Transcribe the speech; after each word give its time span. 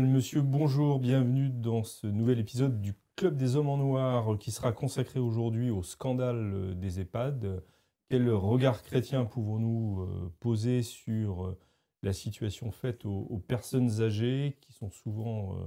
monsieur, 0.00 0.40
bonjour, 0.40 0.98
bienvenue 0.98 1.50
dans 1.50 1.84
ce 1.84 2.06
nouvel 2.06 2.38
épisode 2.38 2.80
du 2.80 2.94
Club 3.14 3.36
des 3.36 3.56
Hommes 3.56 3.68
en 3.68 3.76
Noir 3.76 4.38
qui 4.38 4.50
sera 4.50 4.72
consacré 4.72 5.20
aujourd'hui 5.20 5.70
au 5.70 5.82
scandale 5.82 6.78
des 6.78 7.00
EHPAD. 7.00 7.62
Quel 8.08 8.30
regard 8.30 8.82
chrétien 8.82 9.26
pouvons-nous 9.26 10.00
euh, 10.00 10.32
poser 10.40 10.82
sur 10.82 11.44
euh, 11.44 11.58
la 12.02 12.14
situation 12.14 12.70
faite 12.70 13.04
aux, 13.04 13.42
personnes 13.46 14.00
âgées 14.00 14.56
qui 14.62 14.72
sont 14.72 14.90
souvent 14.90 15.58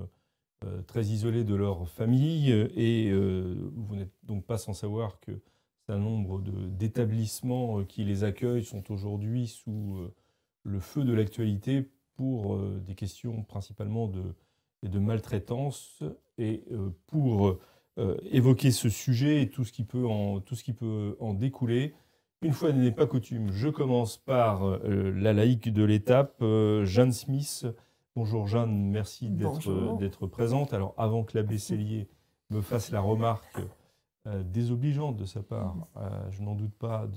euh, 0.66 0.82
très 0.84 1.06
isolées 1.06 1.44
de 1.44 1.56
leur 1.56 1.88
famille 1.88 2.52
et 2.52 3.14
vous 3.14 3.96
n'êtes 3.96 4.14
donc 4.24 4.44
pas 4.46 4.58
sans 4.58 4.74
savoir 4.74 5.20
que 5.20 5.40
un 5.88 6.00
nombre 6.00 6.42
d'établissements 6.42 7.84
qui 7.84 8.04
les 8.04 8.24
accueillent 8.24 8.66
sont 8.66 8.92
aujourd'hui 8.92 9.48
sous 9.48 10.00
le 10.64 10.80
feu 10.80 11.04
de 11.04 11.14
l'actualité 11.14 11.92
pour 12.16 12.58
des 12.58 12.96
questions 12.96 13.44
principalement 13.44 14.08
de, 14.08 14.24
de 14.84 15.00
maltraitance 15.00 16.04
et 16.38 16.64
pour 17.08 17.58
évoquer 18.24 18.72
ce 18.72 18.90
sujet 18.90 19.42
et 19.42 19.50
tout 19.50 19.64
ce 19.64 19.72
qui 19.72 19.84
peut 19.84 20.06
en, 20.06 20.40
tout 20.40 20.56
ce 20.56 20.64
qui 20.64 20.74
peut 20.74 21.16
en 21.20 21.34
découler. 21.34 21.94
Une 22.42 22.54
fois 22.54 22.72
n'est 22.72 22.92
pas 22.92 23.08
coutume, 23.08 23.52
je 23.52 23.70
commence 23.70 24.18
par 24.18 24.68
euh, 24.68 25.12
la 25.16 25.34
laïque 25.34 25.74
de 25.74 25.84
l'étape, 25.84 26.36
euh, 26.42 26.86
Jeanne 26.86 27.12
Smith. 27.12 27.66
Bonjour 28.16 28.46
Jeanne, 28.46 28.92
merci 28.92 29.30
d'être 29.30 30.28
présente. 30.28 30.74
Alors 30.74 30.94
avant 30.98 31.24
que 31.24 31.36
l'abbé 31.36 31.58
Cellier 31.58 32.08
me 32.52 32.62
fasse 32.62 32.92
la 32.92 33.02
remarque 33.02 33.62
euh, 34.28 34.44
désobligeante 34.44 35.18
de 35.18 35.26
sa 35.26 35.42
part, 35.42 35.76
je 36.30 36.44
n'en 36.44 36.54
doute 36.54 36.74
pas 36.78 37.08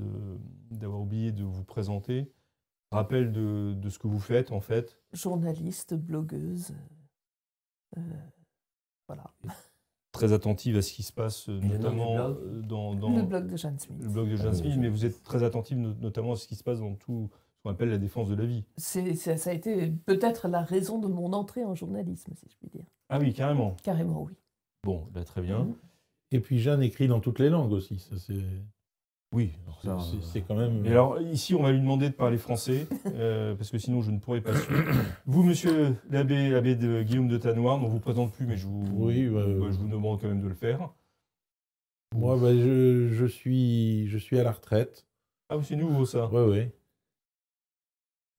d'avoir 0.70 1.00
oublié 1.02 1.30
de 1.30 1.44
vous 1.44 1.64
présenter. 1.64 2.30
Rappel 2.90 3.32
de, 3.32 3.74
de, 3.74 3.90
ce 3.90 3.98
que 3.98 4.06
vous 4.06 4.20
faites 4.20 4.50
en 4.50 4.60
fait. 4.60 4.96
Journaliste, 5.12 5.94
blogueuse. 5.94 6.72
voilà 9.06 9.30
très 10.18 10.32
attentive 10.32 10.76
à 10.76 10.82
ce 10.82 10.92
qui 10.92 11.02
se 11.02 11.12
passe, 11.12 11.48
notamment 11.48 12.18
euh, 12.18 12.60
dans, 12.62 12.92
Le 12.94 13.22
blog 13.22 13.46
de 13.46 13.56
Jeanne 13.56 13.78
Smith. 13.78 13.98
Le 14.02 14.08
blog 14.08 14.30
de 14.30 14.36
Jeanne 14.36 14.54
Smith, 14.54 14.74
mais 14.76 14.88
vous 14.88 15.04
êtes 15.04 15.22
très 15.22 15.44
attentive 15.44 15.78
notamment 15.78 16.32
à 16.32 16.36
ce 16.36 16.48
qui 16.48 16.56
se 16.56 16.64
passe 16.64 16.80
dans 16.80 16.94
tout 16.94 17.30
ce 17.56 17.62
qu'on 17.62 17.70
appelle 17.70 17.90
la 17.90 17.98
défense 17.98 18.28
de 18.28 18.34
la 18.34 18.44
vie. 18.44 18.64
C'est, 18.76 19.14
ça 19.14 19.50
a 19.50 19.52
été 19.52 19.90
peut-être 20.06 20.48
la 20.48 20.62
raison 20.62 20.98
de 20.98 21.06
mon 21.06 21.32
entrée 21.32 21.64
en 21.64 21.74
journalisme, 21.74 22.32
si 22.34 22.46
je 22.48 22.56
puis 22.56 22.68
dire. 22.68 22.84
Ah 23.08 23.18
oui, 23.20 23.32
carrément. 23.32 23.76
Carrément, 23.82 24.22
oui. 24.22 24.34
Bon, 24.84 25.06
bah, 25.12 25.24
très 25.24 25.40
bien. 25.40 25.64
Mhm. 25.64 25.74
Et 26.32 26.40
puis 26.40 26.58
Jeanne 26.58 26.82
écrit 26.82 27.08
dans 27.08 27.20
toutes 27.20 27.38
les 27.38 27.48
langues 27.48 27.72
aussi. 27.72 27.98
Ça, 27.98 28.16
c'est... 28.18 28.42
Oui, 29.32 29.52
c'est 30.22 30.40
quand 30.40 30.54
même. 30.54 30.84
Et 30.86 30.90
alors 30.90 31.20
ici, 31.20 31.54
on 31.54 31.62
va 31.62 31.70
lui 31.70 31.80
demander 31.80 32.08
de 32.08 32.14
parler 32.14 32.38
français, 32.38 32.86
euh, 33.06 33.54
parce 33.54 33.70
que 33.70 33.78
sinon 33.78 34.00
je 34.00 34.10
ne 34.10 34.18
pourrais 34.18 34.40
pas 34.40 34.54
suivre. 34.56 34.90
Vous, 35.26 35.42
monsieur 35.42 35.96
l'abbé, 36.10 36.48
l'abbé 36.48 36.74
de 36.76 37.02
Guillaume 37.02 37.28
de 37.28 37.36
Tanoir, 37.36 37.76
on 37.76 37.82
ne 37.82 37.88
vous 37.88 38.00
présente 38.00 38.32
plus, 38.32 38.46
mais 38.46 38.56
je 38.56 38.66
vous, 38.66 38.86
oui, 38.92 39.28
bah, 39.28 39.44
je 39.46 39.78
vous 39.78 39.88
demande 39.88 40.20
quand 40.20 40.28
même 40.28 40.40
de 40.40 40.48
le 40.48 40.54
faire. 40.54 40.90
Moi, 42.14 42.38
bah, 42.38 42.54
je, 42.54 43.08
je, 43.12 43.26
suis, 43.26 44.08
je 44.08 44.16
suis 44.16 44.38
à 44.38 44.44
la 44.44 44.52
retraite. 44.52 45.06
Ah, 45.50 45.56
c'est 45.62 45.76
nouveau 45.76 46.06
ça. 46.06 46.28
Oui, 46.32 46.42
oui. 46.50 46.68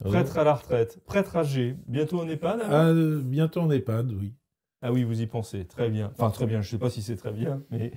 Prêtre 0.10 0.38
à 0.38 0.44
la 0.46 0.54
retraite, 0.54 1.00
prêtre 1.06 1.36
âgé, 1.36 1.76
bientôt 1.88 2.22
en 2.22 2.30
EHPAD 2.30 2.62
ah, 2.64 2.94
Bientôt 3.22 3.62
en 3.62 3.70
EHPAD, 3.70 4.14
oui. 4.14 4.34
Ah 4.82 4.94
oui, 4.94 5.04
vous 5.04 5.22
y 5.22 5.28
pensez, 5.28 5.66
très 5.66 5.90
bien. 5.90 6.12
Enfin, 6.18 6.32
très 6.32 6.46
bien, 6.46 6.62
je 6.62 6.68
ne 6.68 6.72
sais 6.72 6.78
pas 6.80 6.90
si 6.90 7.02
c'est 7.02 7.18
très 7.18 7.34
bien, 7.34 7.62
mais 7.70 7.92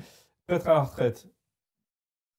prêtre 0.49 0.69
à 0.69 0.75
la 0.75 0.83
retraite, 0.83 1.28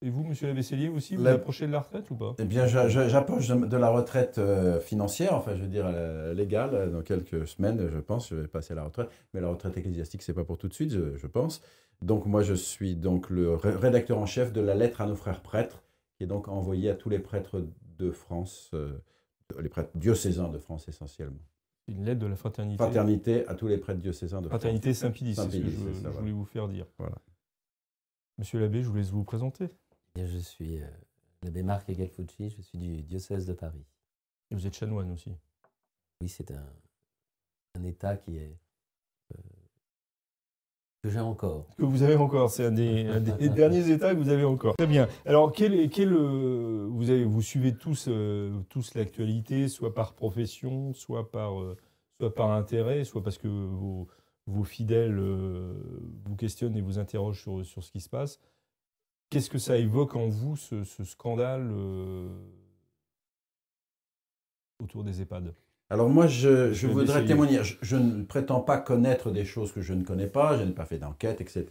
et 0.03 0.09
vous, 0.09 0.23
monsieur 0.23 0.47
Lavesselier, 0.47 0.89
aussi, 0.89 1.15
vous 1.15 1.25
approchez 1.25 1.65
de 1.65 1.71
la 1.71 1.79
retraite 1.79 2.11
ou 2.11 2.15
pas? 2.15 2.35
Eh 2.37 2.43
bien, 2.43 2.67
j'approche 2.67 3.47
de 3.47 3.77
la 3.77 3.89
retraite 3.89 4.37
euh, 4.37 4.81
financière, 4.81 5.33
enfin, 5.33 5.55
je 5.55 5.61
veux 5.61 5.67
dire 5.67 5.85
euh, 5.87 6.33
légale. 6.33 6.91
Dans 6.91 7.01
quelques 7.01 7.47
semaines, 7.47 7.87
je 7.89 7.99
pense, 7.99 8.29
je 8.29 8.35
vais 8.35 8.47
passer 8.47 8.73
à 8.73 8.75
la 8.75 8.83
retraite. 8.83 9.09
Mais 9.33 9.39
la 9.39 9.47
retraite 9.47 9.77
ecclésiastique, 9.77 10.21
c'est 10.21 10.33
pas 10.33 10.43
pour 10.43 10.57
tout 10.57 10.67
de 10.67 10.73
suite, 10.73 10.91
je, 10.91 11.27
pense. 11.27 11.61
Donc, 12.01 12.25
moi, 12.25 12.43
je 12.43 12.53
suis 12.53 12.95
donc 12.95 13.29
le 13.29 13.55
rédacteur 13.55 14.17
en 14.17 14.25
chef 14.25 14.51
de 14.51 14.59
la 14.59 14.75
lettre 14.75 14.99
à 14.99 15.07
nos 15.07 15.15
frères 15.15 15.41
prêtres, 15.41 15.81
qui 16.17 16.25
est 16.25 16.27
donc 16.27 16.49
envoyée 16.49 16.89
à 16.89 16.95
tous 16.95 17.09
les 17.09 17.19
prêtres 17.19 17.65
de 17.97 18.11
France, 18.11 18.71
euh, 18.73 18.91
les 19.61 19.69
prêtres 19.69 19.91
diocésains 19.95 20.49
de 20.49 20.57
France 20.57 20.89
essentiellement. 20.89 21.39
Une 21.87 22.03
lettre 22.03 22.19
de 22.19 22.27
la 22.27 22.35
fraternité. 22.35 22.77
Fraternité 22.83 23.47
à 23.47 23.55
tous 23.55 23.67
les 23.67 23.77
prêtres 23.77 24.01
diocésains 24.01 24.41
de 24.41 24.49
fraternité 24.49 24.93
France. 24.93 25.13
Fraternité 25.13 25.35
Saint-Pédis, 25.35 25.69
c'est 25.69 25.93
ce 25.93 26.03
que 26.03 26.11
je, 26.11 26.19
voulais 26.19 26.31
vous 26.31 26.45
faire 26.45 26.67
dire. 26.67 26.87
Voilà. 26.97 27.15
Monsieur 28.37 28.59
l'abbé, 28.59 28.81
je 28.81 28.89
vous 28.89 28.95
laisse 28.95 29.11
vous 29.11 29.23
présenter. 29.23 29.69
Je 30.15 30.37
suis 30.37 30.77
euh, 30.77 30.85
l'abbé 31.41 31.63
Marc 31.63 31.89
Egelfucci, 31.89 32.51
je 32.51 32.61
suis 32.61 32.77
du 32.77 33.01
diocèse 33.01 33.47
de 33.47 33.53
Paris. 33.53 33.83
Et 34.51 34.55
vous 34.55 34.67
êtes 34.67 34.75
chanoine 34.75 35.11
aussi 35.11 35.31
Oui, 36.21 36.29
c'est 36.29 36.51
un, 36.51 36.65
un, 37.75 37.83
état 37.83 38.15
qui 38.17 38.37
est. 38.37 38.55
Euh, 39.33 39.41
que 41.01 41.09
j'ai 41.09 41.19
encore. 41.19 41.67
Que 41.77 41.83
vous 41.83 42.03
avez 42.03 42.15
encore, 42.15 42.51
c'est 42.51 42.65
un 42.65 42.71
des, 42.71 43.49
derniers 43.49 43.89
états 43.89 44.13
que 44.13 44.19
vous 44.19 44.29
avez 44.29 44.43
encore. 44.43 44.75
Très 44.75 44.85
bien. 44.85 45.07
Alors, 45.25 45.51
quel, 45.51 45.89
quel, 45.89 46.13
euh, 46.13 46.87
vous, 46.91 47.09
avez, 47.09 47.25
vous 47.25 47.41
suivez 47.41 47.75
tous, 47.75 48.07
tous 48.69 48.93
l'actualité, 48.93 49.67
soit 49.67 49.95
par 49.95 50.13
profession, 50.13 50.93
soit 50.93 51.31
par, 51.31 51.53
soit 52.19 52.35
par 52.35 52.51
intérêt, 52.51 53.03
soit 53.03 53.23
parce 53.23 53.39
que 53.39 53.47
vos, 53.47 54.07
vos 54.45 54.63
fidèles 54.63 55.19
vous 55.19 56.35
questionnent 56.35 56.77
et 56.77 56.81
vous 56.81 56.99
interrogent 56.99 57.41
sur, 57.41 57.65
sur 57.65 57.83
ce 57.83 57.91
qui 57.91 57.99
se 57.99 58.09
passe. 58.09 58.39
Qu'est-ce 59.33 59.49
que 59.49 59.57
ça 59.57 59.77
évoque 59.77 60.15
en 60.15 60.27
vous, 60.27 60.55
ce, 60.55 60.83
scandale 61.03 61.67
euh, 61.71 62.27
autour 64.79 65.03
des 65.03 65.21
EHPAD? 65.21 65.55
Alors 65.89 66.07
moi, 66.07 66.27
je, 66.27 66.85
voudrais 66.85 67.25
témoigner. 67.25 67.61
Je, 67.81 67.95
ne 67.95 68.23
prétends 68.23 68.59
pas 68.59 68.77
connaître 68.77 69.31
des 69.31 69.43
choses 69.43 69.71
que 69.71 69.81
je 69.81 69.95
ne 69.95 70.03
connais 70.03 70.27
pas, 70.27 70.59
je 70.59 70.63
n'ai 70.63 70.71
pas 70.71 70.85
fait 70.85 70.99
d'enquête, 70.99 71.41
etc. 71.41 71.65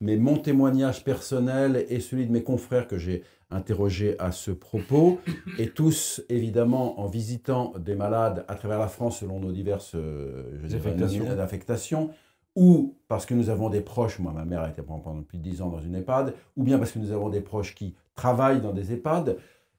Mais 0.00 0.16
mon 0.16 0.36
témoignage 0.36 1.04
personnel 1.04 1.86
et 1.88 2.00
celui 2.00 2.26
de 2.26 2.32
mes 2.32 2.42
confrères 2.42 2.88
que 2.88 2.98
j'ai 2.98 3.22
interrogés 3.52 4.18
à 4.18 4.32
ce 4.32 4.50
propos, 4.50 5.20
et 5.60 5.68
tous, 5.68 6.22
évidemment, 6.28 6.98
en 6.98 7.06
visitant 7.06 7.72
des 7.78 7.94
malades 7.94 8.44
à 8.48 8.56
travers 8.56 8.80
la 8.80 8.88
France 8.88 9.20
selon 9.20 9.38
nos 9.38 9.52
diverses 9.52 9.94
euh, 9.94 11.38
affectations, 11.38 12.10
ou 12.56 12.96
parce 13.06 13.26
que 13.26 13.34
nous 13.34 13.50
avons 13.50 13.68
des 13.68 13.82
proches, 13.82 14.18
moi 14.18 14.32
ma 14.32 14.44
mère 14.44 14.62
a 14.62 14.70
été 14.70 14.82
pendant 14.82 15.22
plus 15.22 15.38
de 15.38 15.42
10 15.42 15.62
ans 15.62 15.68
dans 15.68 15.80
une 15.80 15.94
EHPAD, 15.94 16.34
ou 16.56 16.64
bien 16.64 16.78
parce 16.78 16.90
que 16.90 16.98
nous 16.98 17.12
avons 17.12 17.28
des 17.28 17.42
proches 17.42 17.74
qui 17.74 17.94
travaillent 18.14 18.62
dans 18.62 18.72
des 18.72 18.92
EHPAD, 18.92 19.36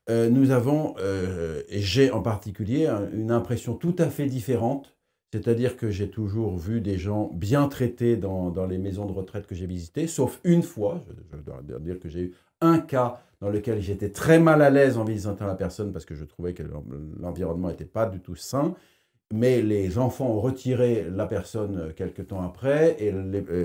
euh, 0.09 0.29
nous 0.29 0.51
avons, 0.51 0.95
euh, 0.99 1.63
et 1.67 1.81
j'ai 1.81 2.11
en 2.11 2.21
particulier, 2.21 2.87
une 3.13 3.31
impression 3.31 3.73
tout 3.73 3.95
à 3.97 4.09
fait 4.09 4.27
différente. 4.27 4.93
C'est-à-dire 5.33 5.75
que 5.75 5.89
j'ai 5.89 6.09
toujours 6.09 6.55
vu 6.57 6.79
des 6.79 6.97
gens 6.97 7.29
bien 7.33 7.67
traités 7.67 8.15
dans, 8.15 8.49
dans 8.49 8.65
les 8.65 8.77
maisons 8.77 9.05
de 9.05 9.11
retraite 9.11 9.45
que 9.45 9.55
j'ai 9.55 9.65
visitées, 9.65 10.07
sauf 10.07 10.39
une 10.45 10.63
fois, 10.63 11.03
je, 11.33 11.41
dois 11.41 11.79
dire 11.81 11.99
que 11.99 12.07
j'ai 12.07 12.21
eu 12.21 12.33
un 12.61 12.79
cas 12.79 13.21
dans 13.41 13.49
lequel 13.49 13.81
j'étais 13.81 14.09
très 14.09 14.39
mal 14.39 14.61
à 14.61 14.69
l'aise 14.69 14.97
en 14.97 15.03
visitant 15.03 15.45
la 15.45 15.55
personne 15.55 15.91
parce 15.91 16.05
que 16.05 16.15
je 16.15 16.23
trouvais 16.23 16.53
que 16.53 16.63
l'environnement 17.19 17.67
n'était 17.67 17.85
pas 17.85 18.05
du 18.05 18.21
tout 18.21 18.35
sain 18.35 18.73
mais 19.33 19.61
les 19.61 19.97
enfants 19.97 20.27
ont 20.27 20.39
retiré 20.39 21.05
la 21.13 21.25
personne 21.25 21.93
quelques 21.95 22.27
temps 22.27 22.41
après 22.41 22.95
et, 22.99 23.13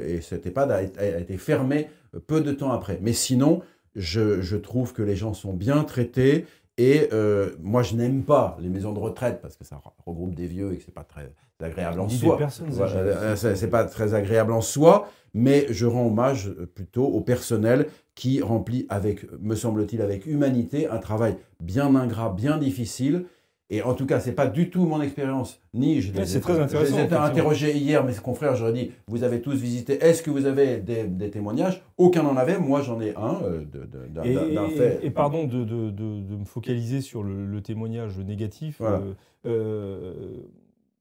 et 0.07 0.21
cet 0.21 0.47
EHPAD 0.47 0.71
a, 0.71 0.83
été 1.21 1.37
fermé 1.37 1.89
peu 2.27 2.41
de 2.41 2.53
temps 2.53 2.73
après. 2.73 2.99
Mais 3.01 3.13
sinon, 3.13 3.63
je, 3.95 4.57
trouve 4.57 4.93
que 4.93 5.03
les 5.03 5.17
gens 5.17 5.35
sont 5.35 5.53
bien 5.53 5.85
traités 5.85 6.47
et 6.79 7.09
euh, 7.13 7.51
moi, 7.61 7.83
je 7.83 7.95
n'aime 7.95 8.23
pas 8.23 8.57
les 8.61 8.69
maisons 8.69 8.93
de 8.93 8.99
retraite 8.99 9.41
parce 9.41 9.57
que 9.57 9.65
ça 9.65 9.81
regroupe 10.07 10.35
des 10.35 10.47
vieux 10.47 10.73
et 10.73 10.79
que 10.79 10.85
c'est 10.85 10.95
pas 10.95 11.05
très 11.05 11.33
agréable 11.61 12.01
en 12.01 12.09
soi. 12.09 12.39
Euh, 12.81 13.37
c'est 13.37 13.71
pas 13.71 13.85
très 13.85 14.15
agréable 14.15 14.53
en 14.53 14.63
soi, 14.63 15.09
mais 15.35 15.67
je 15.71 15.87
rends 15.87 16.07
hommage 16.07 16.51
plutôt 16.75 17.05
au 17.05 17.21
personnel 17.21 17.87
qui 18.15 18.43
remplit 18.43 18.87
avec, 18.89 19.27
me 19.41 19.55
semble-t-il, 19.55 20.03
avec 20.03 20.27
humanité, 20.27 20.89
un 20.89 20.99
travail 20.99 21.37
bien 21.61 21.95
ingrat, 21.95 22.31
bien 22.31 22.59
difficile 22.59 23.27
et 23.73 23.81
en 23.81 23.95
tout 23.95 24.05
cas, 24.05 24.21
ce 24.21 24.29
n'est 24.29 24.35
pas 24.35 24.47
du 24.47 24.69
tout 24.69 24.85
mon 24.85 25.01
expérience, 25.01 25.59
ni 25.73 26.03
je 26.03 26.13
les, 26.13 26.41
très 26.41 26.61
intéressant, 26.61 26.99
ai 26.99 27.15
interrogés 27.15 27.73
hier, 27.75 28.05
mes 28.05 28.13
confrères, 28.13 28.55
j'aurais 28.55 28.75
dit, 28.75 28.91
vous 29.09 29.25
avez 29.25 29.41
tous 29.41 29.55
visité, 29.55 29.95
est-ce 29.95 30.23
que 30.23 30.31
vous 30.31 30.45
avez 30.45 30.77
des, 30.77 31.31
témoignages? 31.31 31.83
Aucun 31.97 32.23
n'en 32.23 32.37
avait, 32.37 32.59
moi 32.59 32.83
j'en 32.83 33.01
ai 33.01 33.15
un 33.17 33.41
euh, 33.45 33.65
d'un 34.11 34.69
fait. 34.69 35.01
Et 35.03 35.11
pardon 35.11 35.45
de, 35.47 35.65
me 35.65 36.45
focaliser 36.45 37.01
sur 37.01 37.23
le, 37.23 37.63
témoignage 37.63 38.19
négatif. 38.19 38.83
Euh, 38.83 38.99
euh, 39.47 40.13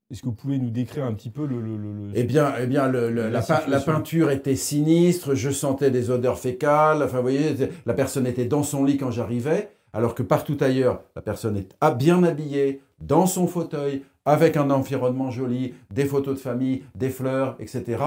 Est-ce 0.10 0.22
que 0.22 0.28
vous 0.28 0.34
pouvez 0.34 0.58
nous 0.58 0.70
décrire 0.70 1.04
un 1.04 1.14
petit 1.14 1.30
peu 1.30 1.46
le. 1.46 1.60
le- 1.60 1.76
le- 1.76 1.94
le- 1.94 2.12
Eh 2.14 2.24
bien, 2.24 2.54
eh 2.62 2.68
bien 2.68 2.88
le- 2.88 3.10
La 3.10 3.42
la, 3.68 3.80
peinture 3.82 4.32
était 4.32 4.56
sinistre, 4.56 5.36
je 5.36 5.50
sentais 5.50 5.92
des 5.92 6.10
odeurs 6.10 6.40
fécales. 6.40 7.04
Enfin, 7.04 7.18
vous 7.18 7.24
voyez, 7.24 7.56
la 7.86 7.94
personne 7.94 8.28
était 8.28 8.46
dans 8.46 8.64
son 8.64 8.86
lit 8.86 8.98
quand 8.98 9.12
j'arrivais, 9.12 9.72
alors 9.94 10.16
que 10.16 10.24
partout 10.24 10.58
ailleurs, 10.62 11.02
la 11.16 11.22
personne 11.22 11.58
est 11.58 11.70
bien 11.98 12.24
habillée, 12.24 12.82
dans 13.00 13.26
son 13.26 13.48
fauteuil, 13.48 14.04
avec 14.26 14.56
un 14.58 14.70
environnement 14.70 15.32
joli, 15.32 15.74
des 15.92 16.06
photos 16.06 16.36
de 16.36 16.40
famille, 16.40 16.84
des 16.96 17.10
fleurs, 17.10 17.56
etc. 17.60 17.98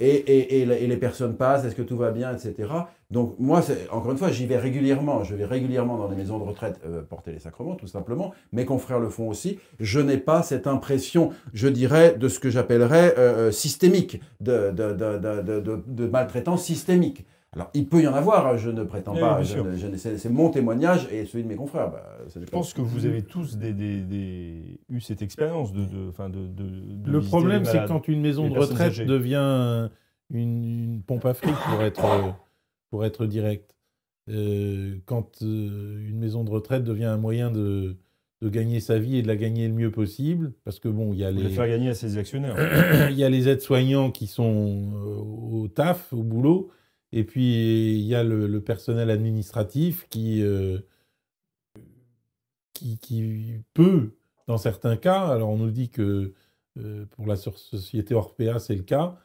Et, 0.00 0.64
les 0.64 0.96
personnes 0.96 1.34
passent, 1.36 1.64
est-ce 1.64 1.74
que 1.74 1.82
tout 1.82 1.96
va 1.96 2.12
bien, 2.12 2.32
etc. 2.32 2.68
Donc 3.10 3.34
moi, 3.40 3.62
encore 3.90 4.12
une 4.12 4.16
fois, 4.18 4.30
j'y 4.30 4.46
vais 4.46 4.56
régulièrement. 4.56 5.24
Je 5.24 5.34
vais 5.34 5.44
régulièrement 5.44 5.96
dans 5.98 6.08
les 6.08 6.14
maisons 6.16 6.38
de 6.38 6.44
retraite 6.44 6.78
euh, 6.86 7.02
porter 7.02 7.32
les 7.32 7.40
sacrements, 7.40 7.74
tout 7.74 7.88
simplement. 7.88 8.32
Mes 8.52 8.64
confrères 8.64 9.00
le 9.00 9.08
font 9.08 9.28
aussi. 9.28 9.58
Je 9.80 9.98
n'ai 9.98 10.18
pas 10.18 10.42
cette 10.44 10.66
impression, 10.68 11.30
je 11.52 11.66
dirais, 11.68 12.14
de 12.16 12.28
ce 12.28 12.38
que 12.38 12.48
j'appellerais 12.48 13.14
euh, 13.18 13.48
euh, 13.48 13.50
systémique, 13.50 14.20
de- 14.40 14.70
de 14.72 16.06
maltraitance 16.06 16.62
systémique. 16.62 17.26
Alors, 17.54 17.70
il 17.72 17.88
peut 17.88 18.02
y 18.02 18.06
en 18.06 18.12
avoir, 18.12 18.46
hein, 18.46 18.56
je 18.58 18.68
ne 18.68 18.84
prétends 18.84 19.14
Oui, 19.14 19.20
pas. 19.20 19.40
c'est 19.96 20.18
c'est 20.18 20.28
mon 20.28 20.50
témoignage 20.50 21.08
et 21.10 21.24
celui 21.24 21.44
de 21.44 21.48
mes 21.48 21.56
confrères. 21.56 21.90
Bah, 21.90 22.04
ça 22.28 22.40
Je 22.40 22.46
pense 22.46 22.74
que 22.74 22.82
vous 22.82 23.06
avez 23.06 23.22
tous 23.22 23.56
des, 23.56 23.72
des- 23.72 24.02
des- 24.02 24.80
eu 24.90 25.00
cette 25.00 25.22
expérience 25.22 25.72
de, 25.72 25.80
de, 25.86 26.08
enfin, 26.10 26.28
de, 26.28 26.46
de- 26.46 26.68
de 27.04 27.10
Le 27.10 27.20
problème, 27.22 27.64
c'est 27.64 27.86
quand 27.86 28.06
une 28.06 28.20
maison 28.20 28.48
de 28.50 28.58
retraite 28.58 28.88
âgées. 28.88 29.06
devient 29.06 29.88
une, 30.30 30.64
une 30.64 31.02
pompe 31.02 31.24
à 31.24 31.32
fric, 31.32 31.54
pour 31.70 31.80
être, 31.82 32.04
euh, 32.04 32.30
pour 32.90 33.06
être 33.06 33.24
direct, 33.24 33.74
euh, 34.28 34.96
quand 35.06 35.40
euh, 35.42 36.06
une 36.06 36.18
maison 36.18 36.44
de 36.44 36.50
retraite 36.50 36.84
devient 36.84 37.06
un 37.06 37.16
moyen 37.16 37.50
de, 37.50 37.96
de 38.42 38.48
gagner 38.50 38.80
sa 38.80 38.98
vie 38.98 39.16
et 39.16 39.22
de 39.22 39.26
la 39.26 39.36
gagner 39.36 39.68
le 39.68 39.74
mieux 39.74 39.90
possible, 39.90 40.52
parce 40.64 40.78
que 40.80 40.88
bon, 40.88 41.14
il 41.14 41.20
y 41.20 41.24
a 41.24 41.30
Vous 41.32 41.38
les, 41.38 41.44
les 41.44 41.48
faire 41.48 41.66
gagner 41.66 41.88
à 41.88 41.94
ses 41.94 42.18
actionnaires. 42.18 42.56
il 43.10 43.16
y 43.16 43.24
a 43.24 43.30
les 43.30 43.48
aides-soignants 43.48 44.10
qui 44.10 44.26
sont 44.26 44.92
euh, 44.94 45.16
au 45.62 45.68
taf, 45.68 46.12
au 46.12 46.22
boulot, 46.22 46.68
et 47.12 47.24
puis 47.24 47.94
il 47.98 48.06
y 48.06 48.14
a 48.14 48.22
le, 48.24 48.46
le 48.46 48.60
personnel 48.62 49.10
administratif 49.10 50.06
qui, 50.08 50.42
euh, 50.42 50.78
qui, 52.74 52.98
qui 52.98 53.62
peut, 53.74 54.12
dans 54.46 54.58
certains 54.58 54.96
cas, 54.96 55.26
alors 55.28 55.50
on 55.50 55.56
nous 55.58 55.70
dit 55.70 55.88
que 55.90 56.32
euh, 56.78 57.06
pour 57.06 57.26
la 57.26 57.36
so- 57.36 57.52
société 57.56 58.14
Orpea 58.14 58.58
c'est 58.58 58.76
le 58.76 58.82
cas, 58.82 59.18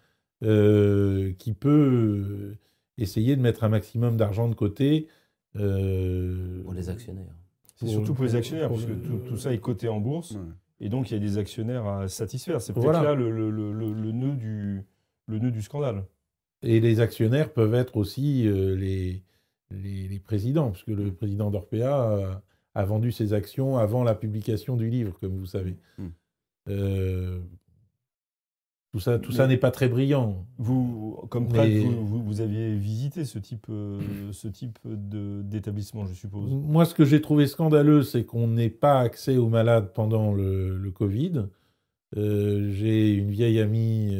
euh, 0.44 1.34
qui 1.38 1.54
peut 1.54 2.56
essayer 2.98 3.36
de 3.36 3.42
mettre 3.42 3.64
un 3.64 3.70
maximum 3.70 4.18
d'argent 4.18 4.48
de 4.50 4.56
côté. 4.56 5.08
euh, 5.56 6.62
Pour 6.64 6.74
les 6.74 6.90
actionnaires. 6.90 7.34
C'est 7.76 7.88
surtout 7.88 8.14
pour 8.14 8.24
les 8.26 8.36
actionnaires, 8.36 8.68
pour 8.70 8.78
parce 8.78 8.88
que 8.88 8.94
le- 8.94 9.02
tout, 9.02 9.18
tout 9.30 9.38
ça 9.38 9.54
est 9.54 9.60
coté 9.60 9.88
en 9.90 10.00
bourse, 10.00 10.32
Ouais. 10.32 10.40
et 10.80 10.90
donc 10.90 11.10
il 11.12 11.16
y 11.16 11.18
a 11.18 11.20
des 11.20 11.38
actionnaires 11.38 11.86
à 11.88 12.08
satisfaire. 12.08 12.62
C'est 12.62 12.74
peut-être 12.74 12.84
Voilà. 12.86 13.04
là 13.04 13.14
le, 13.16 13.30
le- 13.30 13.50
le- 13.52 13.74
le- 13.74 13.94
le 13.94 14.12
nœud 14.12 14.36
du, 14.36 14.84
le 15.28 15.40
nœud 15.40 15.52
du 15.52 15.62
scandale. 15.62 16.06
Et 16.64 16.80
les 16.80 17.00
actionnaires 17.02 17.52
peuvent 17.52 17.74
être 17.76 17.98
aussi 17.98 18.48
euh, 18.48 18.76
les, 18.76 19.22
les, 19.72 20.08
les 20.08 20.20
présidents, 20.20 20.72
parce 20.72 20.84
que 20.84 20.92
le 20.92 21.12
président 21.14 21.52
d'Orpea 21.52 21.84
a, 21.84 22.42
a 22.76 22.86
vendu 22.86 23.12
ses 23.12 23.34
actions 23.34 23.78
avant 23.78 24.04
la 24.04 24.16
publication 24.16 24.76
du 24.78 24.90
livre, 24.90 25.18
comme 25.20 25.38
vous 25.38 25.46
savez. 25.46 25.76
Hmm. 25.98 26.08
Euh, 26.70 27.40
tout 28.94 29.00
ça, 29.00 29.18
tout 29.20 29.32
Mais- 29.32 29.38
ça 29.38 29.48
n'est 29.48 29.58
pas 29.58 29.72
très 29.72 29.90
brillant. 29.90 30.46
Vous, 30.58 31.20
comme 31.30 31.48
prêtre, 31.48 31.68
Mais- 31.68 31.80
vous, 31.80 32.06
vous- 32.06 32.24
vous 32.24 32.42
aviez 32.42 32.76
visité 32.78 33.26
ce 33.26 33.40
type, 33.40 33.66
euh, 33.70 34.00
ce 34.32 34.48
type 34.48 34.80
d'établissement, 34.86 36.06
je 36.06 36.14
suppose. 36.14 36.50
Moi, 36.52 36.86
ce 36.86 36.94
que 36.94 37.04
j'ai 37.04 37.20
trouvé 37.22 37.48
scandaleux, 37.48 38.04
c'est 38.04 38.24
qu'on 38.24 38.48
n'ait 38.48 38.70
pas 38.70 39.00
accès 39.00 39.36
aux 39.38 39.50
malades 39.50 39.92
pendant 39.94 40.32
le, 40.34 40.78
le 40.78 40.92
Covid. 40.92 41.46
J'ai 42.16 43.10
une 43.16 43.32
vieille 43.32 43.60
amie 43.60 44.16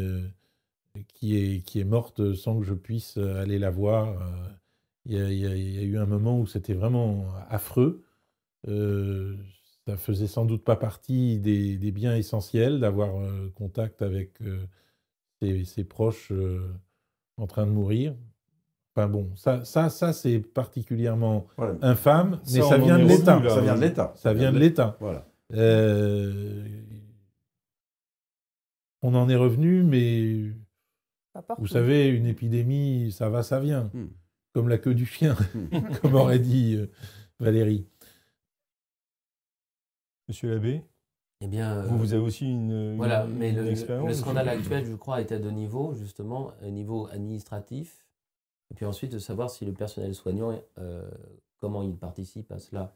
qui, 1.24 1.38
est, 1.38 1.62
qui 1.62 1.80
est 1.80 1.86
morte 1.86 2.34
sans 2.34 2.60
que 2.60 2.66
je 2.66 2.74
puisse 2.74 3.16
aller 3.18 3.58
la 3.58 3.70
voir. 3.72 4.10
Euh, 4.22 4.50
Il 5.06 5.14
y, 5.14 5.22
a- 5.22 5.30
il 5.32 5.38
y 5.40 5.46
a- 5.48 5.56
il 5.56 5.74
y 5.76 5.80
a 5.80 5.84
eu 5.84 5.98
un 5.98 6.06
moment 6.06 6.38
où 6.40 6.46
c'était 6.48 6.74
vraiment 6.74 7.28
affreux. 7.50 8.04
Euh, 8.68 9.38
ça 9.88 9.96
faisait 9.98 10.28
sans 10.28 10.44
doute 10.46 10.64
pas 10.66 10.76
partie 10.78 11.40
des, 11.40 11.78
des 11.78 11.92
biens 11.94 12.16
essentiels 12.16 12.80
d'avoir 12.82 13.18
euh, 13.22 13.50
contact 13.56 14.02
avec 14.02 14.42
euh, 14.42 14.66
ses, 15.42 15.64
ses 15.66 15.84
proches 15.86 16.32
euh, 16.34 16.74
en 17.38 17.48
train 17.48 17.66
de 17.66 17.72
mourir. 17.72 18.16
Enfin 18.96 19.08
bon, 19.08 19.30
ça, 19.36 19.64
ça, 19.66 19.90
ça 19.90 20.12
c'est 20.14 20.40
particulièrement 20.40 21.48
Voilà. 21.58 21.76
infâme, 21.82 22.40
mais 22.54 22.62
Ça, 22.62 22.78
vient 22.78 22.98
de 22.98 23.04
revenu, 23.04 23.18
l'État. 23.18 23.40
là. 23.40 23.50
Ça 23.50 23.62
vient 23.62 23.76
de 23.76 23.82
l'État. 23.82 24.14
Ça 24.18 24.34
vient 24.34 24.52
de 24.54 24.60
l'État. 24.60 24.98
Voilà. 25.00 25.26
Euh, 25.54 26.66
on 29.02 29.14
en 29.16 29.28
est 29.30 29.36
revenu, 29.36 29.84
mais 29.84 30.52
Vous 31.58 31.68
savez, 31.68 32.08
une 32.10 32.26
épidémie, 32.28 33.12
ça 33.12 33.30
va, 33.30 33.44
ça 33.44 33.60
vient. 33.60 33.90
Hmm. 33.94 34.08
Comme 34.54 34.70
la 34.70 34.78
queue 34.78 34.94
du 34.94 35.06
chien, 35.06 35.36
Hmm. 35.54 35.68
comme 36.02 36.16
aurait 36.16 36.40
dit 36.40 36.76
euh, 36.76 36.88
Valérie. 37.40 37.88
Monsieur 40.28 40.54
l'abbé, 40.54 40.84
Eh 41.42 41.48
bien, 41.48 41.78
euh, 41.80 41.82
vous, 41.88 41.98
vous 41.98 42.14
avez 42.14 42.22
aussi 42.24 42.50
une, 42.50 42.72
une- 42.72 42.96
Voilà, 42.98 43.26
mais 43.26 43.50
une 43.50 43.58
le, 43.58 43.70
expérience 43.70 44.08
le 44.08 44.14
scandale 44.14 44.48
actuel, 44.50 44.86
je 44.86 44.94
crois, 44.96 45.20
est 45.22 45.32
à 45.32 45.40
deux 45.40 45.52
niveaux, 45.52 45.94
justement, 45.96 46.52
un 46.62 46.70
niveau 46.70 47.08
administratif, 47.08 48.06
et 48.72 48.76
puis 48.76 48.86
ensuite 48.86 49.12
de 49.12 49.20
savoir 49.20 49.50
si 49.50 49.66
le 49.66 49.74
personnel 49.74 50.16
soignant, 50.16 50.58
euh, 50.78 51.10
comment 51.58 51.82
il 51.84 51.98
participe 51.98 52.52
à 52.52 52.60
cela. 52.60 52.96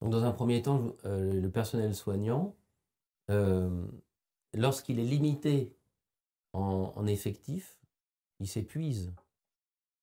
Donc, 0.00 0.10
dans 0.10 0.24
un 0.24 0.32
premier 0.32 0.62
temps, 0.62 0.94
euh, 1.04 1.32
le 1.40 1.50
personnel 1.50 1.94
soignant, 1.94 2.56
euh, 3.30 3.70
lorsqu'il 4.54 4.98
est 4.98 5.04
limité 5.04 5.76
en, 6.52 7.06
effectif, 7.06 7.78
il 8.40 8.48
s'épuise. 8.48 9.12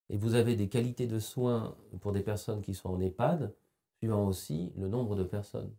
Et 0.10 0.18
vous 0.18 0.36
avez 0.36 0.56
des 0.56 0.70
qualités 0.70 1.08
de 1.08 1.20
soins 1.20 1.76
pour 2.02 2.12
des 2.12 2.22
personnes 2.22 2.62
qui 2.62 2.74
sont 2.74 2.90
en 2.90 3.00
EHPAD, 3.00 3.54
suivant 4.00 4.26
aussi 4.28 4.72
le 4.78 4.88
nombre 4.88 5.16
de 5.16 5.24
personnes 5.24 5.74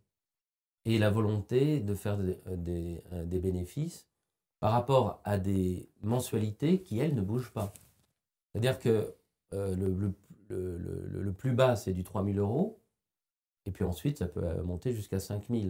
et 0.85 0.97
la 0.97 1.09
volonté 1.09 1.79
de 1.79 1.95
faire 1.95 2.17
des, 2.17 2.39
euh, 2.47 2.97
euh, 3.13 3.25
bénéfices 3.25 4.07
par 4.59 4.71
rapport 4.73 5.21
à 5.23 5.37
des 5.37 5.89
mensualités 6.01 6.81
qui, 6.81 6.99
elles, 6.99 7.15
ne 7.15 7.21
bougent 7.21 7.51
pas. 7.53 7.73
C'est-à-dire 8.51 8.79
que 8.79 9.15
euh, 9.53 9.75
le, 9.75 9.89
le- 9.93 10.15
le- 10.49 11.33
plus 11.33 11.53
bas, 11.53 11.75
c'est 11.75 11.93
du 11.93 12.03
3 12.03 12.23
000 12.25 12.37
euros, 12.39 12.81
et 13.65 13.71
puis 13.71 13.85
ensuite, 13.85 14.17
ça 14.19 14.27
peut 14.27 14.61
monter 14.63 14.93
jusqu'à 14.93 15.19
5 15.19 15.49
000. 15.49 15.69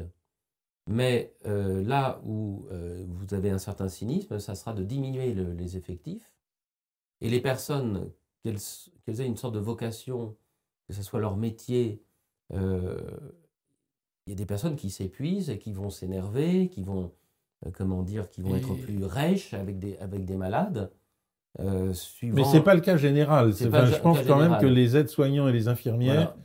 Mais 0.91 1.35
euh, 1.45 1.83
là 1.83 2.19
où 2.25 2.65
euh, 2.71 3.05
vous 3.07 3.35
avez 3.35 3.51
un 3.51 3.59
certain 3.59 3.87
cynisme, 3.89 4.39
ça 4.39 4.55
sera 4.55 4.73
de 4.73 4.83
diminuer 4.83 5.35
le- 5.35 5.53
les 5.53 5.77
effectifs, 5.77 6.33
et 7.21 7.29
les 7.29 7.39
personnes, 7.41 8.09
qu'elles 8.43 8.57
qu'elles 9.05 9.21
aient 9.21 9.27
une 9.27 9.37
sorte 9.37 9.53
de 9.53 9.59
vocation, 9.59 10.35
que 10.87 10.93
ce 10.95 11.03
soit 11.03 11.19
leur 11.19 11.37
métier, 11.37 12.01
euh, 12.53 12.99
il 14.25 14.31
y 14.31 14.33
a 14.33 14.35
des 14.35 14.47
personnes 14.47 14.75
qui 14.75 14.89
s'épuisent 14.89 15.51
et 15.51 15.59
qui 15.59 15.73
vont 15.73 15.91
s'énerver, 15.91 16.69
qui 16.69 16.81
vont, 16.81 17.11
comment 17.73 18.01
dire, 18.01 18.27
qui 18.27 18.41
vont 18.41 18.55
Et- 18.55 18.59
être 18.59 18.73
plus 18.73 19.05
rêches 19.05 19.53
avec 19.53 19.77
des, 19.77 19.95
avec 19.97 20.25
des 20.25 20.37
malades. 20.37 20.91
suivant... 21.93 22.35
Mais 22.35 22.43
c'est 22.45 22.61
pas 22.63 22.73
le 22.75 22.81
cas 22.81 22.97
général. 22.97 23.49
Enfin, 23.49 23.85
je 23.85 23.95
pense 23.99 24.21
quand 24.25 24.39
même 24.39 24.57
que 24.59 24.65
les 24.65 24.97
aides-soignants 24.97 25.47
et 25.47 25.51
les 25.53 25.67
infirmières 25.67 26.33
Voilà. 26.33 26.37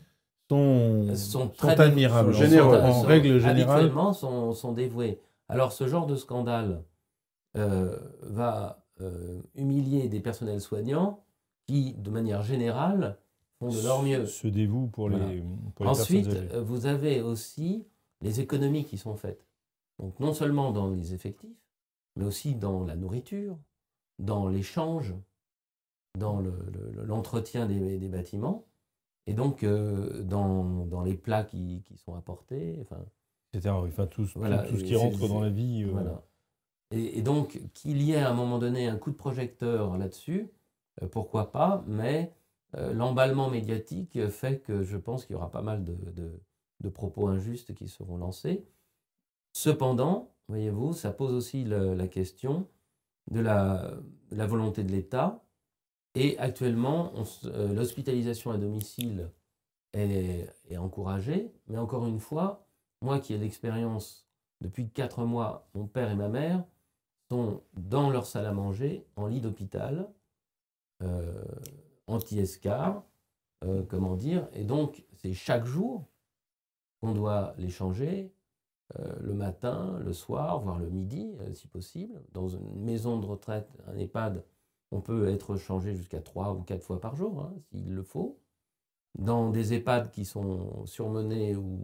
Sont, 0.49 1.49
très 1.49 1.81
admirables. 1.81 2.35
sont 2.35 2.41
En- 2.41 2.45
généreux. 2.47 2.77
En, 2.79 2.93
sont- 2.93 3.07
règle 3.07 3.39
générale, 3.39 3.71
habituellement 3.79 4.13
sont, 4.13 4.53
sont 4.53 4.73
dévoués. 4.73 5.21
Alors 5.49 5.73
ce 5.73 5.87
genre 5.87 6.07
de 6.07 6.17
scandale 6.17 6.83
euh, 7.57 7.97
va 8.23 8.85
euh, 9.01 9.41
humilier 9.55 10.09
des 10.09 10.21
personnels 10.21 10.61
soignants 10.61 11.25
qui, 11.67 11.95
de 11.95 12.11
manière 12.11 12.43
générale, 12.43 13.19
font 13.59 13.69
de 13.71 13.81
leur 13.83 14.03
mieux. 14.03 14.27
Se 14.27 14.47
dévoue 14.49 14.87
pour 14.89 15.09
les, 15.09 15.17
Voilà. 15.17 15.33
pour 15.75 15.85
les 15.87 15.91
Ensuite, 15.91 16.29
personnes 16.31 16.63
vous 16.63 16.87
avez 16.87 17.21
aussi 17.23 17.87
les 18.21 18.41
économies 18.41 18.85
qui 18.85 18.99
sont 18.99 19.17
faites. 19.17 19.47
Donc 19.99 20.19
non 20.21 20.33
seulement 20.35 20.73
dans 20.73 20.91
les 20.91 21.15
effectifs, 21.15 21.57
mais 22.17 22.25
aussi 22.25 22.55
dans 22.55 22.85
la 22.85 22.97
nourriture, 22.97 23.57
dans 24.19 24.49
l'échange, 24.49 25.15
dans 26.19 26.41
le- 26.41 26.53
le- 26.73 27.05
l'entretien 27.05 27.67
des, 27.67 27.99
des 27.99 28.09
bâtiments, 28.09 28.65
et 29.26 29.33
donc 29.35 29.62
euh, 29.62 30.23
dans, 30.23 30.87
dans 30.87 31.02
les 31.02 31.14
plats 31.14 31.45
qui, 31.45 31.83
qui 31.87 31.97
sont 31.97 32.14
apportés. 32.14 32.78
Enfin, 32.83 33.04
Etc. 33.52 33.71
Enfin, 33.71 34.07
tout, 34.07 34.25
tout- 34.26 34.38
Voilà, 34.40 34.59
tout 34.64 34.76
ce 34.76 34.85
qui 34.85 34.97
rentre 34.97 35.28
dans 35.28 35.40
la 35.40 35.50
vie. 35.50 35.85
euh, 35.85 35.90
voilà. 35.93 36.23
Et, 36.90 37.19
et 37.19 37.23
donc, 37.23 37.61
qu'il 37.73 38.02
y 38.02 38.12
ait 38.12 38.16
à 38.19 38.31
un 38.31 38.35
moment 38.35 38.59
donné 38.59 38.88
un 38.88 38.97
coup 38.97 39.11
de 39.11 39.16
projecteur 39.16 39.97
là-dessus, 39.97 40.50
euh, 41.02 41.07
pourquoi 41.09 41.52
pas, 41.52 41.83
mais 41.87 42.33
l'emballement 42.93 43.49
médiatique 43.50 44.26
fait 44.31 44.59
que 44.61 44.83
je 44.83 44.97
pense 44.97 45.25
qu'il 45.26 45.35
y 45.35 45.37
aura 45.37 45.49
pas 45.52 45.62
mal 45.62 45.85
de, 45.85 45.95
de- 46.11 46.40
de 46.81 46.88
propos 46.88 47.28
injustes 47.28 47.73
qui 47.73 47.87
seront 47.87 48.16
lancés. 48.16 48.64
Cependant, 49.52 50.35
voyez-vous, 50.49 50.93
ça 50.93 51.12
pose 51.12 51.33
aussi 51.35 51.62
le- 51.62 51.95
la 51.95 52.09
question 52.09 52.66
de 53.31 53.38
la, 53.40 53.93
de 54.33 54.37
la 54.37 54.47
volonté 54.49 54.83
de 54.83 54.90
l'État. 54.90 55.44
Et 56.14 56.38
actuellement, 56.38 57.12
euh, 57.44 57.75
l'hospitalisation 57.75 58.52
à 58.52 58.56
domicile 58.56 59.30
est, 59.92 60.49
encouragée, 60.76 61.52
mais 61.68 61.78
encore 61.78 62.06
une 62.06 62.21
fois, 62.21 62.66
moi 63.00 63.18
qui 63.21 63.35
ai 63.35 63.38
l'expérience 63.38 64.26
depuis 64.61 64.88
quatre 64.88 65.25
mois, 65.25 65.68
mon 65.75 65.87
père 65.87 66.11
et 66.11 66.14
ma 66.14 66.28
mère 66.28 66.64
sont 67.30 67.62
dans 67.75 68.11
leur 68.11 68.26
salle 68.26 68.47
à 68.47 68.52
manger, 68.52 69.06
en 69.16 69.26
lit 69.26 69.40
d'hôpital, 69.40 70.09
euh, 71.02 71.44
anti-escar, 72.06 73.04
euh, 73.64 73.83
comment 73.88 74.16
dire. 74.16 74.49
Et 74.52 74.64
donc, 74.64 75.04
c'est 75.14 75.33
chaque 75.33 75.64
jour 75.64 76.06
qu'on 77.00 77.12
doit 77.12 77.54
les 77.59 77.71
changer, 77.71 78.33
le 79.21 79.33
matin, 79.33 79.99
le 80.04 80.12
soir, 80.12 80.61
voire 80.61 80.78
le 80.78 80.88
midi, 80.88 81.35
si 81.54 81.66
possible. 81.66 82.23
Dans 82.33 82.49
une 82.49 82.85
maison 82.85 83.18
de 83.18 83.26
retraite, 83.26 83.68
un 83.88 83.97
EHPAD, 83.97 84.44
on 84.95 85.01
peut 85.01 85.29
être 85.29 85.57
changé 85.57 85.95
jusqu'à 85.95 86.21
trois 86.21 86.55
ou 86.55 86.63
quatre 86.63 86.85
fois 86.85 87.01
par 87.01 87.17
jour, 87.17 87.41
hein, 87.41 87.53
s'il 87.69 87.93
le 87.93 88.03
faut. 88.05 88.39
Dans 89.19 89.51
des 89.51 89.75
EHPAD 89.75 90.13
qui 90.13 90.25
sont 90.25 90.87
surmenés 90.87 91.57
ou 91.57 91.81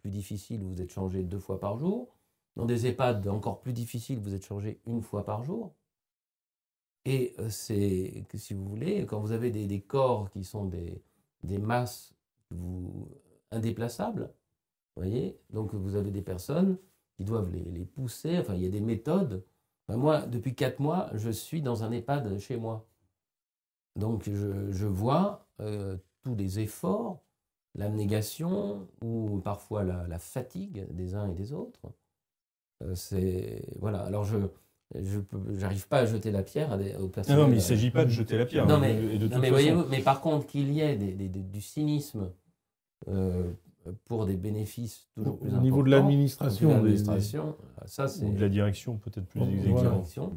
plus 0.00 0.10
difficiles, 0.10 0.62
vous 0.62 0.82
êtes 0.82 0.90
changé 0.90 1.22
deux 1.22 1.38
fois 1.38 1.60
par 1.60 1.78
jour. 1.78 2.16
Dans 2.56 2.66
des 2.66 2.88
EHPAD 2.88 3.28
encore 3.28 3.60
plus 3.60 3.72
difficiles, 3.72 4.18
vous 4.18 4.34
êtes 4.34 4.44
changé 4.44 4.80
une 4.86 5.00
fois 5.02 5.24
par 5.24 5.44
jour. 5.44 5.74
Et 7.04 7.34
euh, 7.38 7.48
c'est 7.50 8.24
si 8.34 8.54
vous 8.54 8.64
voulez, 8.68 9.06
quand 9.06 9.20
vous 9.20 9.32
avez 9.32 9.50
des, 9.50 9.80
corps 9.80 10.28
qui 10.30 10.42
sont 10.44 10.64
des, 10.64 11.02
des 11.44 11.58
masses 11.58 12.14
vous, 12.50 13.08
indéplaçables, 13.52 14.32
voyez, 14.96 15.38
donc 15.50 15.72
vous 15.72 15.94
avez 15.94 16.10
des 16.10 16.22
personnes 16.22 16.78
qui 17.16 17.24
doivent 17.24 17.50
les, 17.52 17.64
les 17.64 17.84
pousser, 17.84 18.38
enfin 18.38 18.54
il 18.54 18.62
y 18.62 18.66
a 18.66 18.70
des 18.70 18.80
méthodes. 18.80 19.44
Enfin, 19.90 19.98
moi, 19.98 20.20
depuis 20.20 20.54
quatre 20.54 20.78
mois, 20.78 21.10
je 21.14 21.30
suis 21.30 21.62
dans 21.62 21.82
un 21.82 21.90
EHPAD 21.90 22.38
chez 22.38 22.56
moi. 22.56 22.86
Donc 23.96 24.22
je, 24.30 24.70
je 24.70 24.86
vois 24.86 25.46
euh, 25.60 25.96
tous 26.22 26.36
les 26.36 26.60
efforts, 26.60 27.20
l'abnégation 27.74 28.86
ou 29.02 29.40
parfois 29.40 29.82
la, 29.82 30.06
la, 30.06 30.18
fatigue 30.20 30.86
des 30.92 31.16
uns 31.16 31.28
et 31.28 31.34
des 31.34 31.52
autres. 31.52 31.80
Euh, 32.84 32.94
c'est 32.94 33.64
voilà. 33.80 34.02
Alors 34.02 34.24
je 34.24 34.38
je 34.94 35.20
n'arrive 35.60 35.86
pas 35.86 35.98
à 35.98 36.06
jeter 36.06 36.30
la 36.32 36.42
pierre 36.42 36.72
à 36.72 36.76
des, 36.76 36.96
aux 36.96 37.08
personnes. 37.08 37.36
Non, 37.36 37.46
mais 37.46 37.54
il 37.54 37.56
ne 37.56 37.60
s'agit 37.60 37.90
pas 37.92 38.04
de 38.04 38.10
jeter 38.10 38.36
la 38.36 38.46
pierre. 38.46 38.66
Non, 38.66 38.74
hein, 38.74 38.80
mais, 38.80 39.18
de 39.18 39.28
non, 39.28 39.86
mais, 39.88 40.02
par 40.02 40.20
contre, 40.20 40.46
qu'il 40.48 40.72
y 40.72 40.80
ait 40.80 40.96
des, 40.96 41.12
des- 41.12 41.28
des- 41.28 41.42
du 41.42 41.60
cynisme 41.60 42.32
euh, 43.06 43.52
pour 44.06 44.26
des 44.26 44.36
bénéfices 44.36 45.08
toujours 45.14 45.38
plus 45.38 45.46
Au 45.46 45.50
importants. 45.50 45.62
niveau 45.62 45.82
de 45.82 45.90
l'administration, 45.90 46.68
l'administration, 46.70 47.56
ça 47.86 48.08
c'est 48.08 48.24
Ou 48.26 48.32
de 48.32 48.40
la 48.40 48.48
direction, 48.48 48.96
peut-être 48.96 49.26
plus 49.26 49.40
exactement. 49.42 50.32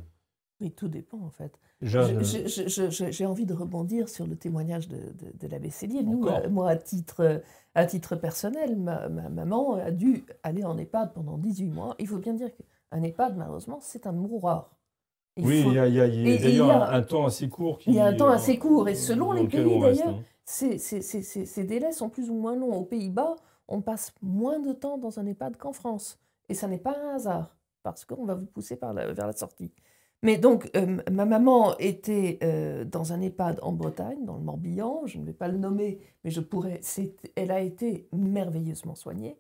Oui, 0.62 0.72
tout 0.72 0.88
dépend 0.88 1.20
en 1.20 1.30
fait. 1.32 1.60
Je- 1.82 3.10
J'ai 3.12 3.26
envie 3.26 3.46
de 3.46 3.54
rebondir 3.54 4.08
sur 4.08 4.26
le 4.26 4.36
témoignage 4.36 4.88
de, 4.88 4.96
de, 4.98 5.38
de 5.38 5.48
l'abbé 5.48 5.70
Céline. 5.70 6.10
Nous, 6.10 6.28
euh, 6.28 6.50
moi, 6.50 6.70
à 6.70 6.76
titre, 6.78 7.42
à 7.76 7.86
titre 7.86 8.16
personnel, 8.16 8.78
ma, 8.78 9.10
ma 9.10 9.28
maman 9.30 9.74
a 9.76 9.92
dû 9.92 10.24
aller 10.44 10.64
en 10.64 10.78
EHPAD 10.78 11.14
pendant 11.14 11.38
18 11.38 11.68
mois. 11.70 11.96
Il 12.00 12.08
faut 12.08 12.20
bien 12.20 12.34
dire 12.34 12.50
qu'un 12.56 13.04
EHPAD, 13.04 13.36
malheureusement, 13.36 13.80
c'est 13.82 14.08
un 14.08 14.14
mouroir. 14.14 14.70
Il 15.36 15.46
oui, 15.48 15.64
faut- 15.64 15.72
il 15.72 15.76
y 15.76 15.80
a, 15.80 16.08
d'ailleurs 16.38 16.84
un, 16.84 16.94
un 16.94 17.02
temps 17.02 17.26
assez 17.26 17.50
court. 17.50 17.80
Qui, 17.80 17.90
il 17.90 17.96
y 17.96 18.00
a 18.00 18.06
un 18.06 18.14
temps 18.14 18.30
euh, 18.30 18.36
assez 18.36 18.58
court, 18.60 18.88
et 18.88 18.96
selon 18.96 19.32
les 19.34 19.48
pays, 19.48 19.80
d'ailleurs, 19.82 20.08
hein. 20.10 20.24
Ces, 20.46 20.78
ces- 20.78 21.02
ces- 21.02 21.22
ces- 21.24 21.46
ces 21.46 21.64
délais 21.64 21.92
sont 21.94 22.10
plus 22.10 22.30
ou 22.30 22.34
moins 22.36 22.56
longs. 22.56 22.74
Aux 22.76 22.84
Pays-Bas, 22.86 23.36
on 23.68 23.82
passe 23.82 24.14
moins 24.22 24.60
de 24.60 24.74
temps 24.74 24.98
dans 24.98 25.20
un 25.20 25.26
EHPAD 25.26 25.58
qu'en 25.58 25.74
France. 25.74 26.20
Et 26.50 26.54
ça 26.54 26.68
n'est 26.68 26.78
pas 26.78 26.98
un 26.98 27.16
hasard, 27.16 27.56
parce 27.84 28.06
qu'on 28.06 28.26
va 28.26 28.36
vous 28.36 28.46
pousser 28.46 28.76
par 28.76 28.94
la- 28.94 29.14
vers 29.14 29.28
la 29.28 29.34
sortie. 29.34 29.72
Mais 30.22 30.38
donc, 30.38 30.70
euh, 30.76 31.02
ma 31.12 31.26
maman 31.26 31.78
était 31.80 32.40
euh, 32.44 32.86
dans 32.86 33.12
un 33.14 33.22
EHPAD 33.22 33.60
en 33.62 33.74
Bretagne, 33.74 34.24
dans 34.26 34.36
le 34.38 34.42
Morbihan, 34.44 35.02
je 35.06 35.18
ne 35.18 35.26
vais 35.26 35.34
pas 35.34 35.48
le 35.50 35.58
nommer, 35.58 36.00
mais 36.24 36.32
je 36.32 36.40
pourrais. 36.42 36.80
Elle 37.36 37.52
a 37.52 37.60
été 37.62 38.08
merveilleusement 38.14 38.96
soignée. 38.96 39.38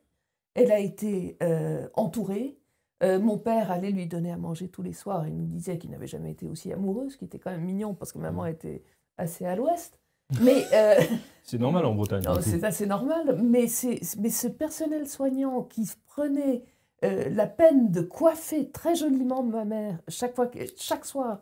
Elle 0.56 0.72
a 0.72 0.80
été 0.80 1.38
euh, 1.44 1.88
entourée. 1.96 2.58
Mon 3.02 3.38
père 3.38 3.70
allait 3.70 3.92
lui 3.92 4.08
donner 4.08 4.32
à 4.32 4.38
manger 4.38 4.70
tous 4.70 4.82
les 4.82 4.94
soirs. 4.94 5.28
Il 5.28 5.36
nous 5.36 5.46
disait 5.46 5.78
qu'il 5.78 5.90
n'avait 5.92 6.08
jamais 6.08 6.32
été 6.32 6.48
aussi 6.48 6.72
amoureux, 6.72 7.10
ce 7.10 7.18
qui 7.18 7.26
était 7.26 7.38
quand 7.38 7.52
même 7.52 7.66
mignon, 7.66 7.94
parce 7.96 8.14
que 8.14 8.18
maman 8.18 8.46
était 8.46 8.82
assez 9.18 9.46
à 9.46 9.58
l'ouest. 9.58 10.00
Mais 10.42 10.66
euh, 10.74 10.96
C'est 11.44 11.60
normal 11.60 11.86
en 11.86 11.94
Bretagne. 11.94 12.24
c'est 12.42 12.64
assez 12.64 12.86
normal, 12.86 13.38
mais, 13.44 13.68
c'est, 13.68 14.00
mais 14.20 14.30
ce 14.30 14.48
personnel 14.48 15.08
soignant 15.08 15.64
qui 15.64 15.90
prenait 16.08 16.64
euh, 17.04 17.30
la 17.30 17.48
peine 17.48 17.92
de 17.92 18.02
coiffer 18.02 18.70
très 18.72 18.96
joliment 18.96 19.44
ma 19.44 19.66
mère 19.66 20.00
chaque, 20.08 20.36
fois, 20.36 20.48
que- 20.48 20.60
chaque 20.78 21.06
soir 21.06 21.42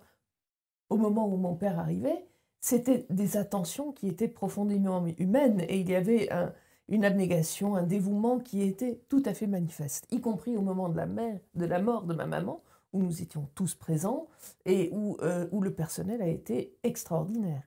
au 0.90 0.98
moment 0.98 1.28
où 1.32 1.38
mon 1.38 1.56
père 1.56 1.78
arrivait, 1.80 2.26
c'était 2.60 3.06
des 3.12 3.38
attentions 3.38 3.92
qui 3.92 4.08
étaient 4.08 4.28
profondément 4.28 5.06
humaines 5.20 5.62
et 5.70 5.80
il 5.80 5.90
y 5.90 5.96
avait 5.96 6.32
un- 6.32 6.52
une 6.90 7.06
abnégation, 7.06 7.76
un 7.76 7.84
dévouement 7.84 8.40
qui 8.40 8.64
était 8.64 9.02
tout 9.08 9.22
à 9.26 9.34
fait 9.36 9.48
manifeste, 9.48 10.06
y 10.12 10.20
compris 10.20 10.58
au 10.58 10.62
moment 10.62 10.90
de 10.90 10.98
la, 10.98 11.06
mère, 11.06 11.40
de 11.56 11.66
la 11.66 11.80
mort 11.80 12.04
de 12.04 12.14
ma 12.16 12.26
maman, 12.26 12.62
où 12.92 13.02
nous 13.04 13.22
étions 13.22 13.48
tous 13.56 13.76
présents 13.76 14.28
et 14.66 14.90
où, 14.92 15.16
euh, 15.22 15.48
où 15.52 15.62
le 15.62 15.72
personnel 15.74 16.22
a 16.24 16.28
été 16.28 16.76
extraordinaire. 16.84 17.62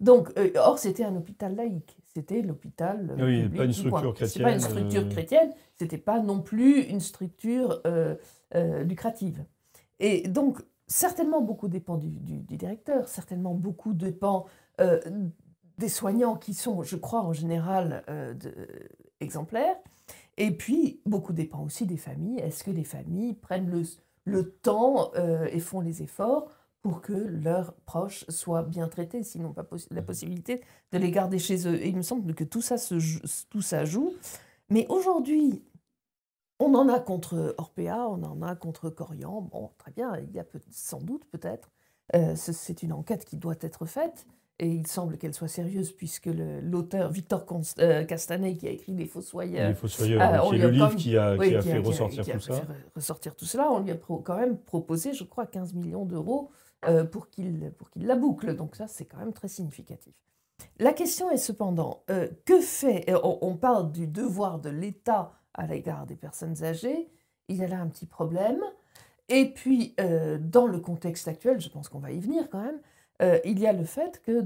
Donc, 0.00 0.30
euh, 0.38 0.50
or, 0.56 0.78
c'était 0.78 1.04
un 1.04 1.14
hôpital 1.16 1.54
laïque. 1.54 1.96
C'était 2.14 2.42
l'hôpital. 2.42 3.14
euh, 3.18 3.26
Oui, 3.26 3.42
public 3.42 3.58
pas 3.58 3.64
une 3.66 3.72
structure. 3.72 4.14
C'est 4.18 4.42
pas 4.42 4.52
une 4.52 4.58
chrétienne, 4.58 4.70
structure 4.78 5.02
euh. 5.02 5.10
chrétienne. 5.10 5.50
C'était 5.78 5.98
pas 5.98 6.20
non 6.20 6.40
plus 6.40 6.82
une 6.82 7.00
structure 7.00 7.80
euh, 7.86 8.16
lucrative. 8.82 9.44
Et 10.00 10.26
donc, 10.28 10.60
certainement 10.86 11.40
beaucoup 11.42 11.68
dépend 11.68 11.96
du, 11.98 12.08
du- 12.08 12.40
du 12.40 12.56
directeur. 12.56 13.08
Certainement 13.08 13.54
beaucoup 13.54 13.92
dépend 13.92 14.46
des 15.78 15.88
soignants 15.90 16.36
qui 16.36 16.54
sont, 16.54 16.82
je 16.82 16.96
crois, 16.96 17.20
en 17.22 17.32
général 17.34 18.02
de- 18.08 18.54
exemplaires. 19.20 19.76
Et 20.38 20.50
puis, 20.50 21.00
beaucoup 21.04 21.32
dépend 21.34 21.62
aussi 21.62 21.84
des 21.86 21.98
familles. 21.98 22.38
Est-ce 22.40 22.64
que 22.64 22.70
les 22.70 22.84
familles 22.84 23.34
prennent 23.34 23.68
le, 23.70 23.82
le 24.24 24.50
temps 24.50 25.10
euh, 25.16 25.46
et 25.52 25.60
font 25.60 25.80
les 25.80 26.02
efforts 26.02 26.48
pour 26.82 27.00
que 27.02 27.12
leurs 27.12 27.74
proches 27.84 28.24
soient 28.28 28.62
bien 28.62 28.88
traités, 28.88 29.22
sinon 29.22 29.52
pas 29.52 29.62
possi- 29.64 29.88
la 29.90 30.02
possibilité 30.02 30.62
de 30.92 30.98
les 30.98 31.10
garder 31.10 31.38
chez 31.38 31.66
eux. 31.68 31.74
Et 31.82 31.88
il 31.88 31.96
me 31.96 32.02
semble 32.02 32.34
que 32.34 32.44
tout 32.44 32.62
ça, 32.62 32.78
se 32.78 32.96
tout 33.50 33.62
ça 33.62 33.84
joue. 33.84 34.14
Mais 34.70 34.86
aujourd'hui, 34.88 35.62
on 36.58 36.74
en 36.74 36.88
a 36.88 37.00
contre 37.00 37.54
Orpea, 37.58 38.06
on 38.08 38.22
en 38.22 38.40
a 38.42 38.54
contre 38.56 38.88
Corian. 38.90 39.42
Bon, 39.42 39.70
très 39.78 39.90
bien, 39.92 40.16
il 40.18 40.30
y 40.34 40.38
a 40.40 40.44
sans 40.70 41.00
doute 41.00 41.24
peut-être. 41.30 41.70
Euh, 42.14 42.34
ce- 42.34 42.52
c'est 42.52 42.82
une 42.82 42.92
enquête 42.92 43.24
qui 43.24 43.36
doit 43.36 43.56
être 43.60 43.84
faite. 43.86 44.26
Et 44.62 44.68
il 44.68 44.86
semble 44.86 45.16
qu'elle 45.16 45.32
soit 45.32 45.48
sérieuse 45.48 45.90
puisque 45.90 46.28
l'auteur 46.62 47.10
Victor 47.10 47.46
Const- 47.46 47.80
euh, 47.80 48.04
Castanet, 48.04 48.56
qui 48.58 48.68
a 48.68 48.70
écrit 48.70 48.92
Les 48.92 49.06
Fossoyeurs, 49.06 49.68
Les 49.70 49.74
Fossoyeurs, 49.74 50.44
on 50.44 50.50
qui 50.50 50.56
lui 50.56 50.62
a 50.62 50.66
le 50.66 50.72
livre 50.72 50.96
qui 50.96 51.16
a, 51.16 51.34
oui, 51.36 51.48
qui 51.48 51.54
a 51.56 51.62
qui 51.62 51.68
fait 51.70 51.80
qui 51.82 51.88
ressortir 51.88 52.34
tout 52.34 52.40
ça. 52.40 52.62
ressortir 52.94 53.36
tout 53.36 53.46
cela. 53.46 53.72
On 53.72 53.80
lui 53.80 53.90
a 53.90 53.94
pro- 53.94 54.18
quand 54.18 54.36
même 54.36 54.58
proposé, 54.58 55.14
je 55.14 55.24
crois, 55.24 55.46
15 55.46 55.72
millions 55.72 56.04
d'euros 56.04 56.50
euh, 56.50 56.69
pour 57.12 57.28
qu'il 57.28 57.72
pour 57.78 57.90
qu'il 57.90 58.06
la 58.06 58.16
boucle. 58.16 58.56
Donc 58.56 58.74
ça, 58.76 58.86
c'est 58.88 59.04
quand 59.04 59.18
même 59.18 59.32
très 59.32 59.48
significatif. 59.48 60.14
La 60.78 60.92
question 60.92 61.30
est 61.30 61.36
cependant, 61.36 62.02
euh, 62.10 62.28
que 62.44 62.60
fait, 62.60 63.08
et 63.08 63.14
on, 63.22 63.56
parle 63.56 63.92
du 63.92 64.06
devoir 64.06 64.58
de 64.58 64.70
l'État 64.70 65.32
à 65.54 65.66
l'égard 65.66 66.06
des 66.06 66.16
personnes 66.16 66.62
âgées, 66.64 67.10
il 67.48 67.56
y 67.56 67.64
a 67.64 67.68
là 67.68 67.80
un 67.80 67.88
petit 67.88 68.06
problème. 68.06 68.60
Et 69.28 69.52
puis, 69.52 69.94
euh, 70.00 70.38
dans 70.38 70.66
le 70.66 70.80
contexte 70.80 71.28
actuel, 71.28 71.60
je 71.60 71.68
pense 71.68 71.88
qu'on 71.88 71.98
va 71.98 72.12
y 72.12 72.18
venir 72.18 72.48
quand 72.50 72.62
même, 72.62 72.80
euh, 73.22 73.38
il 73.44 73.58
y 73.58 73.66
a 73.66 73.72
le 73.72 73.84
fait 73.84 74.22
que 74.22 74.44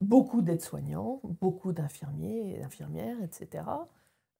beaucoup 0.00 0.42
d'aides-soignants, 0.42 1.20
beaucoup 1.40 1.72
d'infirmiers 1.72 2.54
et 2.54 2.60
d'infirmières, 2.60 3.16
etc., 3.22 3.64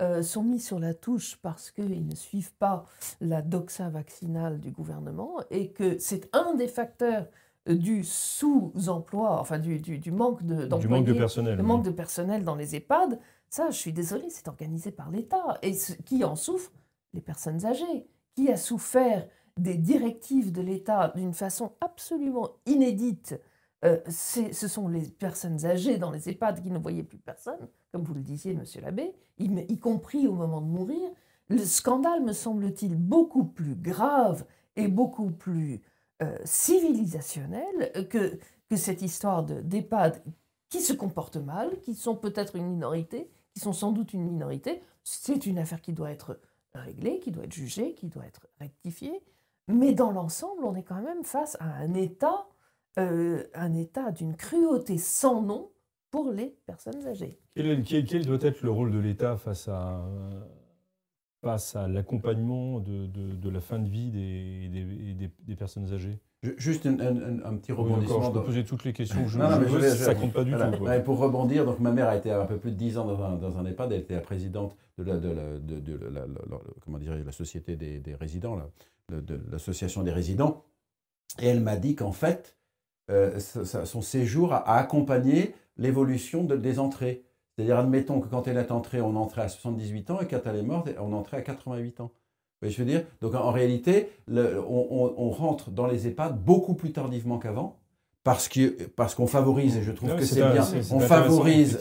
euh, 0.03 0.23
sont 0.23 0.43
mis 0.43 0.61
sur 0.61 0.79
la 0.79 0.95
touche 0.95 1.37
parce 1.43 1.71
qu'ils 1.71 2.07
ne 2.07 2.15
suivent 2.15 2.53
pas 2.55 2.85
la 3.21 3.43
doxa 3.43 3.89
vaccinale 3.89 4.61
du 4.61 4.71
gouvernement 4.71 5.37
et 5.51 5.71
que 5.73 5.99
c'est 5.99 6.29
un 6.35 6.55
des 6.55 6.69
facteurs 6.69 7.27
euh, 7.69 7.75
du 7.75 8.05
sous-emploi, 8.05 9.41
enfin 9.41 9.59
du, 9.59 9.79
du- 9.79 9.99
du 9.99 10.13
manque 10.13 10.43
de, 10.45 10.67
Du 10.79 10.89
manque 10.89 11.05
de 11.07 11.13
personnel. 11.15 11.57
le 11.57 11.63
oui. 11.63 11.67
manque 11.69 11.85
de 11.85 11.91
personnel 11.91 12.45
dans 12.45 12.55
les 12.55 12.75
EHPAD. 12.77 13.19
Ça, 13.49 13.71
je 13.71 13.77
suis 13.77 13.93
désolée, 13.93 14.29
c'est 14.29 14.49
organisé 14.49 14.91
par 14.91 15.11
l'État. 15.11 15.59
Et 15.63 15.73
ce- 15.73 15.93
qui 15.95 16.25
en 16.25 16.37
souffre 16.37 16.71
Les 17.15 17.21
personnes 17.21 17.65
âgées. 17.65 18.07
Qui 18.35 18.51
a 18.51 18.57
souffert 18.57 19.27
des 19.57 19.77
directives 19.79 20.53
de 20.53 20.61
l'État 20.61 21.13
d'une 21.17 21.33
façon 21.33 21.73
absolument 21.81 22.51
inédite 22.67 23.41
euh, 23.87 24.01
ce 24.09 24.69
sont 24.69 24.89
les 24.89 25.03
personnes 25.03 25.65
âgées 25.65 25.97
dans 25.97 26.11
les 26.11 26.29
EHPAD 26.29 26.63
qui 26.63 26.71
ne 26.71 26.79
voyaient 26.79 27.03
plus 27.03 27.19
personne, 27.19 27.69
comme 27.93 28.03
vous 28.03 28.15
le 28.15 28.23
disiez, 28.23 28.55
monsieur 28.55 28.81
l'abbé, 28.81 29.15
y, 29.39 29.79
compris 29.79 30.27
au 30.27 30.33
moment 30.35 30.61
de 30.61 30.67
mourir. 30.67 31.11
Le 31.49 31.65
scandale, 31.65 32.23
me 32.23 32.33
semble-t-il, 32.33 32.97
beaucoup 32.97 33.45
plus 33.45 33.77
grave 33.77 34.45
et 34.75 34.89
beaucoup 34.89 35.31
plus 35.31 35.81
euh, 36.23 36.37
civilisationnel 36.45 38.09
que, 38.09 38.39
cette 38.75 39.03
histoire 39.03 39.45
de- 39.45 39.61
d'EHPAD 39.61 40.23
qui 40.69 40.81
se 40.81 40.93
comportent 40.93 41.37
mal, 41.37 41.81
qui 41.81 41.95
sont 41.95 42.17
peut-être 42.17 42.57
une 42.57 42.67
minorité, 42.67 43.31
qui 43.55 43.61
sont 43.61 43.73
sans 43.73 43.93
doute 43.93 44.13
une 44.13 44.25
minorité. 44.25 44.83
C'est 45.05 45.47
une 45.47 45.59
affaire 45.59 45.81
qui 45.81 45.93
doit 45.93 46.11
être 46.11 46.41
réglée, 46.75 47.21
qui 47.21 47.31
doit 47.31 47.45
être 47.45 47.53
jugée, 47.53 47.95
qui 47.95 48.09
doit 48.09 48.27
être 48.27 48.49
rectifiée. 48.59 49.23
Mais 49.69 49.93
dans 49.93 50.11
l'ensemble, 50.11 50.65
on 50.65 50.75
est 50.75 50.83
quand 50.83 51.01
même 51.01 51.25
face 51.25 51.57
à 51.61 51.67
un 51.67 51.95
État, 51.95 52.47
euh, 52.99 53.43
un 53.55 53.75
État 53.75 54.11
d'une 54.11 54.37
cruauté 54.37 54.99
sans 54.99 55.43
nom 55.43 55.71
pour 56.11 56.31
les 56.31 56.57
personnes 56.67 57.07
âgées. 57.07 57.39
Quel, 57.55 57.67
est- 57.67 57.83
quel- 57.83 58.05
quel 58.07 58.25
doit 58.27 58.39
être 58.41 58.63
le 58.63 58.71
rôle 58.71 58.91
de 58.93 58.99
l'État 58.99 59.37
face 59.37 59.69
à, 59.69 60.03
l'accompagnement 61.89 62.81
de, 62.81 63.07
de- 63.07 63.35
de 63.35 63.51
la 63.51 63.61
fin 63.61 63.79
de 63.79 63.89
vie 63.89 64.11
des, 64.11 64.69
des- 64.69 65.15
des- 65.15 65.31
des 65.39 65.57
personnes 65.57 65.93
âgées? 65.93 66.19
Ju- 66.43 66.55
Juste 66.59 66.87
un, 66.87 66.99
un- 67.01 67.17
un- 67.17 67.45
un 67.45 67.57
petit 67.57 67.73
Oui, 67.73 67.79
rebondissement. 67.79 68.23
je 68.23 68.31
peux 68.31 68.43
poser 68.45 68.65
toutes 68.65 68.85
les 68.85 68.93
questions 68.93 69.23
que 69.25 69.29
je, 69.29 69.39
Non, 69.39 69.51
non, 69.51 69.59
mais 69.61 69.67
je 69.69 69.73
veux, 69.73 69.79
vais- 69.81 69.91
ça 69.91 70.15
compte 70.15 70.33
pas 70.33 70.45
du 70.45 70.51
Voilà. 70.51 70.71
tout. 70.73 70.85
quoi. 70.85 70.99
Pour 71.01 71.19
rebondir, 71.19 71.65
donc 71.65 71.79
ma 71.81 71.93
mère 71.93 72.09
a 72.09 72.17
été 72.17 72.31
un 72.31 72.47
peu 72.47 72.57
plus 72.59 72.73
de 72.73 72.77
10 72.77 72.99
ans 72.99 73.07
dans 73.07 73.23
un, 73.23 73.37
dans 73.37 73.59
un 73.59 73.65
EHPAD, 73.67 73.93
elle 73.93 74.01
était 74.01 74.15
la 74.15 74.21
présidente 74.21 74.77
de 74.99 75.05
la, 75.05 75.19
de 75.19 75.29
la- 75.31 75.59
de- 75.59 75.81
de 75.81 75.95
la- 76.07 76.11
la- 76.11 76.27
la- 76.27 76.61
comment 76.85 76.99
dirais 76.99 77.23
la 77.25 77.33
société 77.33 77.77
des, 77.77 78.01
des 78.01 78.15
résidents, 78.15 78.59
l'association 79.53 80.03
des 80.03 80.13
résidents, 80.13 80.65
et 81.41 81.47
elle 81.47 81.61
m'a 81.61 81.77
dit 81.77 81.95
qu'en 81.95 82.13
fait, 82.13 82.56
euh, 83.11 83.39
son 83.39 84.03
séjour 84.03 84.53
a, 84.53 84.77
accompagné 84.79 85.55
l'évolution 85.77 86.45
de- 86.45 86.57
des 86.57 86.79
entrées. 86.79 87.23
C'est-à-dire, 87.55 87.79
admettons 87.79 88.21
que 88.21 88.29
quand 88.29 88.49
elle 88.49 88.57
est 88.59 88.71
entrée, 88.71 89.01
on 89.01 89.17
entrait 89.17 89.43
à 89.43 89.49
78 89.49 90.11
ans, 90.11 90.21
et 90.21 90.27
quand 90.27 90.41
elle 90.45 90.57
est 90.57 90.63
morte, 90.63 90.89
on 91.01 91.13
entrait 91.13 91.39
à 91.39 91.43
88 91.43 92.01
ans. 92.01 92.11
Vous 92.61 92.69
voyez 92.69 92.73
ce 92.73 92.79
que 92.79 92.85
je 92.85 92.89
veux 92.89 92.99
dire? 92.99 93.07
Donc 93.21 93.35
en, 93.35 93.41
en 93.45 93.51
réalité, 93.51 94.11
le- 94.29 94.61
on, 94.67 94.87
on- 94.91 95.15
on 95.17 95.31
rentre 95.31 95.71
dans 95.71 95.87
les 95.87 96.07
EHPAD 96.07 96.39
beaucoup 96.43 96.75
plus 96.75 96.93
tardivement 96.93 97.39
qu'avant. 97.39 97.77
Parce 98.25 98.49
que 98.49 98.83
parce 98.97 99.15
qu'on 99.15 99.29
favorise, 99.29 99.77
et 99.77 99.83
je 99.83 99.93
trouve 99.93 100.09
que 100.17 100.25
c'est 100.25 100.41
bien, 100.53 100.63
on 100.97 100.99
favorise 101.07 101.79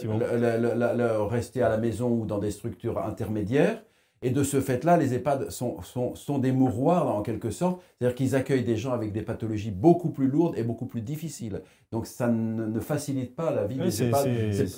le- 0.96 1.22
rester 1.22 1.60
à 1.62 1.68
la 1.68 1.76
maison 1.76 2.08
ou 2.10 2.24
dans 2.24 2.38
des 2.38 2.52
structures 2.52 2.98
intermédiaires. 2.98 3.82
Et 4.22 4.30
de 4.30 4.42
ce 4.42 4.60
fait-là, 4.60 4.96
les 4.96 5.14
EHPAD 5.14 5.50
sont, 5.50 5.82
sont, 5.82 6.14
sont 6.14 6.38
des 6.38 6.52
mouroirs 6.52 7.14
en 7.14 7.22
quelque 7.22 7.50
sorte. 7.50 7.82
C'est-à-dire 7.98 8.14
qu'ils 8.14 8.34
accueillent 8.34 8.64
des 8.64 8.76
gens 8.76 8.92
avec 8.92 9.12
des 9.12 9.22
pathologies 9.22 9.70
beaucoup 9.70 10.10
plus 10.10 10.26
lourdes 10.28 10.56
et 10.56 10.62
beaucoup 10.62 10.86
plus 10.86 11.02
difficiles. 11.02 11.62
Donc 11.92 12.06
ça 12.06 12.28
ne, 12.28 12.66
ne 12.66 12.80
facilite 12.80 13.36
pas 13.36 13.50
la 13.50 13.66
vie 13.66 13.76
Oui, 13.78 13.88
des 13.88 14.02
EHPAD. 14.04 14.28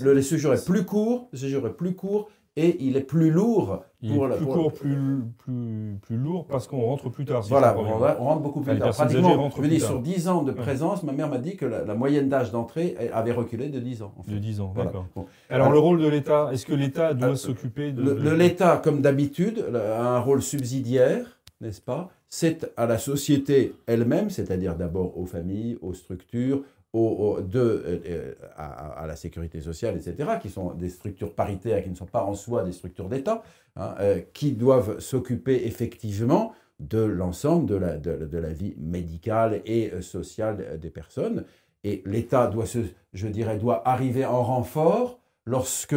le 0.02 0.22
séjour 0.22 0.54
est 0.54 0.64
plus 0.66 0.84
court, 0.84 1.28
le 1.32 1.38
séjour 1.38 1.66
est 1.66 1.72
plus 1.74 1.94
court 1.94 2.28
et 2.60 2.76
il 2.84 2.96
est 2.96 3.02
plus 3.02 3.30
lourd 3.30 3.84
Il 4.02 4.12
pour 4.14 4.26
est 4.26 4.28
la- 4.30 4.36
plus 4.36 4.44
pour- 4.44 4.54
court, 4.54 4.72
plus, 4.72 4.96
plus, 5.38 5.96
plus 6.02 6.16
lourd 6.16 6.46
parce 6.46 6.66
qu'on 6.66 6.80
rentre 6.80 7.08
plus 7.08 7.24
tard. 7.24 7.42
si 7.44 7.50
voilà, 7.50 7.76
on, 7.78 8.24
rentre 8.24 8.40
beaucoup 8.42 8.60
plus 8.60 8.78
tard. 8.78 8.90
Pratiquement, 8.90 9.50
je 9.56 9.62
veux 9.62 9.68
dire, 9.68 9.84
sur 9.84 10.00
10 10.00 10.28
ans 10.28 10.42
de 10.42 10.50
Ouais. 10.52 10.56
présence, 10.56 11.02
ma 11.04 11.12
mère 11.12 11.28
m'a 11.28 11.38
dit 11.38 11.56
que 11.56 11.64
la, 11.66 11.84
la 11.84 11.94
moyenne 11.94 12.28
d'âge 12.28 12.50
d'entrée 12.50 12.96
avait 13.12 13.32
reculé 13.32 13.68
de 13.68 13.78
10 13.78 14.02
ans. 14.02 14.12
en 14.18 14.22
fait. 14.22 14.32
De 14.32 14.38
10 14.38 14.60
ans, 14.60 14.72
Voilà. 14.74 14.90
d'accord. 14.90 15.06
Bon. 15.14 15.26
Alors, 15.50 15.70
le 15.70 15.78
rôle 15.78 16.00
de 16.00 16.08
l'État, 16.08 16.50
est-ce 16.52 16.66
que 16.66 16.74
l'État 16.74 17.14
doit 17.14 17.28
Euh, 17.30 17.34
s'occuper 17.36 17.92
de. 17.92 18.02
Le- 18.02 18.34
L'État, 18.34 18.80
comme 18.82 19.00
d'habitude, 19.00 19.64
a 19.74 20.16
un 20.16 20.20
rôle 20.20 20.42
subsidiaire, 20.42 21.38
n'est-ce 21.60 21.80
pas? 21.80 22.10
C'est 22.28 22.70
à 22.76 22.86
la 22.86 22.98
société 22.98 23.74
elle-même, 23.86 24.28
c'est-à-dire 24.30 24.74
d'abord 24.76 25.16
aux 25.18 25.24
familles, 25.24 25.78
aux 25.80 25.94
structures, 25.94 26.60
aux- 26.92 27.40
de, 27.40 27.58
euh, 27.58 28.00
euh, 28.06 28.34
à, 28.56 29.06
la 29.06 29.16
sécurité 29.16 29.60
sociale, 29.60 29.96
etc., 29.96 30.38
qui 30.40 30.48
sont 30.48 30.72
des 30.74 30.88
structures 30.88 31.34
paritaires, 31.34 31.82
qui 31.82 31.90
ne 31.90 31.94
sont 31.94 32.06
pas 32.06 32.22
en 32.24 32.34
soi 32.34 32.64
des 32.64 32.72
structures 32.72 33.08
d'État, 33.08 33.42
hein, 33.76 33.94
euh, 34.00 34.20
qui 34.32 34.52
doivent 34.52 34.98
s'occuper 34.98 35.66
effectivement 35.66 36.52
de 36.80 37.00
l'ensemble 37.00 37.66
de 37.66 37.74
la, 37.74 37.96
de, 37.98 38.24
de 38.26 38.38
la 38.38 38.52
vie 38.52 38.74
médicale 38.78 39.62
et 39.66 40.00
sociale 40.00 40.78
des 40.80 40.90
personnes. 40.90 41.44
Et 41.84 42.02
l'État 42.06 42.46
doit, 42.46 42.66
se, 42.66 42.78
je 43.12 43.28
dirais, 43.28 43.58
doit 43.58 43.86
arriver 43.86 44.24
en 44.24 44.42
renfort 44.42 45.20
lorsque 45.44 45.96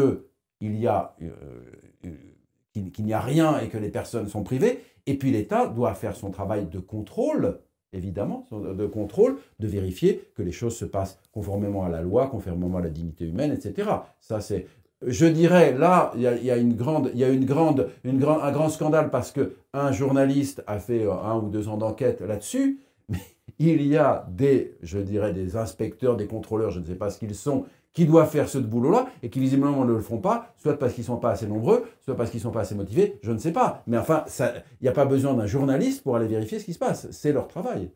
il 0.59 0.75
y 0.77 0.87
a 0.87 1.15
qu'il 2.73 3.05
n'y 3.05 3.13
a 3.13 3.19
rien 3.19 3.59
et 3.59 3.69
que 3.69 3.77
les 3.77 3.89
personnes 3.89 4.27
sont 4.27 4.43
privées. 4.43 4.83
Et 5.05 5.17
puis 5.17 5.31
l'État 5.31 5.67
doit 5.67 5.93
faire 5.93 6.15
son 6.15 6.31
travail 6.31 6.65
de 6.67 6.79
contrôle, 6.79 7.59
évidemment, 7.93 8.45
de 8.51 8.85
contrôle, 8.85 9.37
de 9.59 9.67
vérifier 9.67 10.23
que 10.35 10.43
les 10.43 10.51
choses 10.51 10.75
se 10.75 10.85
passent 10.85 11.19
conformément 11.31 11.83
à 11.83 11.89
la 11.89 12.01
loi, 12.01 12.27
conformément 12.27 12.77
à 12.77 12.81
la 12.81 12.89
dignité 12.89 13.25
humaine, 13.25 13.51
etc. 13.51 13.89
Ça, 14.19 14.39
c'est, 14.39 14.67
je 15.05 15.25
dirais, 15.25 15.77
là, 15.77 16.11
il 16.15 16.21
y 16.21 16.51
a, 16.51 16.57
une 16.57 16.75
grande, 16.75 17.11
y 17.15 17.23
a 17.23 17.29
une 17.29 17.45
grande, 17.45 17.89
une 18.03 18.23
un 18.23 18.51
grand 18.51 18.69
scandale 18.69 19.09
parce 19.09 19.31
que 19.31 19.55
un 19.73 19.91
journaliste 19.91 20.63
a 20.67 20.79
fait 20.79 21.03
euh, 21.03 21.13
un 21.13 21.37
ou 21.37 21.49
deux 21.49 21.67
ans 21.67 21.77
d'enquête 21.77 22.21
là-dessus. 22.21 22.79
Mais 23.09 23.19
il 23.59 23.85
y 23.85 23.97
a 23.97 24.25
des, 24.29 24.75
je 24.81 24.99
dirais, 24.99 25.33
des 25.33 25.57
inspecteurs, 25.57 26.17
des 26.17 26.27
contrôleurs, 26.27 26.71
je 26.71 26.79
ne 26.79 26.85
sais 26.85 26.95
pas 26.95 27.09
ce 27.09 27.19
qu'ils 27.19 27.35
sont, 27.35 27.65
qui 27.93 28.05
doivent 28.05 28.29
faire 28.29 28.47
ce 28.47 28.57
boulot-là 28.57 29.07
et 29.21 29.29
qui 29.29 29.39
visiblement 29.39 29.83
ne 29.85 29.93
le 29.93 29.99
font 29.99 30.19
pas, 30.19 30.53
soit 30.57 30.77
parce 30.79 30.93
qu'ils 30.93 31.03
ne 31.03 31.07
sont 31.07 31.17
pas 31.17 31.31
assez 31.31 31.47
nombreux, 31.47 31.85
soit 32.01 32.15
parce 32.15 32.29
qu'ils 32.29 32.39
ne 32.39 32.43
sont 32.43 32.51
pas 32.51 32.61
assez 32.61 32.75
motivés, 32.75 33.19
je 33.21 33.31
ne 33.31 33.37
sais 33.37 33.51
pas. 33.51 33.83
Mais 33.87 33.97
enfin, 33.97 34.25
il 34.39 34.83
n'y 34.83 34.87
a 34.87 34.93
pas 34.93 35.05
besoin 35.05 35.33
d'un 35.33 35.45
journaliste 35.45 36.03
pour 36.03 36.15
aller 36.15 36.27
vérifier 36.27 36.59
ce 36.59 36.65
qui 36.65 36.73
se 36.73 36.79
passe. 36.79 37.09
C'est 37.11 37.33
leur 37.33 37.47
travail. 37.47 37.91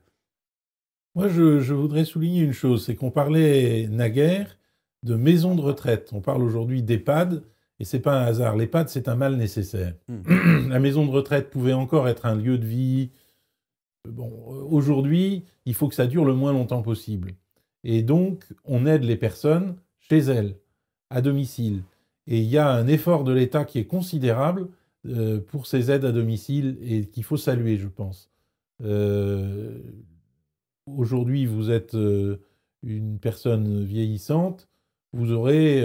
Moi, 1.16 1.30
je, 1.30 1.62
je 1.62 1.74
voudrais 1.74 2.04
souligner 2.04 2.42
une 2.42 2.52
chose, 2.52 2.86
c'est 2.86 2.96
qu'on 2.96 3.12
parlait 3.12 3.88
naguère 3.88 4.58
de 5.04 5.16
maisons 5.16 5.56
de 5.56 5.62
retraite. 5.62 6.10
On 6.12 6.20
parle 6.20 6.44
aujourd'hui 6.44 6.84
d'EHPAD, 6.84 7.44
et 7.80 7.86
c'est 7.86 8.00
pas 8.00 8.20
un 8.20 8.26
hasard. 8.26 8.58
L'EHPAD, 8.58 8.90
c'est 8.90 9.08
un 9.08 9.16
mal 9.16 9.36
nécessaire. 9.36 9.94
La 10.70 10.80
maison 10.80 11.06
de 11.06 11.12
retraite 11.12 11.50
pouvait 11.50 11.74
encore 11.74 12.10
être 12.10 12.26
un 12.26 12.36
lieu 12.36 12.58
de 12.58 12.66
vie. 12.66 13.12
Bon, 14.08 14.30
aujourd'hui, 14.70 15.46
il 15.66 15.74
faut 15.74 15.88
que 15.88 15.96
ça 15.96 16.08
dure 16.08 16.26
le 16.26 16.34
moins 16.34 16.52
longtemps 16.52 16.82
possible. 16.82 17.34
Et 17.84 18.02
donc, 18.02 18.44
on 18.66 18.86
aide 18.86 19.04
les 19.04 19.16
personnes 19.16 19.76
chez 20.10 20.20
elles, 20.20 20.56
à 21.10 21.22
domicile. 21.22 21.84
Et 22.28 22.40
il 22.40 22.48
y 22.48 22.58
a 22.58 22.70
un 22.70 22.88
effort 22.88 23.24
de 23.24 23.32
l'État 23.32 23.66
qui 23.66 23.80
est 23.80 23.86
considérable 23.86 24.68
euh, 25.08 25.40
pour 25.40 25.68
ces 25.68 25.92
aides 25.92 26.06
à 26.06 26.12
domicile 26.12 26.78
et 26.82 27.06
qu'il 27.06 27.24
faut 27.24 27.38
saluer, 27.38 27.78
je 27.78 27.88
pense. 27.88 28.32
Euh, 28.84 29.80
Aujourd'hui, 30.98 31.48
vous 31.48 31.72
êtes 31.72 31.96
euh, 31.96 32.38
une 32.84 33.18
personne 33.18 33.84
vieillissante, 33.84 34.70
vous 35.14 35.32
aurez 35.32 35.84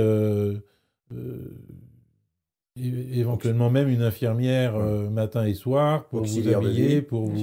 éventuellement 2.76 3.70
même 3.70 3.88
une 3.88 4.02
infirmière 4.02 4.76
matin 5.10 5.46
et 5.46 5.54
soir 5.54 6.06
pour 6.08 6.20
Auxiliaire 6.20 6.60
vous 6.60 6.66
habiller, 6.66 7.00
pour 7.00 7.24
vous, 7.24 7.38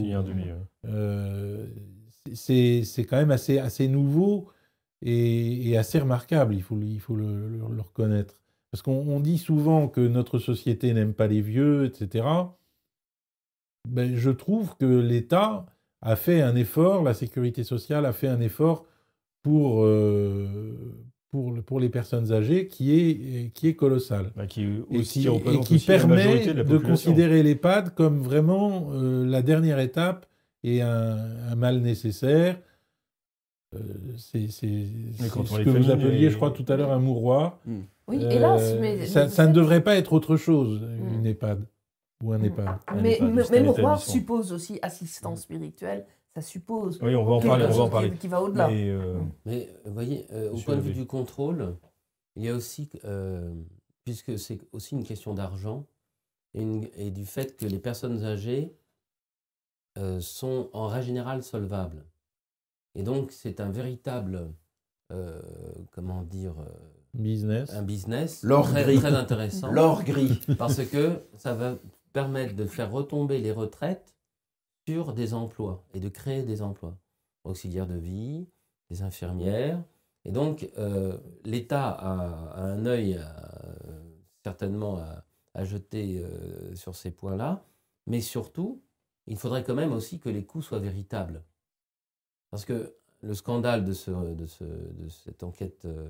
c'est 2.35 3.05
quand 3.09 3.17
même 3.17 3.31
assez, 3.31 3.57
assez 3.57 3.87
nouveau 3.87 4.49
et, 5.01 5.69
et 5.69 5.77
assez 5.77 5.99
remarquable, 5.99 6.55
il 6.55 6.61
faut, 6.63 6.75
le- 6.75 6.85
il 6.85 6.99
faut 6.99 7.15
le, 7.15 7.25
le- 7.49 7.75
le 7.75 7.81
reconnaître. 7.81 8.41
Parce 8.71 8.81
qu'on 8.81 8.91
on 9.07 9.19
dit 9.19 9.37
souvent 9.37 9.87
que 9.87 10.01
notre 10.01 10.39
société 10.39 10.93
n'aime 10.93 11.13
pas 11.13 11.27
les 11.27 11.41
vieux, 11.41 11.85
etc. 11.85 12.25
Ben, 13.87 14.15
je 14.15 14.29
trouve 14.29 14.75
que 14.77 14.85
l'État 14.85 15.65
a 16.01 16.15
fait 16.15 16.41
un 16.41 16.55
effort, 16.55 17.03
la 17.03 17.13
sécurité 17.13 17.63
sociale 17.63 18.05
a 18.05 18.13
fait 18.13 18.27
un 18.27 18.41
effort 18.41 18.85
pour, 19.43 19.83
euh, 19.85 20.75
pour, 21.29 21.51
le- 21.53 21.61
pour 21.61 21.79
les 21.79 21.89
personnes 21.89 22.31
âgées 22.33 22.67
qui 22.67 22.93
est, 22.99 23.51
qui 23.53 23.69
est 23.69 23.75
colossal 23.75 24.31
Bah, 24.35 24.45
qui, 24.45 24.63
et 24.91 25.01
qui, 25.21 25.25
et 25.25 25.29
représente 25.29 25.65
qui 25.65 25.75
aussi 25.75 25.87
la 25.89 25.97
permet 25.97 26.23
de 26.63 26.77
considérer 26.89 27.43
l'EHPAD 27.43 27.93
comme 27.95 28.19
vraiment 28.19 28.89
euh, 28.91 29.25
la 29.25 29.41
dernière 29.41 29.79
étape 29.79 30.25
et 30.63 30.81
un, 30.81 31.17
un 31.49 31.55
mal 31.55 31.79
nécessaire. 31.79 32.59
Euh, 33.77 34.13
c'est 34.17 34.47
ce 34.47 35.63
que 35.63 35.69
vous 35.69 35.91
appeliez, 35.91 36.25
et- 36.25 36.29
je 36.29 36.35
crois, 36.35 36.51
tout 36.51 36.65
à 36.67 36.75
l'heure 36.75 36.91
un 36.91 36.99
mouroir. 36.99 37.59
Oui, 38.07 38.23
Euh, 38.23 38.29
hélas, 38.29 38.75
mais. 38.79 39.05
ça, 39.05 39.25
mais 39.25 39.29
ça 39.29 39.47
ne 39.47 39.53
devrait 39.53 39.83
pas 39.83 39.95
être 39.95 40.13
autre 40.13 40.37
chose, 40.37 40.81
Mm. 40.81 41.13
une 41.15 41.25
EHPAD 41.25 41.65
ou 42.23 42.33
un 42.33 42.37
Mm. 42.37 42.45
EHPad. 42.45 42.67
Un 42.87 42.95
Mais, 43.01 43.13
EHPAD, 43.15 43.27
mais, 43.29 43.35
mais 43.35 43.57
établissement. 43.59 43.97
suppose 43.97 44.51
aussi 44.53 44.79
assistance 44.81 45.41
spirituelle, 45.41 46.05
ça 46.33 46.41
suppose. 46.41 46.99
Oui, 47.01 47.15
on 47.15 47.25
va 47.25 47.33
en 47.33 47.41
parler. 47.41 47.65
On 47.65 47.67
va 47.69 47.73
en 47.73 47.77
chose 47.77 47.89
parler. 47.91 48.11
Qui, 48.11 48.17
qui 48.17 48.27
va 48.27 48.41
au-delà. 48.41 48.67
Mais, 48.69 48.89
euh, 48.89 49.19
Mais 49.45 49.69
vous 49.85 49.93
voyez, 49.93 50.25
euh, 50.31 50.51
au 50.51 50.57
point 50.57 50.75
de 50.75 50.81
vue 50.81 50.93
du 50.93 51.05
contrôle, 51.05 51.75
il 52.35 52.43
y 52.45 52.49
a 52.49 52.53
aussi, 52.55 52.89
euh, 53.05 53.51
puisque 54.05 54.37
c'est 54.39 54.59
aussi 54.71 54.95
une 54.95 55.03
question 55.03 55.33
d'argent 55.33 55.85
et, 56.53 57.11
du 57.11 57.25
fait 57.25 57.55
que 57.57 57.65
les 57.65 57.77
personnes 57.79 58.23
âgées 58.23 58.73
euh, 59.97 60.19
sont 60.21 60.69
en 60.73 60.87
règle 60.87 61.07
générale 61.07 61.43
solvables. 61.43 62.03
Et 62.97 63.03
donc, 63.03 63.31
c'est 63.31 63.59
un 63.61 63.69
véritable, 63.69 64.51
euh, 65.13 65.39
comment 65.91 66.23
dire, 66.23 66.55
euh, 66.59 66.65
Business. 67.13 67.73
un 67.73 67.81
business 67.83 68.43
L'or 68.43 68.67
très, 68.69 68.83
gris. 68.83 68.97
très 68.97 69.13
intéressant. 69.15 69.71
L'or 69.71 70.03
gris. 70.03 70.39
Parce 70.57 70.83
que 70.85 71.21
ça 71.37 71.53
va 71.53 71.77
permettre 72.13 72.55
de 72.55 72.65
faire 72.65 72.91
retomber 72.91 73.39
les 73.39 73.51
retraites 73.51 74.15
sur 74.87 75.13
des 75.13 75.33
emplois 75.33 75.83
et 75.93 75.99
de 75.99 76.09
créer 76.09 76.43
des 76.43 76.61
emplois. 76.61 76.97
Auxiliaires 77.43 77.87
de 77.87 77.95
vie, 77.95 78.47
des 78.91 79.01
infirmières. 79.03 79.81
Et 80.25 80.31
donc, 80.31 80.69
euh, 80.77 81.17
l'État 81.45 81.87
a, 81.89 82.51
a 82.55 82.61
un 82.61 82.85
œil 82.85 83.15
euh, 83.17 83.23
certainement 84.43 84.97
à, 84.97 85.23
à 85.53 85.63
jeter 85.63 86.21
euh, 86.23 86.75
sur 86.75 86.95
ces 86.95 87.11
points-là. 87.11 87.63
Mais 88.05 88.21
surtout, 88.21 88.81
il 89.27 89.37
faudrait 89.37 89.63
quand 89.63 89.75
même 89.75 89.93
aussi 89.93 90.19
que 90.19 90.29
les 90.29 90.45
coûts 90.45 90.61
soient 90.61 90.79
véritables. 90.79 91.41
Parce 92.51 92.65
que 92.65 92.95
le 93.21 93.33
scandale 93.33 93.83
de, 93.83 93.93
ce, 93.93 94.11
de, 94.11 94.45
ce- 94.45 94.63
de 94.63 95.09
cette 95.09 95.43
enquête 95.43 95.85
euh, 95.85 96.09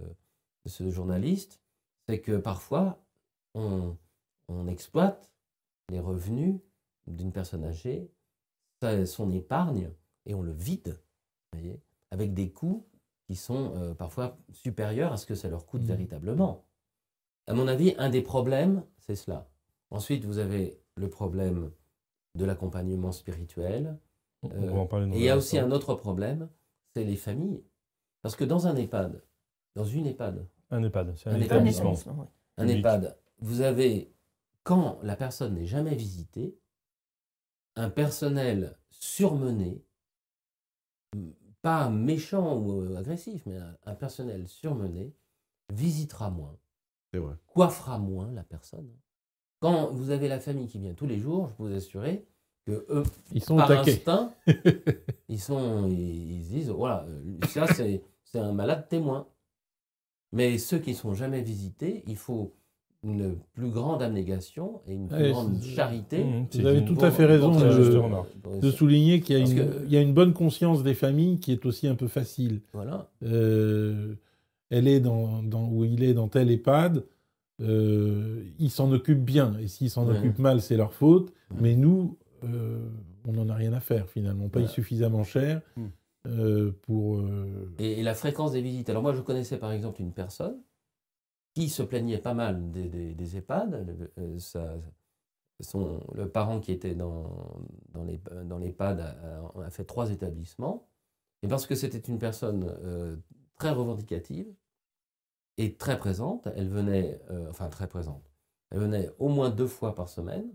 de 0.66 0.70
ce 0.70 0.90
journaliste, 0.90 1.62
c'est 2.08 2.20
que 2.22 2.38
parfois, 2.38 3.02
on, 3.54 3.96
on 4.48 4.68
exploite 4.68 5.32
les 5.90 6.00
revenus 6.00 6.60
d'une 7.08 7.32
personne 7.32 7.64
âgée, 7.64 8.12
son 9.06 9.32
épargne, 9.32 9.90
et 10.26 10.36
on 10.36 10.42
le 10.42 10.52
vide, 10.52 11.00
voyez, 11.54 11.82
avec 12.12 12.34
des 12.34 12.52
coûts 12.52 12.86
qui 13.26 13.36
sont 13.36 13.74
euh, 13.76 13.94
parfois 13.94 14.38
supérieurs 14.52 15.14
à 15.14 15.18
ce 15.18 15.26
que 15.26 15.36
ça 15.36 15.50
leur 15.50 15.66
coûte 15.66 15.82
Mhm. 15.82 15.88
véritablement. 15.88 16.66
À 17.48 17.54
mon 17.54 17.68
avis, 17.68 17.96
un 17.98 18.10
des 18.10 18.22
problèmes, 18.22 18.84
c'est 19.00 19.16
cela. 19.16 19.50
Ensuite, 19.90 20.26
vous 20.26 20.38
avez 20.38 20.80
le 20.96 21.10
problème 21.10 21.72
de 22.36 22.46
l'accompagnement 22.46 23.12
spirituel. 23.12 23.98
On 24.44 24.52
Euh, 24.52 24.72
va 24.72 24.80
en 24.80 24.86
parler 24.88 25.08
dans 25.08 25.14
Et 25.14 25.18
il 25.20 25.24
y 25.24 25.30
a 25.30 25.38
aussi 25.38 25.58
un 25.58 25.72
autre 25.72 25.96
problème, 25.96 26.50
c'est 26.94 27.04
les 27.04 27.16
familles. 27.16 27.64
Parce 28.22 28.36
que 28.36 28.44
dans 28.44 28.68
un 28.68 28.76
EHPAD, 28.76 29.22
dans 29.76 29.86
une 29.86 30.06
EHPAD, 30.08 30.48
Un 30.70 30.84
EHPAD, 30.84 31.16
c'est 31.18 31.30
un, 31.30 31.34
Un 31.36 31.42
établissement. 31.42 31.92
établissement, 31.94 32.16
oui. 32.20 32.28
un 32.58 32.64
Public. 32.66 32.78
EHPAD, 32.80 33.18
vous 33.40 33.62
avez, 33.62 34.14
quand 34.64 35.00
la 35.04 35.16
personne 35.16 35.56
n'est 35.56 35.66
jamais 35.66 35.96
visitée, 35.96 36.58
un 37.76 37.90
personnel 37.90 38.78
surmené, 38.90 39.84
pas 41.62 41.90
méchant 41.90 42.58
ou 42.58 42.82
euh, 42.82 42.96
agressif, 42.98 43.44
mais 43.46 43.58
un, 43.58 43.78
un 43.86 43.96
personnel 43.96 44.48
surmené, 44.48 45.14
visitera 45.72 46.30
moins, 46.30 46.58
C'est 47.14 47.20
vrai. 47.20 47.36
coiffera 47.48 47.98
moins 48.00 48.32
la 48.32 48.44
personne. 48.44 48.90
Quand 49.60 49.92
vous 49.92 50.12
avez 50.12 50.28
la 50.28 50.40
famille 50.40 50.68
qui 50.68 50.80
vient 50.80 50.94
tous 50.94 51.08
les 51.08 51.20
jours, 51.20 51.50
je 51.50 51.54
peux 51.56 51.64
vous 51.64 51.76
assurer 51.76 52.28
que 52.68 52.86
eux, 52.90 53.04
Ils 53.34 53.44
sont 53.44 53.56
par 53.56 53.72
attaqués. 53.72 53.94
instinct, 53.94 54.34
ils, 55.30 55.40
sont, 55.40 55.88
ils, 55.90 56.34
ils 56.40 56.44
se 56.44 56.50
disent, 56.52 56.70
voilà, 56.70 57.06
euh, 57.10 57.46
ça 57.48 57.66
c'est 57.74 58.02
un 58.36 58.52
malade 58.54 58.88
témoin. 58.90 59.26
Mais 60.34 60.58
ceux 60.58 60.78
qui 60.80 60.92
ne 60.92 60.96
sont 60.96 61.14
jamais 61.14 61.42
visités, 61.42 62.04
il 62.08 62.18
faut 62.18 62.54
une 63.04 63.38
plus 63.54 63.70
grande 63.70 64.02
abnégation 64.04 64.82
et 64.86 64.94
une 64.94 65.08
plus 65.08 65.32
grande 65.32 65.62
charité. 65.64 66.24
Mmh, 66.26 66.48
Vous 66.56 66.66
avez 66.66 66.84
tout 66.84 66.98
à 67.00 67.10
fait 67.12 67.26
raison 67.26 67.52
de, 67.52 68.70
souligner 68.72 69.22
qu'il 69.22 69.38
y, 69.38 69.42
a 69.42 69.46
une- 69.46 69.56
que- 69.56 69.86
il 69.86 69.92
y 69.92 69.96
a 69.98 70.02
une 70.02 70.14
bonne 70.14 70.34
conscience 70.34 70.84
des 70.84 70.94
familles 70.96 71.40
qui 71.40 71.54
est 71.54 71.66
aussi 71.66 71.88
un 71.88 71.96
peu 71.96 72.08
facile. 72.08 72.62
Voilà. 72.74 73.10
Euh, 73.24 74.16
elle 74.70 74.88
est 74.90 75.00
dans, 75.00 75.42
dans- 75.44 75.70
où 75.70 75.86
il 75.86 76.04
est 76.04 76.14
dans 76.14 76.28
tel 76.28 76.52
EHPAD, 76.52 77.06
euh, 77.62 78.44
il 78.60 78.70
s'en 78.70 78.92
occupe 78.92 79.24
bien. 79.24 79.56
Et 79.62 79.68
s'il 79.68 79.90
s'en 79.90 80.06
Ouais. 80.08 80.18
occupe 80.18 80.40
mal, 80.40 80.60
c'est 80.62 80.76
leur 80.76 80.94
faute. 80.94 81.30
Ouais. 81.52 81.58
Mais 81.62 81.76
nous, 81.76 82.18
euh, 82.44 82.90
on 83.26 83.34
n'en 83.34 83.50
a 83.50 83.56
rien 83.56 83.74
à 83.74 83.80
faire 83.80 84.10
finalement. 84.10 84.46
On 84.46 84.50
paye 84.50 84.68
suffisamment 84.68 85.24
cher 85.24 85.62
Mm. 85.76 85.86
euh, 86.28 86.72
pour. 86.84 87.18
euh, 87.20 87.74
Et, 87.80 88.00
et 88.00 88.04
la 88.04 88.14
fréquence 88.16 88.52
des 88.54 88.62
visites. 88.62 88.90
Alors 88.90 89.02
moi, 89.02 89.14
je 89.14 89.22
connaissais 89.22 89.58
par 89.58 89.72
exemple 89.72 90.02
une 90.02 90.14
personne 90.14 90.62
qui 91.54 91.70
se 91.70 91.82
plaignait 91.84 92.20
pas 92.20 92.34
mal 92.34 92.72
des, 92.72 92.88
des- 92.90 93.14
des 93.16 93.38
EHPAD. 93.38 94.12
Le, 94.18 94.40
sa- 94.40 94.78
son, 95.60 96.04
le 96.14 96.30
parent 96.30 96.60
qui 96.60 96.72
était 96.72 96.94
dans, 96.94 97.60
dans 97.90 98.04
les 98.04 98.22
dans 98.46 98.60
l'EHPAD 98.60 99.00
a, 99.00 99.52
a- 99.66 99.70
fait 99.72 99.86
trois 99.86 100.12
établissements. 100.12 100.88
Et 101.44 101.48
parce 101.48 101.66
que 101.66 101.74
c'était 101.76 101.98
une 102.12 102.20
personne 102.20 102.72
très 103.56 103.72
revendicative 103.72 104.48
et 105.58 105.76
très 105.76 105.98
présente, 105.98 106.48
elle 106.56 106.70
venait, 106.70 107.20
enfin 107.50 107.70
très 107.70 107.88
présente, 107.88 108.30
elle 108.70 108.80
venait 108.80 109.10
au 109.18 109.30
moins 109.30 109.50
deux 109.50 109.66
fois 109.68 109.96
par 109.96 110.10
semaine. 110.10 110.46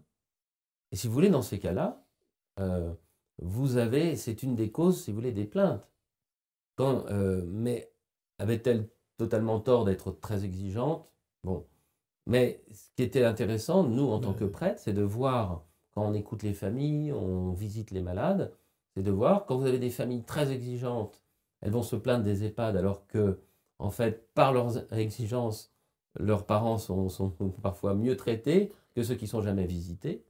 Et 0.93 0.97
si 0.97 1.09
vous 1.09 1.15
voulez, 1.15 1.31
dans 1.31 1.43
ces 1.43 1.59
cas-là, 1.59 2.05
euh, 2.61 2.93
vous 3.39 3.79
avez, 3.79 4.17
c'est 4.17 4.43
une 4.43 4.55
des 4.55 4.71
causes, 4.71 5.03
si 5.03 5.11
vous 5.11 5.17
voulez, 5.17 5.33
des 5.33 5.47
plaintes. 5.47 5.89
Quand, 6.77 7.07
euh, 7.11 7.43
mais 7.47 7.93
avait-elle 8.39 8.89
totalement 9.17 9.61
tort 9.61 9.85
d'être 9.85 10.13
très 10.13 10.45
exigeante? 10.45 11.09
Bon. 11.45 11.67
Mais 12.27 12.63
ce 12.73 12.91
qui 12.97 13.03
était 13.03 13.25
intéressant, 13.25 13.85
nous, 13.85 14.09
en 14.09 14.21
tant 14.21 14.35
que 14.35 14.45
prêtres, 14.45 14.81
c'est 14.81 14.93
de 14.93 15.03
voir, 15.03 15.65
quand 15.93 16.07
on 16.07 16.15
écoute 16.15 16.43
les 16.43 16.55
familles, 16.55 17.13
on 17.13 17.53
visite 17.53 17.91
les 17.91 18.03
malades, 18.03 18.55
c'est 18.95 19.03
de 19.03 19.11
voir, 19.11 19.47
quand 19.47 19.57
vous 19.57 19.67
avez 19.67 19.79
des 19.79 19.91
familles 19.91 20.25
très 20.25 20.53
exigeantes, 20.53 21.23
elles 21.63 21.73
vont 21.73 21.83
se 21.83 21.97
plaindre 21.97 22.25
des 22.25 22.45
EHPAD 22.45 22.77
alors 22.77 23.07
que, 23.07 23.41
en 23.79 23.91
fait, 23.91 24.33
par 24.35 24.53
leurs 24.53 24.93
exigences, 24.93 25.73
leurs 26.19 26.47
parents 26.47 26.79
sont, 26.79 27.09
sont 27.09 27.31
parfois 27.63 27.95
mieux 27.95 28.17
traités 28.17 28.73
que 28.95 29.03
ceux 29.03 29.15
qui 29.15 29.27
sont 29.27 29.43
jamais 29.43 29.67
visités. 29.67 30.25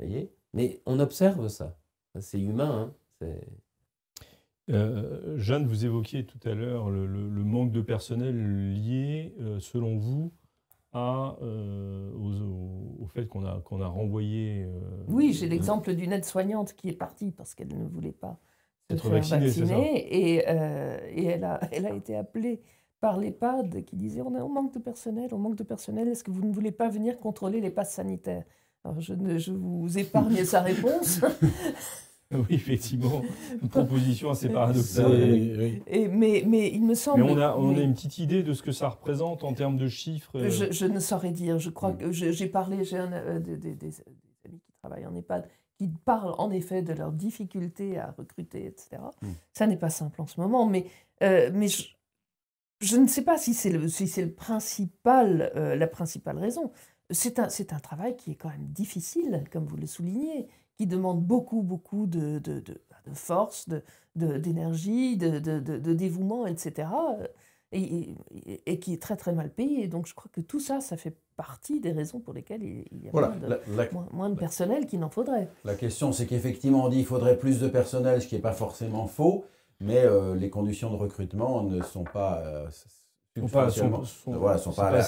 Voyez 0.00 0.32
Mais 0.54 0.80
on 0.86 0.98
observe 1.00 1.48
ça. 1.48 1.76
C'est 2.18 2.40
humain. 2.40 2.92
hein. 3.22 3.26
Euh, 4.70 5.36
Jeanne, 5.36 5.66
vous 5.66 5.84
évoquiez 5.84 6.24
tout 6.26 6.38
à 6.48 6.54
l'heure 6.54 6.90
le, 6.90 7.06
le- 7.06 7.28
le 7.28 7.44
manque 7.44 7.72
de 7.72 7.80
personnel 7.80 8.72
lié, 8.74 9.34
euh, 9.40 9.58
selon 9.58 9.96
vous, 9.96 10.32
à, 10.92 11.36
euh, 11.42 12.12
aux- 12.14 12.40
au, 12.42 13.02
au 13.02 13.06
fait 13.06 13.26
qu'on 13.26 13.44
a, 13.44 13.60
qu'on 13.62 13.80
a 13.80 13.88
renvoyé. 13.88 14.64
euh, 14.64 14.80
Oui, 15.08 15.32
j'ai 15.32 15.48
l'exemple 15.48 15.94
d'une 15.94 16.12
aide-soignante 16.12 16.74
qui 16.74 16.88
est 16.88 16.92
partie 16.96 17.32
parce 17.32 17.54
qu'elle 17.54 17.76
ne 17.76 17.88
voulait 17.88 18.12
pas 18.12 18.38
se 18.88 18.94
Être 18.94 19.02
faire 19.08 19.12
vaccinée, 19.40 20.44
euh, 20.48 20.98
et 21.08 21.24
elle, 21.24 21.44
a, 21.44 21.60
elle 21.72 21.86
a 21.86 21.94
été 21.94 22.14
appelée 22.16 22.60
par 23.00 23.18
l'EHPAD 23.18 23.84
qui 23.84 23.96
disait 23.96 24.20
on, 24.20 24.34
a, 24.36 24.40
on 24.40 24.48
manque 24.48 24.74
de 24.74 24.78
personnel, 24.78 25.30
on 25.32 25.38
manque 25.38 25.56
de 25.56 25.64
personnel, 25.64 26.06
est-ce 26.08 26.22
que 26.22 26.30
vous 26.30 26.44
ne 26.46 26.52
voulez 26.52 26.72
pas 26.72 26.88
venir 26.88 27.18
contrôler 27.18 27.60
les 27.60 27.70
passes 27.70 27.94
sanitaires 27.94 28.44
Alors 28.84 29.00
je, 29.00 29.14
ne, 29.14 29.38
je 29.38 29.52
vous 29.52 29.98
épargne 29.98 30.44
sa 30.44 30.60
réponse. 30.62 31.20
Oui, 32.32 32.44
effectivement, 32.50 33.22
une 33.60 33.68
proposition 33.68 34.30
assez 34.30 34.48
paradoxale. 34.48 35.10
oui. 35.10 35.82
Et, 35.88 36.06
mais, 36.08 36.44
mais 36.46 36.70
il 36.70 36.84
me 36.84 36.94
semble. 36.94 37.24
Mais 37.24 37.32
on 37.32 37.38
a, 37.38 37.56
on 37.56 37.76
a 37.76 37.80
une 37.80 37.92
petite 37.94 38.18
idée 38.18 38.42
de 38.44 38.52
ce 38.54 38.62
que 38.62 38.70
ça 38.72 38.88
représente 38.88 39.42
en 39.42 39.52
termes 39.52 39.76
de 39.76 39.88
chiffres. 39.88 40.38
euh, 40.38 40.48
Je, 40.48 40.70
je 40.70 40.86
ne 40.86 41.00
saurais 41.00 41.32
dire. 41.32 41.58
Je 41.58 41.70
Mm. 41.70 41.72
crois 41.72 41.92
que 41.92 42.12
je- 42.12 42.30
j'ai 42.30 42.46
parlé, 42.46 42.84
j'ai 42.84 42.98
euh, 42.98 43.40
des, 43.40 43.56
des- 43.56 43.74
des- 43.74 44.00
amis 44.46 44.60
qui 44.60 44.72
travaillent 44.80 45.06
en 45.06 45.14
EHPAD 45.14 45.48
qui 45.76 45.88
parlent 45.88 46.34
en 46.38 46.50
effet 46.52 46.82
de 46.82 46.92
leurs 46.92 47.10
difficultés 47.12 47.98
à 47.98 48.14
recruter, 48.16 48.64
etc. 48.66 49.02
Mm. 49.22 49.28
Ça 49.52 49.66
n'est 49.66 49.76
pas 49.78 49.90
simple 49.90 50.22
en 50.22 50.26
ce 50.26 50.40
moment, 50.40 50.66
mais, 50.66 50.86
euh, 51.24 51.50
mais 51.52 51.66
je, 51.68 51.88
je 52.80 52.96
ne 52.96 53.08
sais 53.08 53.22
pas 53.22 53.38
si 53.38 53.54
c'est 53.54 53.70
le, 53.70 53.88
si 53.88 54.06
c'est 54.06 54.22
le 54.24 54.30
principal, 54.32 55.50
euh, 55.56 55.74
la 55.74 55.86
principale 55.88 56.38
raison. 56.38 56.70
C'est 57.10 57.38
un, 57.38 57.48
c'est 57.48 57.72
un 57.72 57.78
travail 57.80 58.16
qui 58.16 58.32
est 58.32 58.34
quand 58.36 58.50
même 58.50 58.66
difficile, 58.68 59.44
comme 59.52 59.64
vous 59.66 59.76
le 59.76 59.86
soulignez, 59.86 60.48
qui 60.76 60.86
demande 60.86 61.22
beaucoup, 61.22 61.62
beaucoup 61.62 62.06
de, 62.06 62.38
de, 62.38 62.60
de, 62.60 62.80
de 63.06 63.14
force, 63.14 63.68
de, 63.68 63.82
de- 64.16 64.36
d'énergie, 64.38 65.16
de, 65.16 65.38
de, 65.38 65.58
de- 65.60 65.78
de 65.78 65.92
dévouement, 65.94 66.46
etc. 66.46 66.88
Et, 67.72 67.82
et- 68.34 68.62
et 68.72 68.78
qui 68.80 68.92
est 68.94 69.00
très, 69.02 69.16
très 69.16 69.32
mal 69.32 69.50
payé. 69.50 69.86
Donc 69.88 70.06
je 70.06 70.14
crois 70.14 70.30
que 70.32 70.40
tout 70.40 70.58
ça, 70.60 70.80
ça 70.80 70.96
fait 70.96 71.16
partie 71.36 71.80
des 71.80 71.92
raisons 71.92 72.18
pour 72.20 72.34
lesquelles 72.34 72.62
il, 72.62 73.04
y 73.04 73.08
a 73.08 73.10
Voilà. 73.12 73.28
moins, 73.28 73.36
de, 73.38 73.46
La, 73.46 73.58
la- 73.84 73.90
moins- 73.92 74.08
moins 74.12 74.30
de 74.30 74.34
personnel 74.34 74.86
qu'il 74.86 74.98
n'en 75.00 75.08
faudrait. 75.10 75.48
la 75.64 75.74
question, 75.74 76.12
c'est 76.12 76.26
qu'effectivement, 76.26 76.84
on 76.84 76.88
dit 76.88 76.96
qu'il 76.98 77.06
faudrait 77.06 77.38
plus 77.38 77.60
de 77.60 77.68
personnel, 77.68 78.20
ce 78.22 78.26
qui 78.26 78.34
n'est 78.34 78.40
pas 78.40 78.52
forcément 78.52 79.06
faux, 79.06 79.44
mais 79.80 79.98
euh, 80.04 80.34
les 80.34 80.50
conditions 80.50 80.90
de 80.90 80.96
recrutement 80.96 81.62
ne 81.62 81.80
sont 81.82 82.04
pas. 82.04 82.42
euh, 82.44 82.68
sont 83.40 83.48
pas, 83.48 83.70
sont, 83.70 84.04
sont- 84.04 84.32
voilà, 84.38 84.58
sont 84.58 84.72
pas, 84.72 84.88
à 84.88 84.90
la- 84.98 85.02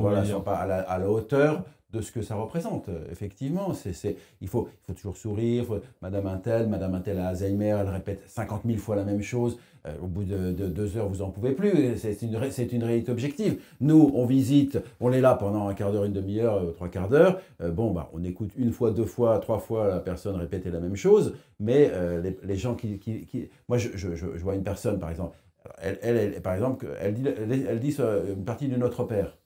voilà, 0.00 0.20
sont 0.34 0.40
pas 0.42 0.56
à 0.56 0.66
la, 0.66 0.80
à 0.80 0.98
la 0.98 1.10
hauteur 1.10 1.62
de 1.92 2.00
ce 2.00 2.10
que 2.10 2.22
ça 2.22 2.34
représente. 2.34 2.88
Euh, 2.88 3.04
Effectivement, 3.12 3.72
c'est, 3.72 4.16
il, 4.40 4.48
faut, 4.48 4.68
il 4.72 4.86
faut 4.86 4.92
toujours 4.94 5.16
sourire. 5.16 5.64
faut- 5.64 5.78
Madame 6.02 6.26
Intel, 6.26 6.66
Madame 6.68 6.94
Intel 6.94 7.18
a 7.20 7.28
Alzheimer, 7.28 7.76
elle 7.80 7.88
répète 7.88 8.22
50 8.26 8.62
000 8.66 8.78
fois 8.78 8.96
la 8.96 9.04
même 9.04 9.22
chose. 9.22 9.58
Euh, 9.86 9.92
au 10.02 10.06
bout 10.06 10.24
de, 10.24 10.50
de 10.50 10.66
deux 10.66 10.96
heures, 10.96 11.08
vous 11.10 11.20
en 11.20 11.28
pouvez 11.28 11.52
plus. 11.52 11.98
C'est 11.98 12.20
une, 12.22 12.50
c'est 12.50 12.72
une 12.72 12.82
réalité 12.82 13.12
objective. 13.12 13.60
Nous, 13.82 14.10
on 14.14 14.24
visite, 14.24 14.78
on 14.98 15.12
est 15.12 15.20
là 15.20 15.34
pendant 15.34 15.68
un 15.68 15.74
quart 15.74 15.92
d'heure, 15.92 16.04
une 16.04 16.14
demi-heure, 16.14 16.54
euh, 16.56 16.72
trois 16.72 16.88
quarts 16.88 17.10
d'heure. 17.10 17.38
Euh, 17.60 17.70
bon, 17.70 17.90
bah, 17.92 18.08
on 18.14 18.24
écoute 18.24 18.50
une 18.56 18.72
fois, 18.72 18.92
deux 18.92 19.04
fois, 19.04 19.38
trois 19.40 19.58
fois 19.58 19.86
la 19.88 19.98
personne 20.00 20.36
répéter 20.36 20.70
la 20.70 20.80
même 20.80 20.96
chose. 20.96 21.34
Mais 21.60 21.90
euh, 21.92 22.22
les, 22.22 22.36
les 22.42 22.56
gens 22.56 22.74
qui, 22.74 22.98
qui- 22.98 23.26
qui- 23.26 23.50
Moi, 23.68 23.76
je, 23.76 23.90
je- 23.94 24.14
je- 24.14 24.34
je 24.34 24.42
vois 24.42 24.54
une 24.54 24.64
personne, 24.64 24.98
par 24.98 25.10
exemple. 25.10 25.36
Elle, 25.78 26.40
par 26.42 26.54
exemple, 26.54 26.86
elle 27.00 27.14
dit, 27.14 27.26
elle, 27.26 27.80
dit 27.80 27.96
une 27.98 28.44
partie 28.44 28.68
de 28.68 28.76
Notre 28.76 29.04
Père. 29.04 29.38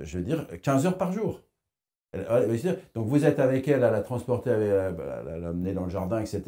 Je 0.00 0.18
veux 0.18 0.24
dire, 0.24 0.46
15 0.62 0.86
heures 0.86 0.98
par 0.98 1.12
jour. 1.12 1.42
Donc 2.94 3.06
vous 3.06 3.24
êtes 3.24 3.38
avec 3.38 3.68
elle, 3.68 3.84
à 3.84 3.90
la 3.90 4.00
transporter, 4.00 4.50
à 4.50 4.58
la- 4.58 4.86
à 4.88 5.38
l'amener 5.38 5.72
dans 5.72 5.84
le 5.84 5.90
jardin, 5.90 6.18
etc. 6.20 6.42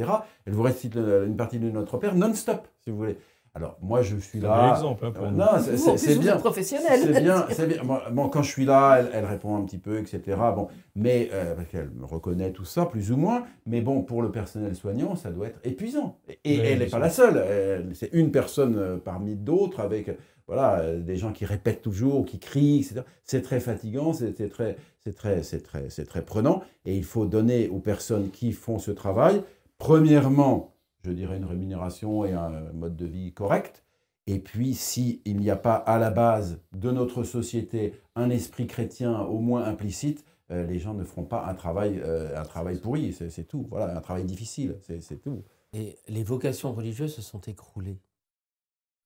Elle 0.44 0.54
vous 0.54 0.62
récite 0.62 0.96
une 0.96 1.36
partie 1.36 1.58
de 1.60 1.70
Notre 1.70 1.98
Père 1.98 2.14
non-stop, 2.16 2.66
si 2.80 2.90
vous 2.90 2.96
voulez. 2.96 3.16
Alors, 3.54 3.76
moi, 3.82 4.00
je 4.00 4.16
suis 4.16 4.40
C'est 4.40 4.46
un 4.46 4.48
là. 4.48 4.72
exemple 4.72 5.04
hein, 5.04 5.10
pour 5.10 5.30
nous. 5.30 5.36
Non, 5.36 5.46
c'est- 5.60 6.18
bien. 6.18 6.38
professionnel. 6.38 7.00
C'est 7.02 7.20
bien, 7.22 7.46
c'est 7.50 7.66
bien. 7.66 7.84
Bon, 7.84 7.98
bon, 8.10 8.28
quand 8.30 8.42
je 8.42 8.50
suis 8.50 8.64
là, 8.64 8.96
elle, 9.00 9.10
elle 9.12 9.24
répond 9.26 9.56
un 9.56 9.62
petit 9.66 9.76
peu, 9.76 9.98
etc. 9.98 10.20
Bon, 10.54 10.68
mais 10.96 11.28
euh, 11.34 11.54
parce 11.54 11.68
qu'elle 11.68 11.90
me 11.90 12.06
reconnaît 12.06 12.50
tout 12.52 12.64
ça, 12.64 12.86
plus 12.86 13.12
ou 13.12 13.18
moins. 13.18 13.44
Mais 13.66 13.82
bon, 13.82 14.02
pour 14.02 14.22
le 14.22 14.30
personnel 14.30 14.74
soignant, 14.74 15.16
ça 15.16 15.30
doit 15.30 15.48
être 15.48 15.60
épuisant. 15.64 16.16
Et, 16.44 16.56
elle 16.56 16.78
n'est 16.78 16.86
pas 16.86 16.98
la 16.98 17.10
seule. 17.10 17.36
Elle- 17.36 17.90
C'est 17.94 18.08
une 18.14 18.30
personne 18.30 18.76
euh, 18.78 18.96
parmi 18.96 19.36
d'autres 19.36 19.80
avec 19.80 20.10
voilà 20.48 20.80
euh, 20.80 21.00
des 21.00 21.16
gens 21.16 21.32
qui 21.32 21.44
répètent 21.44 21.82
toujours, 21.82 22.24
qui 22.24 22.38
crient, 22.38 22.78
etc. 22.80 23.02
C'est 23.22 23.42
très 23.42 23.60
fatigant, 23.60 24.14
c'est 24.14 24.34
c'est 24.36 24.48
très, 24.48 24.76
c'est 25.04 25.14
très, 25.14 25.42
c'est 25.42 25.60
très, 25.62 25.90
c'est 25.90 26.06
très 26.06 26.22
prenant. 26.24 26.62
Et 26.86 26.96
il 26.96 27.04
faut 27.04 27.26
donner 27.26 27.68
aux 27.68 27.80
personnes 27.80 28.30
qui 28.30 28.52
font 28.52 28.78
ce 28.78 28.90
travail, 28.90 29.42
premièrement, 29.78 30.72
je 31.04 31.10
dirais 31.10 31.36
une 31.36 31.44
rémunération 31.44 32.24
et 32.24 32.32
un 32.32 32.72
mode 32.72 32.96
de 32.96 33.06
vie 33.06 33.32
correct. 33.32 33.84
Et 34.26 34.38
puis, 34.38 34.74
s'il 34.74 35.20
n'y 35.26 35.50
a 35.50 35.56
pas 35.56 35.74
à 35.74 35.98
la 35.98 36.10
base 36.10 36.60
de 36.72 36.90
notre 36.90 37.24
société 37.24 37.94
un 38.14 38.30
esprit 38.30 38.66
chrétien 38.66 39.20
au 39.22 39.40
moins 39.40 39.64
implicite, 39.64 40.24
euh, 40.50 40.64
les 40.64 40.78
gens 40.78 40.94
ne 40.94 41.04
feront 41.04 41.24
pas 41.24 41.46
un 41.46 41.54
travail, 41.54 42.00
euh, 42.04 42.38
un 42.38 42.44
travail 42.44 42.78
pourri, 42.78 43.12
c'est 43.12 43.44
tout. 43.44 43.66
Voilà, 43.70 43.96
un 43.96 44.00
travail 44.00 44.24
difficile, 44.24 44.78
c'est 44.82 45.20
tout. 45.20 45.42
Et 45.72 45.98
les 46.08 46.22
vocations 46.22 46.72
religieuses 46.72 47.14
se 47.14 47.22
sont 47.22 47.40
écroulées. 47.40 47.98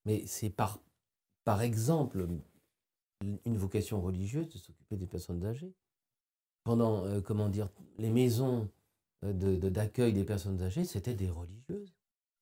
Mais 0.04 0.24
c'est 0.26 0.50
par, 0.50 0.80
par 1.44 1.62
exemple 1.62 2.26
une 3.22 3.56
vocation 3.56 4.00
religieuse 4.00 4.48
de 4.48 4.59
s'occuper 4.59 4.96
des 4.96 5.06
personnes 5.06 5.44
âgées. 5.44 5.72
pendant, 6.64 7.04
euh, 7.06 7.20
comment 7.20 7.48
dire, 7.48 7.70
les 7.96 8.11
maisons 8.11 8.68
euh, 9.24 9.33
de- 9.33 9.57
de- 9.57 9.68
d'accueil 9.68 10.12
des 10.12 10.24
personnes 10.24 10.61
âgées, 10.62 10.85
c'était 10.85 11.14
des 11.14 11.31
religieuses. 11.31 11.94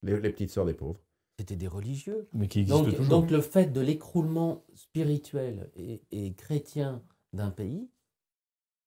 Les, 0.03 0.21
les 0.21 0.31
petites 0.31 0.51
sœurs 0.51 0.67
des 0.67 0.75
pauvres. 0.75 1.01
C'était 1.39 1.57
des 1.57 1.67
religieux. 1.69 2.29
Mais 2.33 2.47
qui 2.49 2.61
existe 2.61 2.79
Donc, 2.79 2.95
toujours. 2.95 3.09
donc 3.09 3.31
le 3.31 3.41
fait 3.41 3.73
de 3.73 3.81
l'écroulement 3.81 4.63
spirituel 4.75 5.71
et, 5.77 6.01
et 6.13 6.33
chrétien 6.35 7.03
d'un 7.33 7.51
pays, 7.51 7.89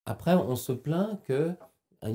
après 0.05 0.33
on 0.35 0.55
se 0.55 0.71
plaint 0.71 1.19
qu'il 1.25 1.57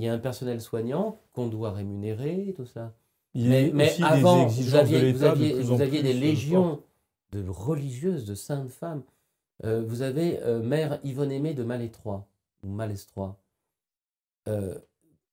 y 0.02 0.08
a 0.08 0.12
un 0.14 0.18
personnel 0.18 0.60
soignant 0.60 1.20
qu'on 1.32 1.48
doit 1.48 1.72
rémunérer, 1.72 2.54
tout 2.56 2.64
ça. 2.66 2.94
Il 3.34 3.48
Mais, 3.48 3.70
mais 3.74 3.90
aussi 3.90 3.98
des 3.98 4.04
avant, 4.04 4.46
vous 4.46 4.70
de 4.70 4.74
aviez, 4.76 5.12
vous 5.12 5.18
de 5.18 5.62
vous 5.62 5.76
des 5.76 5.98
euh, 5.98 6.12
légions 6.12 6.82
de 7.32 7.46
religieuses, 7.48 8.24
de 8.26 8.34
saintes 8.34 8.70
femmes. 8.70 9.02
Euh, 9.64 9.82
vous 9.82 10.02
avez 10.02 10.40
euh, 10.42 10.62
Mère 10.62 10.98
Yvonne 11.04 11.32
Aimée 11.32 11.54
de 11.54 11.62
Malétroit, 11.64 12.28
ou 12.62 12.68
Malestroit. 12.68 13.38
Euh, 14.48 14.78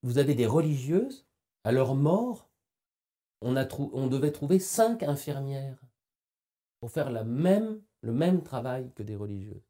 vous 0.03 0.17
avez 0.17 0.35
des 0.35 0.45
religieuses, 0.45 1.27
à 1.63 1.71
leur 1.71 1.95
mort, 1.95 2.49
on, 3.41 3.55
a 3.55 3.67
on 3.93 4.07
devait 4.07 4.31
trouver 4.31 4.59
cinq 4.59 5.03
infirmières 5.03 5.79
pour 6.79 6.91
faire 6.91 7.12
la 7.12 7.23
même, 7.23 7.81
le 8.01 8.13
même 8.13 8.43
travail 8.43 8.91
que 8.95 9.03
des 9.03 9.15
religieuses. 9.15 9.69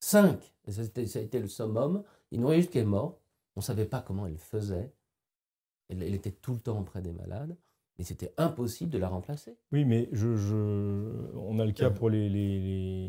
Cinq. 0.00 0.54
Et 0.66 0.72
ça, 0.72 0.82
a 0.82 1.22
été 1.22 1.38
le 1.38 1.48
summum. 1.48 2.02
Religieuse 2.32 2.70
qui 2.70 2.78
est 2.78 2.84
morte, 2.84 3.20
on 3.56 3.60
ne 3.60 3.64
savait 3.64 3.86
pas 3.86 4.00
comment 4.00 4.26
elle 4.26 4.38
faisait. 4.38 4.92
Elle 5.88 6.14
était 6.14 6.32
tout 6.32 6.54
le 6.54 6.60
temps 6.60 6.80
auprès 6.80 7.02
des 7.02 7.12
malades, 7.12 7.56
et 7.98 8.04
c'était 8.04 8.32
impossible 8.38 8.90
de 8.90 8.98
la 8.98 9.08
remplacer. 9.08 9.54
Oui, 9.72 9.84
mais 9.84 10.08
je, 10.12 10.34
je- 10.36 11.36
on 11.36 11.58
a 11.58 11.64
le 11.64 11.72
cas 11.72 11.90
pour 11.90 12.10
les, 12.10 12.28
les- 12.28 12.58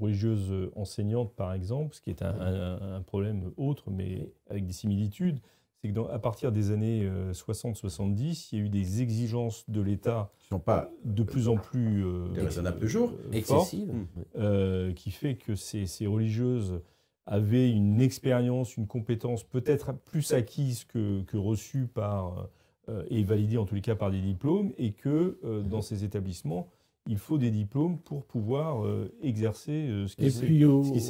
religieuses 0.00 0.52
enseignantes, 0.76 1.32
par 1.34 1.52
exemple, 1.52 1.94
ce 1.94 2.00
qui 2.00 2.10
est 2.10 2.22
un, 2.22 2.34
un- 2.40 2.94
un 2.96 3.00
problème 3.02 3.52
autre, 3.56 3.90
mais 3.90 4.32
avec 4.50 4.66
des 4.66 4.72
similitudes. 4.72 5.38
C'est 5.80 5.88
que 5.90 5.94
dans- 5.94 6.08
à 6.08 6.18
partir 6.18 6.50
des 6.52 6.70
années 6.70 7.06
60-70, 7.32 8.48
il 8.52 8.58
y 8.58 8.62
a 8.62 8.64
eu 8.64 8.68
des 8.68 9.02
exigences 9.02 9.64
de 9.68 9.80
l'État 9.80 10.30
ne 10.40 10.46
sont 10.56 10.58
pas 10.58 10.90
de 11.04 11.22
plus 11.22 11.48
en 11.48 11.56
plus 11.56 12.04
euh, 12.04 12.28
Déraisonnables 12.34 12.80
toujours. 12.80 13.10
euh, 13.10 13.40
fortes, 13.42 13.64
Excessive. 13.72 13.92
Mm. 13.92 14.06
Oui. 14.16 14.22
euh, 14.36 14.92
qui 14.92 15.10
fait 15.10 15.36
que 15.36 15.54
ces, 15.54 15.86
ces 15.86 16.06
religieuses 16.06 16.80
avaient 17.26 17.70
une 17.70 18.00
expérience, 18.00 18.76
une 18.76 18.86
compétence 18.86 19.44
peut-être 19.44 19.94
plus 19.94 20.32
acquise 20.32 20.84
que, 20.84 21.22
que 21.22 21.36
reçue 21.36 21.86
par, 21.86 22.48
euh, 22.88 23.02
et 23.10 23.22
validée 23.22 23.56
en 23.58 23.64
tous 23.64 23.74
les 23.74 23.80
cas 23.80 23.94
par 23.94 24.10
des 24.10 24.20
diplômes, 24.20 24.72
et 24.78 24.92
que 24.92 25.38
euh, 25.44 25.62
dans 25.62 25.82
ces 25.82 26.04
établissements, 26.04 26.68
il 27.08 27.18
faut 27.18 27.36
des 27.36 27.50
diplômes 27.50 27.98
pour 27.98 28.24
pouvoir 28.24 28.84
euh, 28.86 29.12
exercer 29.22 29.72
euh, 29.90 30.06
ce 30.06 30.16
qui 30.16 30.24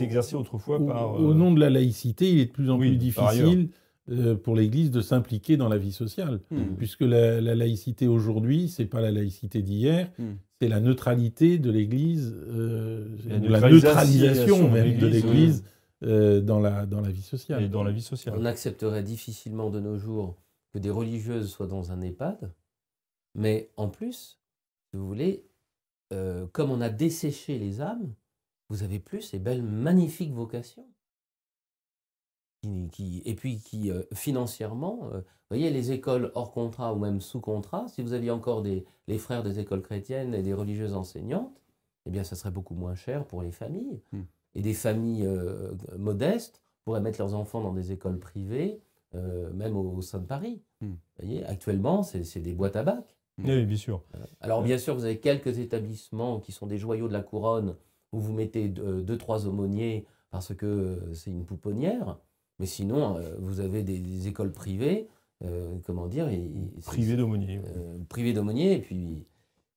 exercé 0.02 0.34
autrefois 0.34 0.80
au- 0.80 0.86
par... 0.86 1.14
au 1.20 1.34
nom 1.34 1.52
de 1.54 1.60
la 1.60 1.70
laïcité, 1.70 2.32
il 2.32 2.40
est 2.40 2.46
de 2.46 2.50
plus 2.52 2.68
en 2.70 2.78
oui, 2.78 2.88
plus 2.88 2.96
difficile 2.96 3.68
euh, 4.10 4.34
pour 4.34 4.54
l'Église 4.56 4.90
de 4.90 5.00
s'impliquer 5.00 5.56
dans 5.56 5.68
la 5.68 5.78
vie 5.78 5.92
sociale. 5.92 6.40
Hmm. 6.50 6.74
Puisque 6.76 7.02
la, 7.02 7.40
la 7.40 7.54
laïcité 7.54 8.06
aujourd'hui, 8.08 8.68
c'est 8.68 8.84
pas 8.86 9.00
la 9.00 9.10
laïcité 9.12 9.62
d'hier, 9.62 10.10
Hmm. 10.18 10.34
c'est 10.60 10.68
la 10.68 10.80
neutralité 10.80 11.58
de 11.58 11.70
l'Église, 11.70 12.34
euh, 12.48 13.06
La 13.28 13.60
la 13.60 13.70
neutralisation 13.70 14.68
même 14.70 14.98
de 14.98 15.06
l'Église, 15.06 15.24
l'Église 15.24 15.64
euh, 16.02 16.40
dans, 16.40 16.58
la, 16.60 16.86
dans 16.86 17.00
la 17.00 17.10
vie 17.10 17.22
sociale. 17.22 17.62
et 17.62 17.68
dans 17.68 17.82
la 17.84 17.92
vie 17.92 18.02
sociale. 18.02 18.34
On 18.38 18.44
accepterait 18.44 19.02
difficilement 19.04 19.70
de 19.70 19.80
nos 19.80 19.96
jours 19.96 20.36
que 20.74 20.78
des 20.80 20.90
religieuses 20.90 21.50
soient 21.50 21.68
dans 21.68 21.92
un 21.92 22.00
EHPAD, 22.00 22.52
mais 23.36 23.70
en 23.76 23.88
plus, 23.88 24.40
si 24.90 24.96
vous 24.96 25.06
voulez, 25.06 25.46
euh, 26.12 26.48
comme 26.48 26.72
on 26.72 26.80
a 26.80 26.90
desséché 26.90 27.58
les 27.60 27.80
âmes, 27.80 28.12
vous 28.70 28.82
avez 28.82 28.98
plus 28.98 29.22
ces 29.22 29.38
belles, 29.38 29.62
magnifiques 29.62 30.32
vocations. 30.32 30.88
Qui- 32.62 32.88
qui- 32.90 33.22
et 33.24 33.34
puis 33.36 33.58
qui, 33.58 33.90
euh, 33.90 34.02
financièrement, 34.14 35.10
euh, 35.12 35.20
voyez, 35.48 35.70
les 35.70 35.92
écoles 35.92 36.32
hors 36.34 36.50
contrat 36.50 36.92
ou 36.92 36.98
même 36.98 37.20
sous 37.20 37.40
contrat, 37.40 37.86
si 37.88 38.02
vous 38.02 38.12
aviez 38.12 38.32
encore 38.32 38.62
des, 38.62 38.84
les 39.06 39.18
frères 39.18 39.44
des 39.44 39.60
écoles 39.60 39.82
chrétiennes 39.82 40.34
et 40.34 40.42
des 40.42 40.54
religieuses 40.54 40.94
enseignantes, 40.94 41.62
eh 42.06 42.10
bien, 42.10 42.24
ça 42.24 42.34
serait 42.34 42.50
beaucoup 42.50 42.74
moins 42.74 42.96
cher 42.96 43.26
pour 43.26 43.42
les 43.42 43.52
familles. 43.52 44.00
Hmm. 44.12 44.22
Et 44.56 44.62
des 44.62 44.74
familles 44.74 45.28
modestes 45.98 46.62
pourraient 46.84 47.00
mettre 47.00 47.18
leurs 47.20 47.34
enfants 47.34 47.60
dans 47.60 47.72
des 47.72 47.92
écoles 47.92 48.18
privées, 48.18 48.80
euh, 49.14 49.52
même 49.52 49.76
au, 49.76 49.92
au 49.96 50.00
sein 50.02 50.18
de 50.18 50.26
Paris. 50.26 50.60
Hmm. 50.80 50.90
Vous 50.90 50.96
voyez, 51.26 51.44
actuellement, 51.44 52.02
c'est 52.02 52.40
des 52.40 52.52
boîtes 52.54 52.76
à 52.76 52.82
bac. 52.82 53.16
Oui, 53.42 53.64
bien 53.66 53.76
sûr. 53.76 54.02
Alors 54.40 54.62
bien 54.62 54.78
sûr, 54.78 54.94
vous 54.94 55.04
avez 55.04 55.18
quelques 55.18 55.58
établissements 55.58 56.38
qui 56.40 56.52
sont 56.52 56.66
des 56.66 56.78
joyaux 56.78 57.08
de 57.08 57.12
la 57.12 57.20
couronne 57.22 57.76
où 58.12 58.20
vous 58.20 58.32
mettez 58.32 58.68
deux, 58.68 59.02
deux, 59.02 59.18
trois 59.18 59.46
aumôniers 59.48 60.06
parce 60.30 60.54
que 60.54 60.66
euh, 60.66 61.14
c'est 61.14 61.30
une 61.30 61.44
pouponnière. 61.44 62.18
Mais 62.60 62.66
sinon, 62.66 63.16
euh, 63.18 63.34
vous 63.40 63.58
avez 63.58 63.82
des, 63.82 63.98
des 63.98 64.28
écoles 64.28 64.52
privées, 64.52 65.08
euh, 65.44 65.74
comment 65.84 66.06
dire, 66.06 66.28
et- 66.28 66.34
et- 66.36 66.70
c'est- 66.78 66.86
Privé 66.86 67.16
d'aumônier. 67.16 67.58
oui. 67.58 67.64
euh, 67.76 67.98
privées 68.08 68.32
d'aumôniers, 68.32 68.74
et 68.74 68.80
puis 68.80 69.26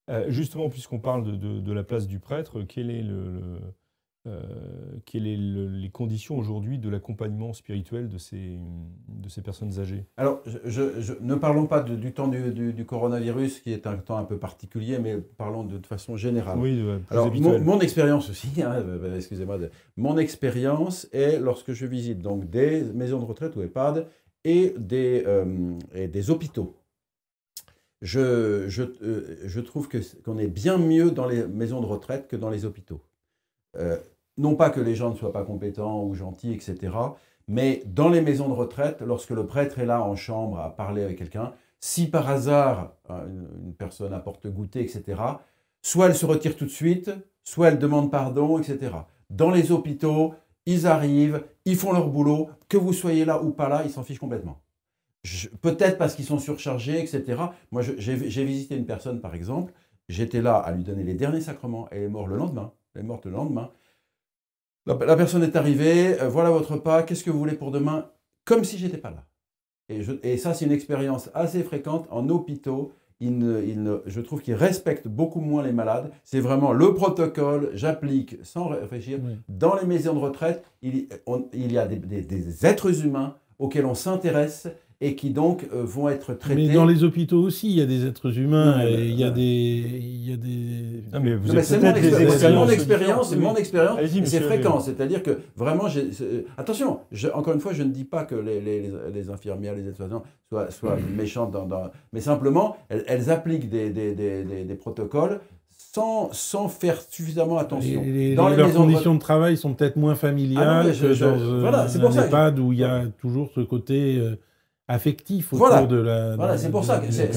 Euh, 0.10 0.30
justement, 0.30 0.70
puisqu'on 0.70 1.00
parle 1.00 1.24
de, 1.26 1.36
de- 1.36 1.60
de 1.60 1.74
la 1.74 1.84
place 1.84 2.08
du 2.08 2.20
prêtre, 2.20 2.62
quel 2.62 2.90
est 2.92 3.02
le, 3.02 3.32
le- 3.32 3.60
euh, 4.28 4.42
quelles 5.06 5.26
le- 5.54 5.68
les 5.68 5.90
conditions 5.90 6.38
aujourd'hui 6.38 6.78
de 6.78 6.90
l'accompagnement 6.90 7.54
spirituel 7.54 8.10
de 8.10 8.18
ces, 8.18 8.60
de 9.08 9.30
ces 9.30 9.42
personnes 9.42 9.80
âgées? 9.80 10.06
Alors, 10.18 10.42
je- 10.46 10.58
je- 10.66 11.00
je- 11.02 11.14
ne 11.22 11.36
parlons 11.36 11.66
pas 11.66 11.82
de- 11.82 11.96
du 11.96 12.14
temps 12.14 12.28
du, 12.28 12.52
du- 12.52 12.74
du 12.74 12.86
coronavirus, 12.86 13.60
qui 13.62 13.72
est 13.72 13.88
un 13.88 13.96
temps 13.98 14.18
un 14.18 14.26
peu 14.26 14.38
particulier, 14.38 15.00
mais 15.00 15.18
parlons 15.18 15.64
de, 15.64 15.78
de 15.78 15.86
façon 15.86 16.18
générale. 16.18 16.58
Oui, 16.60 16.82
plus 16.82 17.06
Alors, 17.10 17.34
mon, 17.34 17.80
expérience 17.80 18.30
aussi, 18.30 18.62
hein, 18.62 18.74
euh, 18.74 19.16
excusez-moi, 19.16 19.58
de- 19.58 19.70
mon 19.96 20.18
expérience 20.18 21.08
est 21.14 21.40
lorsque 21.40 21.72
je 21.74 21.86
visite 21.86 22.20
donc 22.20 22.50
des 22.50 22.84
maisons 22.84 23.20
de 23.20 23.26
retraite 23.26 23.56
ou 23.56 23.62
EHPAD 23.62 24.08
et 24.44 24.74
des, 24.78 25.24
euh, 25.26 25.78
et 25.94 26.08
des 26.08 26.30
hôpitaux. 26.30 26.76
Je, 28.02 28.66
je, 28.70 28.84
euh, 29.02 29.38
je 29.46 29.60
trouve 29.60 29.90
qu'on 30.24 30.38
est 30.38 30.48
bien 30.48 30.78
mieux 30.78 31.10
dans 31.10 31.26
les 31.28 31.48
maisons 31.48 31.82
de 31.82 31.86
retraite 31.88 32.28
que 32.28 32.36
dans 32.36 32.50
les 32.52 32.64
hôpitaux. 32.66 33.02
Euh, 33.76 33.98
non 34.38 34.56
pas 34.56 34.70
que 34.70 34.80
les 34.80 34.96
gens 34.96 35.12
ne 35.12 35.16
soient 35.16 35.34
pas 35.34 35.44
compétents 35.44 36.04
ou 36.04 36.14
gentils, 36.14 36.54
etc., 36.54 36.94
mais 37.48 37.82
dans 37.86 38.10
les 38.10 38.22
maisons 38.22 38.50
de 38.50 38.54
retraite, 38.54 39.02
lorsque 39.02 39.30
le 39.30 39.46
prêtre 39.46 39.80
est 39.80 39.86
là 39.86 40.04
en 40.04 40.16
chambre 40.16 40.60
à 40.60 40.76
parler 40.76 41.04
avec 41.04 41.18
quelqu'un, 41.18 41.54
si 41.80 42.10
par 42.10 42.30
hasard 42.30 42.94
euh, 43.10 43.26
une, 43.64 43.74
personne 43.74 44.14
apporte 44.14 44.48
goûter, 44.48 44.82
etc., 44.82 45.22
soit 45.82 46.08
elle 46.08 46.16
se 46.16 46.26
retire 46.26 46.58
tout 46.58 46.66
de 46.66 46.70
suite, 46.70 47.12
soit 47.44 47.70
elle 47.70 47.80
demande 47.80 48.12
pardon, 48.12 48.60
etc. 48.60 48.92
Dans 49.30 49.52
les 49.52 49.72
hôpitaux, 49.72 50.34
ils 50.66 50.88
arrivent, 50.88 51.46
ils 51.66 51.78
font 51.78 51.94
leur 51.94 52.10
boulot, 52.10 52.50
que 52.68 52.78
vous 52.78 52.94
soyez 52.94 53.24
là 53.24 53.42
ou 53.42 53.52
pas 53.52 53.70
là, 53.70 53.84
ils 53.86 53.92
s'en 53.92 54.04
fichent 54.04 54.20
complètement. 54.20 54.60
Peut-être 55.62 55.98
parce 55.98 56.16
qu'ils 56.16 56.26
sont 56.26 56.40
surchargés, 56.40 57.02
etc. 57.02 57.42
Moi, 57.72 57.82
j'ai 57.82 58.46
visité 58.46 58.76
une 58.76 58.86
personne, 58.86 59.22
par 59.22 59.36
exemple, 59.36 59.74
j'étais 60.10 60.42
là 60.42 60.56
à 60.56 60.72
lui 60.72 60.84
donner 60.84 61.04
les 61.04 61.14
derniers 61.14 61.42
sacrements, 61.42 61.88
elle 61.92 62.04
est 62.04 62.10
morte 62.10 62.28
le 62.28 62.38
lendemain. 62.38 62.74
Elle 62.94 63.02
est 63.02 63.06
morte 63.06 63.26
le 63.26 63.32
lendemain. 63.32 63.72
La, 64.88 64.96
la 65.06 65.16
personne 65.18 65.44
est 65.44 65.56
arrivée, 65.58 66.20
euh, 66.22 66.30
voilà 66.30 66.50
votre 66.50 66.78
pas, 66.78 67.04
qu'est-ce 67.04 67.24
que 67.24 67.30
vous 67.30 67.40
voulez 67.40 67.56
pour 67.56 67.72
demain? 67.72 68.10
Comme 68.46 68.64
si 68.64 68.78
j'étais 68.78 68.98
pas 68.98 69.10
là. 69.12 69.26
Et, 69.90 70.02
je- 70.02 70.14
et 70.24 70.38
ça, 70.38 70.54
c'est 70.54 70.66
une 70.66 70.72
expérience 70.72 71.30
assez 71.34 71.62
fréquente 71.62 72.08
en 72.10 72.30
hôpitaux. 72.30 72.94
Ne- 73.20 73.62
ne- 73.76 74.02
je 74.06 74.22
trouve 74.22 74.42
qu'ils 74.42 74.54
respectent 74.54 75.08
beaucoup 75.08 75.42
moins 75.42 75.64
les 75.64 75.74
malades. 75.74 76.12
C'est 76.24 76.40
vraiment 76.40 76.72
le 76.72 76.94
protocole, 76.94 77.72
j'applique 77.74 78.38
sans 78.44 78.68
réfléchir. 78.68 79.20
Oui. 79.24 79.38
Dans 79.50 79.76
les 79.76 79.86
maisons 79.86 80.14
de 80.14 80.20
retraite, 80.20 80.64
il, 80.82 81.08
on- 81.26 81.48
il 81.52 81.72
y 81.74 81.78
a 81.78 81.86
des, 81.88 81.98
des- 81.98 82.22
des 82.22 82.66
êtres 82.66 83.04
humains 83.06 83.36
auxquels 83.60 83.86
on 83.88 83.96
s'intéresse 83.96 84.68
et 85.00 85.16
qui 85.16 85.30
donc 85.30 85.68
euh, 85.74 85.84
vont 85.84 86.10
être 86.10 86.34
traités. 86.34 86.56
Mais 86.68 86.74
dans 86.74 86.86
les 86.86 87.04
hôpitaux 87.04 87.40
aussi, 87.40 87.70
il 87.70 87.78
y 87.78 87.82
a 87.82 87.86
des 87.86 88.06
êtres 88.08 88.36
humains, 88.40 88.72
Non, 88.72 88.78
mais- 88.84 88.94
et 88.94 89.06
il 89.10 89.20
y 89.20 89.24
a 89.24 89.28
ouais. 89.28 89.34
des, 89.34 89.42
il 90.02 90.30
y 90.30 90.34
a 90.34 90.38
des. 90.38 91.04
Non, 91.14 91.20
mais 91.22 91.36
vous 91.36 91.48
Non, 91.50 91.54
mais 91.54 91.60
êtes 91.60 91.66
c'est 91.66 91.80
mon, 91.80 91.94
expérience, 91.96 92.36
c'est 92.40 92.50
mon 92.52 92.68
expérience, 92.70 93.30
c'est 93.30 93.36
mon 93.38 93.56
expérience, 93.56 94.46
fréquent. 94.48 94.80
C'est-à-dire 94.80 95.22
que 95.22 95.38
vraiment, 95.56 95.86
attention, 96.58 97.00
je- 97.12 97.28
encore 97.30 97.54
une 97.54 97.60
fois, 97.60 97.74
je 97.74 97.84
ne 97.84 97.90
dis 97.92 98.06
pas 98.06 98.24
que 98.24 98.34
les, 98.36 98.60
les- 98.60 98.82
les- 98.82 98.92
les 99.14 99.30
infirmières, 99.30 99.76
les 99.76 99.88
aides-soignantes 99.88 100.26
soient, 100.50 100.72
soient 100.72 100.98
méchantes, 101.16 101.52
dans, 101.52 101.66
dans- 101.68 101.92
mais 102.12 102.22
simplement, 102.22 102.78
elles, 102.90 103.04
elles 103.08 103.30
appliquent 103.30 103.70
des, 103.70 103.92
des- 103.92 104.16
des- 104.16 104.44
des- 104.44 104.64
des 104.64 104.76
protocoles 104.76 105.40
sans, 105.94 106.30
sans 106.34 106.68
faire 106.70 107.00
suffisamment 107.08 107.58
attention. 107.60 108.02
Les- 108.04 108.34
Dans 108.36 108.50
les 108.50 108.56
leurs 108.56 108.68
maisons 108.68 108.80
de 108.88 108.92
conditions 108.92 109.14
de 109.16 109.20
travail 109.20 109.58
sont 109.58 109.74
peut-être 109.76 109.96
moins 109.96 110.16
familiales 110.16 110.68
Ah 110.68 110.84
non, 110.88 110.92
je- 110.94 111.02
que 111.08 111.14
je- 111.14 111.26
dans 111.26 111.32
euh, 111.40 111.60
voilà, 111.60 111.88
c'est 111.88 112.00
pour 112.00 112.10
un 112.10 112.14
ça 112.14 112.26
EHPAD 112.26 112.60
où 112.60 112.74
il 112.74 112.80
y 112.80 112.84
a 112.84 113.04
toujours 113.20 113.50
ce 113.54 113.62
côté 113.62 114.18
euh, 114.18 114.36
affectif 114.88 115.54
autour 115.54 115.68
Voilà. 115.68 115.86
de 115.86 115.98
la. 115.98 116.36
Voilà, 116.36 116.58
c'est 116.58 116.72
pour 116.72 116.84
ça 116.86 117.00
que 117.00 117.12
c'est- 117.12 117.28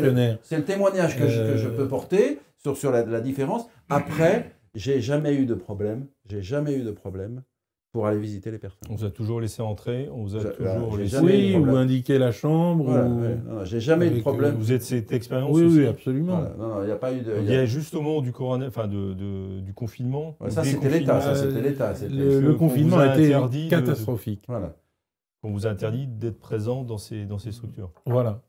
le- 0.00 0.56
le 0.56 0.62
témoignage 0.64 1.16
que, 1.18 1.26
je, 1.28 1.52
que 1.52 1.56
je 1.56 1.68
Euh. 1.68 1.76
peux 1.76 1.88
porter 1.88 2.38
sur, 2.58 2.76
sur 2.76 2.90
la, 2.90 3.04
la 3.04 3.20
différence. 3.20 3.66
Après, 3.88 4.52
j'ai 4.74 5.00
jamais 5.00 5.34
eu 5.34 5.46
de 5.46 5.54
problème. 5.54 6.06
J'ai 6.28 6.42
jamais 6.42 6.74
eu 6.74 6.82
de 6.82 6.90
problème 6.90 7.42
pour 7.92 8.06
aller 8.08 8.18
visiter 8.18 8.50
les 8.50 8.58
personnes. 8.58 8.88
On 8.90 8.96
vous 8.96 9.04
a 9.04 9.10
toujours 9.10 9.40
laissé 9.40 9.62
entrer, 9.62 10.08
on 10.12 10.24
vous 10.24 10.36
a 10.36 10.40
toujours 10.44 10.96
laissé. 10.96 11.18
Oui, 11.20 11.56
ou 11.56 11.76
indiquer 11.76 12.18
la 12.18 12.32
chambre. 12.32 12.84
Voilà, 12.86 13.04
ou- 13.06 13.20
ouais. 13.20 13.36
J'ai 13.64 13.78
jamais 13.80 14.06
eu 14.06 14.08
de 14.08 14.12
Avec, 14.14 14.22
problème. 14.24 14.54
Vous 14.56 14.72
êtes 14.72 14.82
cette 14.82 15.12
expérience 15.12 15.50
Oui, 15.54 15.62
aussi 15.64 15.78
oui, 15.78 15.86
absolument. 15.86 16.36
Voilà. 16.40 16.54
Non, 16.58 16.68
non, 16.76 16.82
il 16.82 16.86
n'y 16.86 16.92
a 16.92 16.96
pas 16.96 17.12
eu 17.12 17.20
de. 17.20 17.32
Il 17.42 17.50
y 17.50 17.54
a 17.54 17.64
juste 17.66 17.94
au 17.94 18.00
moment 18.02 18.20
du 18.20 18.32
corona, 18.32 18.66
enfin 18.66 18.88
de, 18.88 19.12
de- 19.14 19.60
du 19.60 19.72
confinement. 19.74 20.36
Ouais, 20.40 20.50
ça, 20.50 20.64
c'était 20.64 20.88
l'État, 20.88 21.20
ça, 21.20 21.28
confinements, 21.30 21.52
c'était 21.54 21.68
l'État. 21.68 21.94
c'était- 21.94 22.14
Le, 22.14 22.40
le 22.40 22.54
confinement 22.54 22.98
a 22.98 23.14
été 23.14 23.26
interdit 23.32 23.64
de- 23.66 23.70
catastrophique. 23.70 24.42
Voilà. 24.48 24.74
Qu'on 25.44 25.52
vous 25.52 25.66
interdit 25.66 26.06
d'être 26.06 26.38
présent 26.40 26.84
dans 26.84 26.96
ces, 26.96 27.26
dans 27.26 27.38
ces 27.38 27.52
structures. 27.52 27.92
Voilà. 28.06 28.42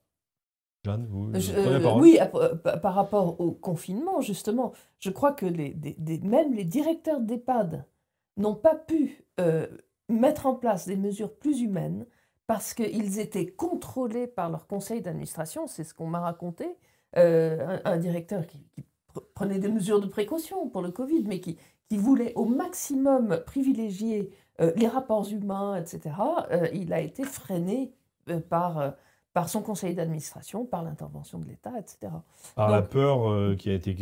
Jeanne, 0.85 1.05
vous, 1.09 1.29
Je- 1.37 1.51
euh, 1.51 1.81
parole 1.81 2.01
oui, 2.01 2.17
à- 2.19 2.27
par 2.27 2.79
par 2.79 2.93
rapport 2.95 3.41
au 3.41 3.51
confinement, 3.51 4.21
justement, 4.21 4.71
je 4.99 5.09
crois 5.09 5.33
que 5.33 5.45
les, 5.45 5.73
des- 5.73 5.95
des- 5.97 6.19
même 6.19 6.53
les 6.53 6.63
directeurs 6.63 7.19
d'EHPAD 7.19 7.85
n'ont 8.37 8.55
pas 8.55 8.75
pu 8.75 9.25
euh, 9.41 9.67
mettre 10.07 10.45
en 10.45 10.55
place 10.55 10.87
des 10.87 10.95
mesures 10.95 11.33
plus 11.35 11.59
humaines 11.59 12.05
parce 12.47 12.73
qu'ils 12.73 13.19
étaient 13.19 13.47
contrôlés 13.47 14.27
par 14.27 14.49
leur 14.49 14.65
conseil 14.67 15.01
d'administration, 15.01 15.67
c'est 15.67 15.83
ce 15.83 15.93
qu'on 15.93 16.07
m'a 16.07 16.21
raconté, 16.21 16.77
euh, 17.17 17.79
un, 17.83 17.91
un 17.93 17.97
directeur 17.97 18.45
qui, 18.47 18.59
qui 18.71 18.81
pr- 19.13 19.23
prenait 19.33 19.59
des 19.59 19.67
mesures 19.69 19.99
de 19.99 20.07
précaution 20.07 20.69
pour 20.69 20.81
le 20.81 20.91
Covid, 20.91 21.23
mais 21.25 21.41
qui, 21.41 21.57
qui 21.89 21.97
voulait 21.97 22.31
au 22.35 22.45
maximum 22.45 23.41
privilégier 23.45 24.29
euh, 24.61 24.71
les 24.75 24.87
rapports 24.87 25.27
humains, 25.31 25.75
etc., 25.77 26.15
euh, 26.51 26.67
il 26.73 26.93
a 26.93 27.01
été 27.01 27.23
freiné 27.23 27.93
euh, 28.29 28.39
par... 28.39 28.79
euh, 28.79 28.91
par 29.33 29.49
son 29.49 29.61
conseil 29.61 29.93
d'administration, 29.93 30.65
par 30.65 30.81
l'intervention 30.81 31.39
de 31.39 31.45
l'État, 31.45 31.73
etc. 31.77 32.09
Par 32.55 32.69
la 32.69 32.81
peur 32.81 33.29
euh, 33.29 33.53
qui 33.57 33.69
a 33.69 33.73
été 33.73 33.93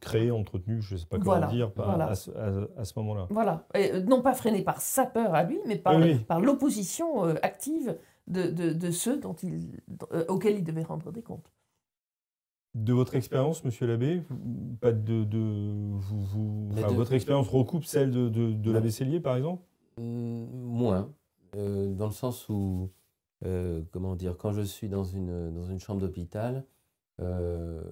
créée, 0.00 0.30
entretenue, 0.30 0.80
je 0.80 0.94
ne 0.94 0.98
sais 0.98 1.04
pas 1.04 1.18
comment 1.18 1.32
Voilà, 1.32 1.46
dire, 1.48 1.70
par- 1.72 1.88
voilà. 1.90 2.06
à, 2.06 2.14
ce- 2.14 2.30
à- 2.30 2.80
à 2.80 2.84
ce 2.86 2.98
moment-là. 3.00 3.26
Voilà. 3.28 3.66
Et, 3.74 3.92
euh, 3.92 4.00
non 4.00 4.22
pas 4.22 4.32
freiné 4.32 4.62
par 4.62 4.80
sa 4.80 5.04
peur 5.04 5.34
à 5.34 5.42
lui, 5.42 5.58
mais 5.66 5.76
par, 5.76 5.96
Oui, 5.96 6.02
oui. 6.14 6.18
par 6.20 6.40
l'opposition 6.40 7.26
euh, 7.26 7.34
active 7.42 7.98
de, 8.28 8.44
de- 8.44 8.72
de 8.72 8.90
ceux 8.90 9.18
dont 9.18 9.34
il, 9.42 9.78
euh, 10.14 10.24
auxquels 10.28 10.56
il 10.56 10.64
devait 10.64 10.84
rendre 10.84 11.12
des 11.12 11.20
comptes. 11.20 11.52
De 12.74 12.94
votre 12.94 13.14
expérience, 13.14 13.62
monsieur 13.66 13.86
l'abbé, 13.86 14.22
pas 14.80 14.92
de, 14.92 15.24
de- 15.24 15.90
vous, 15.98 16.22
vous- 16.22 16.68
Mais 16.72 16.82
enfin, 16.82 16.92
de- 16.92 16.96
votre 16.96 17.12
expérience 17.12 17.48
recoupe 17.48 17.84
celle 17.84 18.10
de, 18.10 18.30
de, 18.30 18.52
de 18.54 18.72
l'abbé 18.72 18.90
Cellier, 18.90 19.20
par 19.20 19.36
exemple? 19.36 19.62
Moins, 20.02 21.12
euh, 21.56 21.92
dans 21.94 22.06
le 22.06 22.12
sens 22.12 22.48
où, 22.48 22.90
euh, 23.44 23.82
comment 23.92 24.14
dire, 24.16 24.36
quand 24.36 24.52
je 24.52 24.62
suis 24.62 24.88
dans 24.88 25.04
une, 25.04 25.52
dans 25.52 25.64
une 25.64 25.78
chambre 25.78 26.00
d'hôpital, 26.00 26.64
euh, 27.20 27.82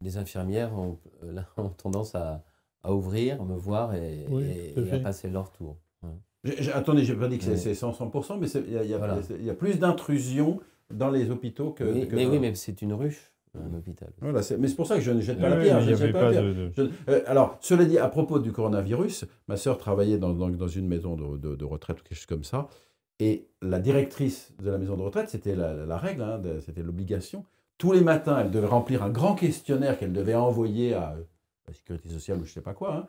les 0.00 0.16
infirmières 0.16 0.72
ont, 0.78 0.98
là, 1.22 1.44
ont 1.56 1.68
tendance 1.70 2.14
à, 2.14 2.44
à 2.82 2.94
ouvrir, 2.94 3.42
me 3.44 3.56
voir 3.56 3.94
et, 3.94 4.26
Oui, 4.30 4.44
et- 4.44 4.72
tout 4.74 4.80
à 4.80 4.82
et 4.82 4.86
à 4.86 4.90
fait. 4.96 5.00
passer 5.02 5.28
leur 5.30 5.50
tour. 5.52 5.76
Ouais. 6.02 6.10
J'ai- 6.44 6.62
j'ai- 6.62 6.72
attendez, 6.72 7.04
je 7.04 7.12
n'ai 7.12 7.18
pas 7.18 7.28
dit 7.28 7.36
que 7.38 7.44
c'est 7.44 7.50
Ouais. 7.50 7.56
c'est 7.56 7.74
100%, 7.74 7.92
100%, 8.10 8.38
mais 8.38 8.48
il 8.48 8.72
y, 8.72 8.78
a- 8.78 8.84
il 8.84 8.90
y 8.90 8.94
a- 8.94 8.98
Voilà. 8.98 9.18
il 9.38 9.44
y 9.44 9.50
a 9.50 9.54
plus 9.54 9.78
d'intrusion 9.78 10.60
dans 10.90 11.10
les 11.10 11.30
hôpitaux 11.30 11.70
que. 11.72 11.84
mais 11.84 12.06
que 12.08 12.14
mais 12.16 12.24
dans- 12.24 12.30
oui, 12.32 12.38
mais 12.38 12.54
c'est 12.54 12.80
une 12.82 12.94
ruche, 12.94 13.29
un 13.58 13.74
hôpital. 13.76 14.08
Voilà, 14.20 14.40
mais 14.58 14.68
c'est 14.68 14.76
pour 14.76 14.86
ça 14.86 14.94
que 14.96 15.00
je 15.00 15.10
ne 15.10 15.20
jette 15.20 15.40
pas 15.40 15.48
la 15.48 15.56
pierre. 15.56 15.80
je 15.80 15.94
jette 15.94 16.12
pas 16.12 16.20
pas 16.20 16.32
de, 16.32 16.52
de- 16.52 16.70
Je- 16.76 16.82
euh, 17.10 17.22
alors, 17.26 17.58
cela 17.60 17.84
dit, 17.84 17.98
à 17.98 18.08
propos 18.08 18.38
du 18.38 18.52
coronavirus, 18.52 19.24
ma 19.48 19.56
sœur 19.56 19.78
travaillait 19.78 20.18
dans, 20.18 20.32
dans- 20.32 20.48
dans 20.50 20.68
une 20.68 20.86
maison 20.86 21.16
de, 21.16 21.36
de- 21.36 21.56
de 21.56 21.64
retraite 21.64 22.00
ou 22.00 22.02
quelque 22.04 22.16
chose 22.18 22.26
comme 22.26 22.44
ça, 22.44 22.68
et 23.18 23.48
la 23.60 23.80
directrice 23.80 24.52
de 24.62 24.70
la 24.70 24.78
maison 24.78 24.96
de 24.96 25.02
retraite, 25.02 25.28
c'était 25.28 25.54
la, 25.56 25.74
la 25.74 25.98
règle, 25.98 26.22
hein, 26.22 26.40
c'était 26.64 26.82
l'obligation. 26.82 27.44
Tous 27.76 27.92
les 27.92 28.00
matins, 28.02 28.38
elle 28.40 28.50
devait 28.50 28.66
remplir 28.66 29.02
un 29.02 29.10
grand 29.10 29.34
questionnaire 29.34 29.98
qu'elle 29.98 30.12
devait 30.12 30.34
envoyer 30.34 30.94
à 30.94 31.12
euh, 31.12 31.22
la 31.66 31.74
sécurité 31.74 32.08
sociale 32.08 32.38
ou 32.38 32.44
je 32.44 32.50
ne 32.50 32.54
sais 32.54 32.60
pas 32.60 32.74
quoi. 32.74 32.94
hein. 32.94 33.06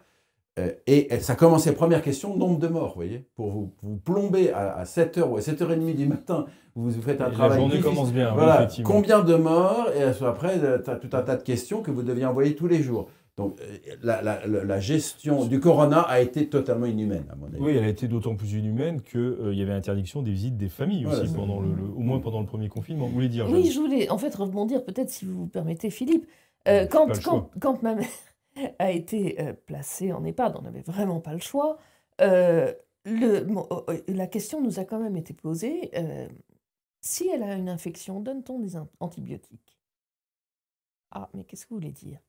Euh, 0.60 0.72
et 0.86 1.08
ça 1.22 1.36
commençait, 1.36 1.72
première 1.74 2.02
question, 2.02 2.36
nombre 2.36 2.60
de 2.60 2.68
morts, 2.68 2.90
vous 2.90 2.96
voyez. 2.96 3.26
Pour 3.36 3.52
vous, 3.52 3.74
vous 3.82 3.96
plomber 3.98 4.52
à, 4.52 4.74
à 4.74 4.84
7h 4.84 5.22
ou 5.30 5.38
à 5.38 5.40
7h30 5.40 5.96
du 5.96 6.06
matin, 6.08 6.46
vous, 6.76 6.90
vous 6.90 7.02
faites 7.02 7.22
un 7.22 7.26
La 7.28 7.32
travail 7.32 7.58
journée 7.60 7.76
difficile. 7.78 7.96
commence 7.96 8.12
bien, 8.14 8.30
oui, 8.32 8.36
Voilà, 8.36 8.56
effectivement. 8.58 8.90
combien 8.90 9.22
de 9.24 9.36
morts 9.36 9.88
Et 9.98 10.04
après, 10.26 10.60
tu 10.84 10.90
as 10.90 10.96
tout 10.96 11.10
un 11.16 11.22
tas 11.22 11.38
de 11.38 11.44
questions 11.44 11.82
que 11.82 11.90
vous 11.92 12.04
deviez 12.04 12.26
envoyer 12.26 12.54
tous 12.56 12.68
les 12.68 12.82
jours. 12.84 13.08
Donc, 13.38 13.60
euh, 13.62 13.78
la, 14.04 14.22
la- 14.22 14.46
la- 14.46 14.64
la 14.66 14.80
gestion 14.82 15.46
du 15.46 15.62
corona 15.62 16.02
a 16.02 16.20
été 16.20 16.48
totalement 16.50 16.86
inhumaine, 16.86 17.24
à 17.32 17.36
mon 17.36 17.46
avis. 17.48 17.58
Oui, 17.62 17.72
elle 17.78 17.86
a 17.86 17.88
été 17.88 18.10
d'autant 18.10 18.36
plus 18.36 18.52
inhumaine 18.54 19.02
qu'il 19.02 19.54
y 19.54 19.62
avait 19.62 19.72
interdiction 19.72 20.22
des 20.22 20.32
visites 20.32 20.58
des 20.58 20.68
familles 20.68 21.06
aussi, 21.06 21.34
pendant 21.34 21.62
le, 21.62 21.70
le- 21.70 21.84
au 21.96 22.02
moins 22.02 22.20
pendant 22.20 22.42
le 22.42 22.46
premier 22.46 22.68
confinement. 22.68 23.06
Vous 23.08 23.14
voulez 23.14 23.30
dire 23.30 23.48
Oui, 23.50 23.72
je 23.72 23.80
voulais 23.80 24.10
en 24.10 24.18
fait 24.18 24.36
rebondir, 24.36 24.84
peut-être 24.84 25.10
si 25.10 25.24
vous 25.24 25.34
vous 25.40 25.48
permettez, 25.48 25.90
Philippe. 25.90 26.28
Euh, 26.68 26.84
Euh, 26.84 26.86
quand, 26.88 27.08
quand, 27.24 27.50
quand 27.60 27.82
ma 27.84 27.96
mère 27.96 28.06
a 28.80 28.92
été 28.92 29.40
euh, 29.42 29.54
placée 29.54 30.12
en 30.14 30.24
EHPAD, 30.26 30.56
on 30.58 30.62
n'avait 30.64 30.82
vraiment 30.82 31.22
pas 31.22 31.34
le 31.34 31.40
choix. 31.40 31.78
euh, 32.22 32.74
le, 33.06 33.48
euh, 33.48 33.82
euh, 33.90 34.02
la 34.08 34.28
question 34.28 34.62
nous 34.62 34.80
a 34.80 34.86
quand 34.86 35.00
même 35.00 35.18
été 35.18 35.34
posée. 35.34 35.90
euh, 35.98 36.30
si 37.02 37.30
elle 37.30 37.44
a 37.44 37.56
une 37.56 37.70
infection, 37.70 38.20
donne-t-on 38.22 38.60
des 38.60 38.78
an- 38.78 38.90
antibiotiques? 39.02 39.78
Ah, 41.12 41.30
mais 41.34 41.44
qu'est-ce 41.46 41.66
que 41.66 41.70
vous 41.74 41.76
voulez 41.80 41.92
dire? 41.92 42.20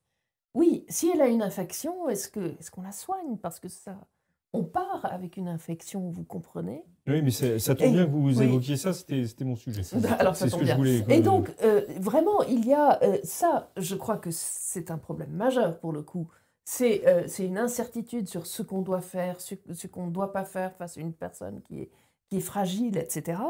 Oui, 0.55 0.85
si 0.89 1.09
elle 1.09 1.21
a 1.21 1.27
une 1.27 1.41
infection, 1.43 2.09
est-ce 2.09 2.29
que 2.29 2.57
est-ce 2.59 2.71
qu'on 2.71 2.81
la 2.83 2.91
soigne? 2.91 3.37
Parce 3.37 3.59
que 3.59 3.69
ça, 3.69 4.07
on 4.53 4.63
part 4.63 5.05
avec 5.05 5.37
une 5.37 5.47
infection, 5.47 6.09
vous 6.09 6.23
comprenez? 6.23 6.85
Oui, 7.07 7.21
mais 7.21 7.31
ça 7.31 7.75
tombe 7.75 7.87
Et- 7.87 7.91
bien 7.91 8.05
que 8.05 8.11
vous 8.11 8.37
oui. 8.39 8.45
évoquiez 8.45 8.77
ça, 8.77 8.93
c'était 8.93 9.43
mon 9.43 9.55
sujet. 9.55 9.83
C'est 9.83 10.05
Alors, 10.19 10.35
ça 10.35 10.45
c'est 10.45 10.49
ce 10.49 10.51
tombe 10.51 10.61
que 10.61 10.65
je 10.65 10.69
bien. 10.71 10.77
voulais. 10.77 11.05
Et 11.09 11.21
donc, 11.21 11.53
euh, 11.63 11.81
vraiment, 11.99 12.41
il 12.43 12.65
y 12.65 12.73
a 12.73 13.01
euh, 13.03 13.17
ça, 13.23 13.71
je 13.77 13.95
crois 13.95 14.17
que 14.17 14.29
c'est 14.31 14.91
un 14.91 14.97
problème 14.97 15.31
majeur 15.31 15.79
pour 15.79 15.91
le 15.91 16.01
coup. 16.03 16.29
C'est 16.65 17.05
euh, 17.07 17.27
une 17.39 17.57
incertitude 17.57 18.29
sur 18.29 18.45
ce 18.45 18.61
qu'on 18.63 18.81
doit 18.83 19.01
faire, 19.01 19.41
ce, 19.41 19.55
ce 19.73 19.87
qu'on 19.87 20.07
ne 20.07 20.11
doit 20.11 20.31
pas 20.31 20.45
faire 20.45 20.73
face 20.77 20.97
à 20.97 21.01
une 21.01 21.13
personne 21.13 21.61
qui 21.63 21.81
est, 21.81 21.89
qui 22.29 22.37
est 22.37 22.41
fragile, 22.41 22.97
etc. 22.97 23.41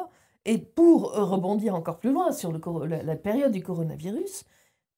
Et 0.45 0.57
pour 0.57 1.15
euh, 1.15 1.23
rebondir 1.23 1.75
encore 1.75 1.99
plus 1.99 2.11
loin 2.11 2.31
sur 2.31 2.51
le, 2.51 2.59
la, 2.87 3.03
la 3.03 3.15
période 3.15 3.51
du 3.51 3.61
coronavirus, 3.61 4.45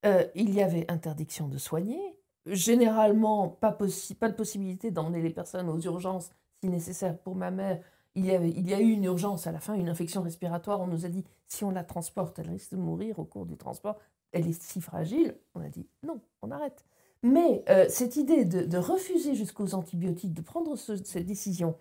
euh, 0.05 0.23
il 0.35 0.53
y 0.53 0.61
avait 0.61 0.89
interdiction 0.89 1.47
de 1.49 1.57
soigner, 1.57 1.99
généralement 2.45 3.49
pas, 3.49 3.71
de 3.71 4.33
possibilité 4.35 4.91
d'emmener 4.91 5.21
les 5.21 5.29
personnes 5.29 5.69
aux 5.69 5.79
urgences 5.79 6.31
si 6.63 6.69
nécessaire. 6.69 7.17
Pour 7.17 7.35
ma 7.35 7.51
mère, 7.51 7.79
il 8.15 8.25
y, 8.25 8.31
avait, 8.31 8.53
a 8.73 8.79
eu 8.79 8.91
une 8.91 9.03
urgence 9.03 9.47
à 9.47 9.51
la 9.51 9.59
fin, 9.59 9.73
une 9.73 9.89
infection 9.89 10.21
respiratoire. 10.21 10.79
On 10.81 10.87
nous 10.87 11.05
a 11.05 11.09
dit, 11.09 11.25
si 11.47 11.63
on 11.63 11.71
la 11.71 11.83
transporte, 11.83 12.39
elle 12.39 12.49
risque 12.49 12.71
de 12.71 12.77
mourir 12.77 13.19
au 13.19 13.25
cours 13.25 13.45
du 13.45 13.57
transport. 13.57 13.97
Elle 14.31 14.47
est 14.47 14.61
si 14.61 14.81
fragile. 14.81 15.35
On 15.53 15.61
a 15.61 15.69
dit, 15.69 15.87
non, 16.03 16.21
on 16.41 16.51
arrête. 16.51 16.85
Mais 17.23 17.63
euh, 17.69 17.85
cette 17.89 18.15
idée 18.17 18.45
de, 18.45 18.77
refuser 18.77 19.35
jusqu'aux 19.35 19.73
antibiotiques, 19.73 20.33
de 20.33 20.41
prendre 20.41 20.75
ce- 20.75 21.03
cette 21.03 21.25
décision, 21.25 21.75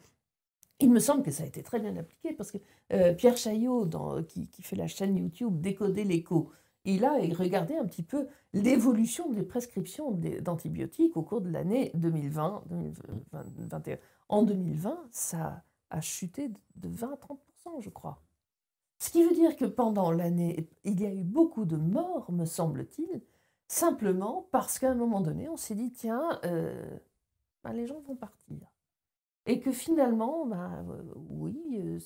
il 0.81 0.91
me 0.91 0.99
semble 0.99 1.23
que 1.23 1.31
ça 1.31 1.45
a 1.45 1.47
été 1.47 1.63
très 1.63 1.79
bien 1.79 1.97
appliqué 1.97 2.33
parce 2.33 2.51
que 2.51 2.59
euh, 2.93 3.15
Pierre 3.15 3.37
Chaillot, 3.37 3.89
qui, 4.29 4.49
qui 4.49 4.63
fait 4.63 4.77
la 4.77 4.87
chaîne 4.89 5.17
YouTube 5.17 5.61
Décoder 5.61 6.05
l'écho, 6.05 6.51
il 6.85 7.05
a 7.05 7.15
regardé 7.15 7.77
un 7.77 7.87
petit 7.87 8.03
peu 8.03 8.27
l'évolution 8.53 9.31
des 9.31 9.43
prescriptions 9.43 10.11
d'antibiotiques 10.13 11.17
au 11.17 11.23
cours 11.23 11.41
de 11.41 11.51
l'année 11.51 11.91
2020, 11.95 12.65
2021. 12.71 13.99
En 14.29 14.43
2020, 14.43 15.09
ça 15.11 15.63
a 15.91 16.01
chuté 16.01 16.49
de 16.77 16.89
20-30%, 16.89 17.81
je 17.81 17.91
crois. 17.91 18.23
Ce 18.99 19.11
qui 19.11 19.25
veut 19.25 19.35
dire 19.35 19.57
que 19.57 19.65
pendant 19.65 20.11
l'année, 20.11 20.69
il 20.85 21.01
y 21.01 21.07
a 21.07 21.13
eu 21.13 21.25
beaucoup 21.25 21.65
de 21.65 21.77
morts, 21.77 22.31
me 22.31 22.45
semble-t-il, 22.45 23.23
simplement 23.67 24.49
parce 24.53 24.79
qu'à 24.79 24.91
un 24.91 24.95
moment 24.95 25.21
donné, 25.21 25.49
on 25.49 25.57
s'est 25.57 25.75
dit, 25.75 25.93
tiens, 25.93 26.39
euh, 26.45 26.99
ben, 27.63 27.73
les 27.73 27.87
gens 27.87 28.01
vont 28.01 28.17
partir. 28.17 28.57
Et 29.47 29.61
que 29.61 29.73
finalement, 29.73 30.47
ben, 30.47 30.87
oui, 31.29 31.81
euh, 31.83 31.99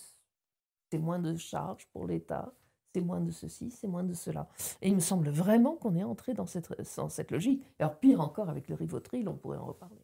c'est 0.91 0.99
moins 0.99 1.19
de 1.19 1.37
charges 1.37 1.87
pour 1.93 2.07
l'État, 2.07 2.53
c'est 2.95 3.01
moins 3.01 3.21
de 3.21 3.31
ceci, 3.31 3.71
c'est 3.71 3.87
moins 3.87 4.03
de 4.05 4.15
cela. 4.15 4.49
Et 4.83 4.89
il 4.89 4.95
me 4.95 5.01
semble 5.01 5.29
vraiment 5.29 5.73
qu'on 5.77 5.95
est 5.95 6.05
entré 6.05 6.35
dans 6.35 6.47
cette, 6.47 6.71
dans 6.97 7.09
cette 7.09 7.31
logique. 7.31 7.63
Alors 7.79 7.97
pire 7.99 8.21
encore, 8.21 8.49
avec 8.49 8.69
le 8.69 8.75
Rivotril, 8.75 9.29
on 9.29 9.35
pourrait 9.35 9.59
en 9.59 9.67
reparler. 9.67 10.01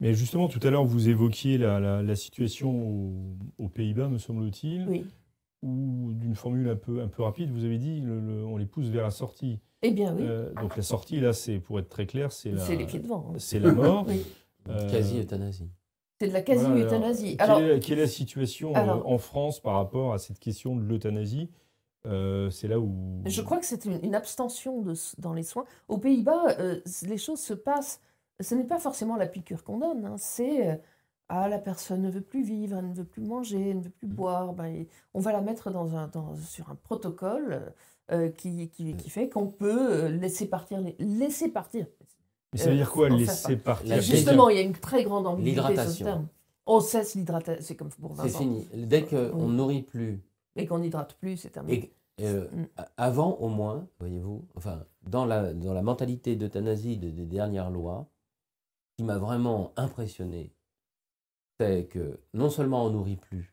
Mais 0.00 0.12
justement, 0.14 0.48
tout 0.48 0.60
à 0.62 0.70
l'heure, 0.70 0.84
vous 0.84 1.08
évoquiez 1.08 1.56
la, 1.56 1.80
la- 1.80 2.02
la 2.02 2.16
situation 2.16 2.70
au- 2.70 3.36
aux 3.58 3.68
Pays-Bas, 3.68 4.08
me 4.08 4.18
semble-t-il, 4.18 4.86
Oui. 4.88 5.06
où 5.62 6.12
d'une 6.12 6.34
formule 6.34 6.68
un 6.68 6.76
peu, 6.76 7.00
un 7.00 7.08
peu 7.08 7.22
rapide, 7.22 7.50
vous 7.50 7.64
avez 7.64 7.78
dit, 7.78 8.00
le- 8.00 8.20
le- 8.20 8.44
on 8.44 8.56
les 8.56 8.66
pousse 8.66 8.86
vers 8.88 9.04
la 9.04 9.10
sortie. 9.10 9.60
Eh 9.82 9.92
bien 9.92 10.14
oui, 10.14 10.22
Euh, 10.24 10.52
donc 10.54 10.76
la 10.76 10.82
sortie, 10.82 11.20
là, 11.20 11.32
c'est 11.32 11.58
pour 11.58 11.78
être 11.78 11.88
très 11.88 12.06
clair, 12.06 12.32
c'est 12.32 12.50
la, 12.50 12.60
c'est 12.64 12.76
les 12.76 12.86
pieds 12.86 12.98
devant. 12.98 13.30
hein. 13.30 13.38
c'est 13.38 13.60
la 13.60 13.72
mort. 13.72 14.04
Oui. 14.08 14.22
Euh, 14.68 14.90
Quasi-euthanasie. 14.90 15.68
C'est 16.20 16.28
de 16.28 16.32
la 16.32 16.40
voilà, 16.42 16.60
alors, 16.60 16.72
quasi-euthanasie. 16.74 17.36
quelle, 17.36 17.50
Alors, 17.50 17.60
est, 17.60 17.80
quelle 17.80 17.98
est 17.98 18.02
la 18.02 18.08
situation 18.08 18.70
euh, 18.74 18.78
Alors- 18.78 19.06
en 19.10 19.18
France 19.18 19.60
par 19.60 19.74
rapport 19.74 20.12
à 20.14 20.18
cette 20.18 20.38
question 20.38 20.74
de 20.74 20.82
l'euthanasie? 20.82 21.50
Euh, 22.06 22.50
C'est 22.50 22.68
là 22.68 22.78
où... 22.78 23.22
Je 23.24 23.40
crois 23.42 23.58
que 23.58 23.66
c'est 23.66 23.84
une, 23.86 23.98
une 24.04 24.14
abstention 24.14 24.82
de, 24.82 24.94
dans 25.18 25.32
les 25.32 25.42
soins. 25.42 25.64
Aux 25.88 25.98
Pays-Bas, 25.98 26.56
euh, 26.58 26.80
les 27.02 27.18
choses 27.18 27.40
se 27.40 27.54
passent. 27.54 28.00
Ce 28.40 28.54
n'est 28.54 28.64
pas 28.64 28.78
forcément 28.78 29.16
la 29.16 29.26
piqûre 29.26 29.64
qu'on 29.64 29.78
donne. 29.78 30.04
hein, 30.04 30.16
c'est 30.18 30.68
euh, 30.70 30.74
ah 31.28 31.48
la 31.48 31.58
personne 31.58 32.02
ne 32.02 32.10
veut 32.10 32.20
plus 32.20 32.42
vivre, 32.42 32.76
elle 32.78 32.88
ne 32.90 32.94
veut 32.94 33.04
plus 33.04 33.22
manger, 33.22 33.70
elle 33.70 33.78
ne 33.78 33.82
veut 33.84 33.90
plus 33.90 34.08
boire. 34.08 34.52
Ben, 34.52 34.66
et 34.66 34.88
on 35.14 35.20
va 35.20 35.32
la 35.32 35.40
mettre 35.40 35.70
dans 35.70 35.96
un, 35.96 36.08
dans- 36.08 36.36
sur 36.36 36.68
un 36.70 36.74
protocole 36.74 37.72
euh, 38.12 38.28
qui, 38.28 38.68
qui, 38.68 38.94
qui 38.96 39.08
fait 39.10 39.28
qu'on 39.30 39.46
peut 39.46 40.06
laisser 40.08 40.46
partir 40.46 40.80
les, 40.80 40.94
laisser 40.98 41.48
partir. 41.48 41.86
Mais 42.52 42.58
ça 42.58 42.68
veut 42.70 42.76
dire 42.76 42.90
quoi, 42.90 43.08
laisser 43.08 43.56
part. 43.56 43.78
partir 43.78 44.00
Justement, 44.02 44.48
il 44.50 44.56
y 44.56 44.58
a 44.60 44.62
une 44.62 44.74
très 44.74 45.02
grande 45.04 45.26
ambiguïté 45.26 45.54
sur 45.60 45.64
ce 45.64 45.70
L'hydratation. 45.72 46.04
terme. 46.04 46.26
On 46.66 46.80
cesse 46.80 47.14
l'hydratation. 47.14 47.62
C'est 47.64 47.76
comme 47.76 47.88
pour 47.88 48.14
C'est 48.20 48.28
fini. 48.28 48.68
Dès 48.74 49.04
qu'on 49.04 49.48
nourrit 49.48 49.82
plus, 49.82 50.20
Et 50.56 50.66
qu'on 50.66 50.78
n'hydrate 50.78 51.14
plus, 51.14 51.36
c'est 51.36 51.50
terminé. 51.50 51.92
et 52.18 52.26
euh, 52.26 52.46
Mm. 52.52 52.66
avant 52.96 53.32
au 53.38 53.48
moins, 53.48 53.88
voyez-vous, 53.98 54.46
enfin, 54.54 54.84
dans 55.02 55.24
la, 55.24 55.52
dans 55.52 55.72
la 55.74 55.82
mentalité 55.82 56.36
d'euthanasie 56.36 56.96
de- 56.96 57.10
des 57.10 57.26
dernières 57.26 57.70
lois, 57.70 58.08
ce 58.90 58.96
qui 58.98 59.02
m'a 59.04 59.18
vraiment 59.18 59.72
impressionné, 59.76 60.52
c'est 61.58 61.86
que 61.86 62.20
non 62.32 62.50
seulement 62.50 62.84
on 62.84 62.90
nourrit 62.90 63.16
plus, 63.16 63.52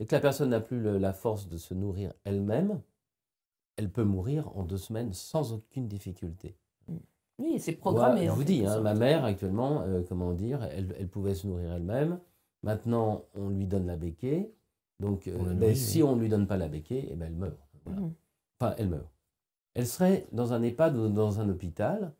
et 0.00 0.06
que 0.06 0.14
la 0.14 0.20
personne 0.20 0.50
n'a 0.50 0.60
plus 0.60 0.80
le- 0.80 0.98
la 0.98 1.12
force 1.14 1.48
de 1.48 1.56
se 1.56 1.72
nourrir 1.72 2.12
elle-même, 2.24 2.82
elle 3.76 3.90
peut 3.90 4.04
mourir 4.04 4.54
en 4.56 4.64
deux 4.64 4.76
semaines 4.76 5.12
sans 5.14 5.52
aucune 5.54 5.88
difficulté. 5.88 6.56
Oui, 7.38 7.58
c'est 7.58 7.72
programmé. 7.72 8.26
je 8.26 8.30
vous 8.32 8.44
dis, 8.44 8.64
hein, 8.66 8.80
ma 8.80 8.94
mère 8.94 9.24
actuellement, 9.24 9.80
euh, 9.82 10.02
comment 10.08 10.32
dire, 10.34 10.62
elle, 10.64 10.94
elle 10.98 11.08
pouvait 11.08 11.34
se 11.34 11.46
nourrir 11.46 11.72
elle-même. 11.72 12.20
Maintenant, 12.62 13.24
on 13.34 13.48
lui 13.48 13.66
donne 13.66 13.86
la 13.86 13.96
béquille. 13.96 14.48
Donc, 15.00 15.26
euh, 15.28 15.54
ben, 15.54 15.74
si 15.74 16.02
on 16.02 16.16
ne 16.16 16.20
lui 16.20 16.28
donne 16.28 16.46
pas 16.46 16.56
la 16.56 16.68
béquille, 16.68 17.08
eh 17.10 17.16
ben, 17.16 17.26
elle 17.26 17.36
meurt. 17.36 17.58
Voilà. 17.84 18.00
Mhm. 18.00 18.14
Enfin, 18.60 18.74
elle 18.78 18.88
meurt. 18.88 19.08
Elle 19.74 19.86
serait 19.86 20.26
dans 20.32 20.52
un 20.52 20.62
EHPAD 20.62 20.96
ou 20.96 21.08
dans 21.08 21.40
un 21.40 21.48
hôpital, 21.48 22.14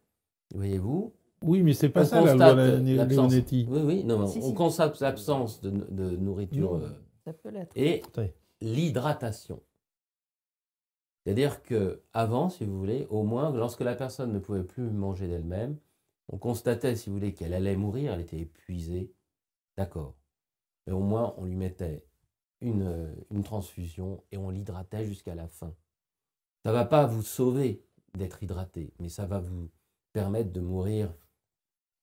voyez-vous. 0.54 1.12
Oui, 1.42 1.62
mais 1.62 1.72
c'est 1.72 1.88
pas 1.90 2.02
on 2.02 2.06
ça 2.06 2.16
la 2.16 2.22
loi 2.22 2.32
constate 2.32 2.56
la- 2.56 2.94
l'absence- 2.96 3.32
Leonetti. 3.32 3.66
Oui, 3.68 3.80
oui, 3.84 4.04
non, 4.04 4.26
Si, 4.26 4.38
on 4.42 4.48
si. 4.48 4.54
constate 4.54 5.00
l'absence 5.00 5.60
de, 5.60 5.70
de 5.70 6.16
nourriture 6.16 6.74
euh, 6.76 6.88
Ça 7.24 7.32
peut 7.32 7.50
l'être. 7.50 7.72
et 7.76 8.02
Oui. 8.16 8.24
l'hydratation. 8.60 9.60
C'est-à-dire 11.24 11.62
que 11.62 12.02
avant, 12.12 12.48
si 12.50 12.64
vous 12.64 12.76
voulez, 12.78 13.06
au 13.10 13.22
moins, 13.22 13.50
lorsque 13.52 13.80
la 13.80 13.94
personne 13.94 14.32
ne 14.32 14.38
pouvait 14.38 14.62
plus 14.64 14.90
manger 14.90 15.26
d'elle-même, 15.28 15.76
on 16.28 16.38
constatait, 16.38 16.96
si 16.96 17.08
vous 17.08 17.16
voulez, 17.16 17.34
qu'elle 17.34 17.54
allait 17.54 17.76
mourir, 17.76 18.12
elle 18.14 18.20
était 18.20 18.38
épuisée, 18.40 19.12
d'accord. 19.76 20.14
Mais 20.86 20.92
au 20.92 21.00
moins, 21.00 21.34
on 21.38 21.44
lui 21.44 21.56
mettait 21.56 22.04
une, 22.64 23.14
une 23.30 23.42
transfusion 23.42 24.22
et 24.32 24.36
on 24.38 24.50
l'hydratait 24.50 25.04
jusqu'à 25.04 25.34
la 25.34 25.46
fin. 25.46 25.72
Ça 26.64 26.70
ne 26.70 26.74
va 26.74 26.84
pas 26.84 27.06
vous 27.06 27.22
sauver 27.22 27.82
d'être 28.16 28.42
hydraté, 28.42 28.92
mais 29.00 29.08
ça 29.08 29.26
va 29.26 29.38
vous 29.40 29.68
permettre 30.12 30.52
de 30.52 30.60
mourir 30.60 31.12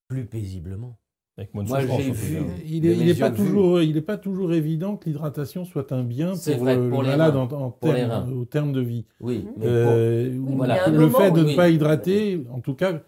plus 0.08 0.26
paisiblement. 0.26 0.98
Avec 1.38 1.54
moins 1.54 1.64
de 1.64 1.70
Moi, 1.70 1.82
souffrance, 1.82 2.02
j'ai 2.02 2.10
en 2.10 2.14
tout 2.14 2.20
vu- 2.20 2.36
cas. 2.46 2.62
Il 2.66 3.06
n'est 3.06 3.14
pas, 3.16 3.32
toujours- 3.32 3.82
il 3.82 3.96
est 3.98 4.02
pas 4.02 4.18
toujours 4.18 4.54
évident 4.54 4.98
que 4.98 5.06
l'hydratation 5.06 5.64
soit 5.66 5.92
un 5.94 6.04
bien 6.04 6.34
pour 6.36 6.56
vrai, 6.58 6.76
le, 6.76 6.90
pour 6.90 7.02
le 7.02 7.06
les 7.10 7.12
malade 7.18 7.36
reins. 7.36 7.48
en, 7.52 7.62
en 7.62 7.72
Pour 7.72 7.90
les 7.94 8.00
termes- 8.00 8.12
reins. 8.12 8.32
au 8.34 8.46
terme 8.46 8.72
de 8.74 8.82
vie. 8.82 9.06
Oui, 9.22 9.48
mais 9.58 9.66
Euh, 9.66 10.38
voilà. 10.42 10.90
le 10.90 11.00
moment 11.00 11.18
fait 11.18 11.32
de 11.32 11.40
ne 11.40 11.46
Oui. 11.46 11.56
pas 11.56 11.70
hydrater, 11.70 12.44
en 12.52 12.60
tout 12.60 12.76
cas, 12.76 13.02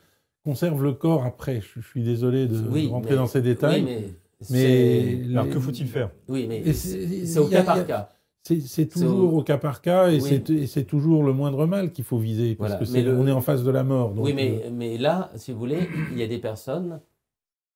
conserve 0.45 0.81
le 0.83 0.93
corps 0.93 1.25
après. 1.25 1.59
Je, 1.61 1.81
je 1.81 1.87
suis 1.87 2.01
désolé 2.03 2.47
de, 2.47 2.57
Oui, 2.69 2.87
rentrer 2.87 3.11
mais- 3.11 3.17
dans 3.17 3.27
ces 3.27 3.41
détails. 3.41 3.81
oui, 3.81 3.85
mais, 3.85 4.13
mais 4.49 5.21
Alors, 5.31 5.49
que 5.49 5.59
faut-il 5.59 5.87
faire? 5.87 6.11
Oui, 6.27 6.47
mais 6.47 6.73
c'est 6.73 7.39
au 7.39 7.47
cas 7.47 7.63
par 7.63 7.85
cas. 7.85 8.09
C'est 8.43 8.87
toujours 8.89 9.33
au- 9.33 9.39
au... 9.39 9.43
cas 9.43 9.57
par 9.57 9.81
cas 9.81 10.11
et 10.11 10.19
Oui. 10.19 10.67
c'est- 10.67 10.83
toujours 10.83 11.23
le 11.23 11.31
moindre 11.31 11.65
mal 11.65 11.91
qu'il 11.93 12.03
faut 12.03 12.17
viser 12.17 12.55
parce 12.55 12.71
Voilà, 12.71 12.85
que 12.85 12.91
mais 12.91 13.01
le- 13.03 13.17
on 13.17 13.25
est 13.25 13.31
en 13.31 13.39
face 13.41 13.63
de 13.63 13.71
la 13.71 13.83
mort. 13.85 14.11
donc, 14.13 14.25
oui, 14.25 14.31
euh, 14.31 14.35
mais, 14.35 14.69
mais 14.69 14.97
là, 14.97 15.31
si 15.35 15.53
vous 15.53 15.59
voulez, 15.59 15.89
il 16.11 16.17
y 16.17 16.23
a 16.23 16.27
des 16.27 16.39
personnes, 16.39 16.99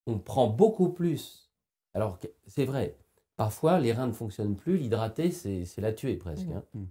on 0.07 0.19
prend 0.19 0.47
beaucoup 0.47 0.89
plus. 0.89 1.49
Alors, 1.93 2.19
c'est 2.47 2.65
vrai, 2.65 2.97
parfois, 3.37 3.79
les 3.79 3.93
reins 3.93 4.07
ne 4.07 4.11
fonctionnent 4.11 4.55
plus, 4.57 4.77
l'hydrater, 4.77 5.31
c'est 5.31 5.63
c'est 5.65 5.81
la 5.81 5.93
tuer 5.93 6.15
presque. 6.17 6.47
hein. 6.53 6.63
Mhm. 6.73 6.87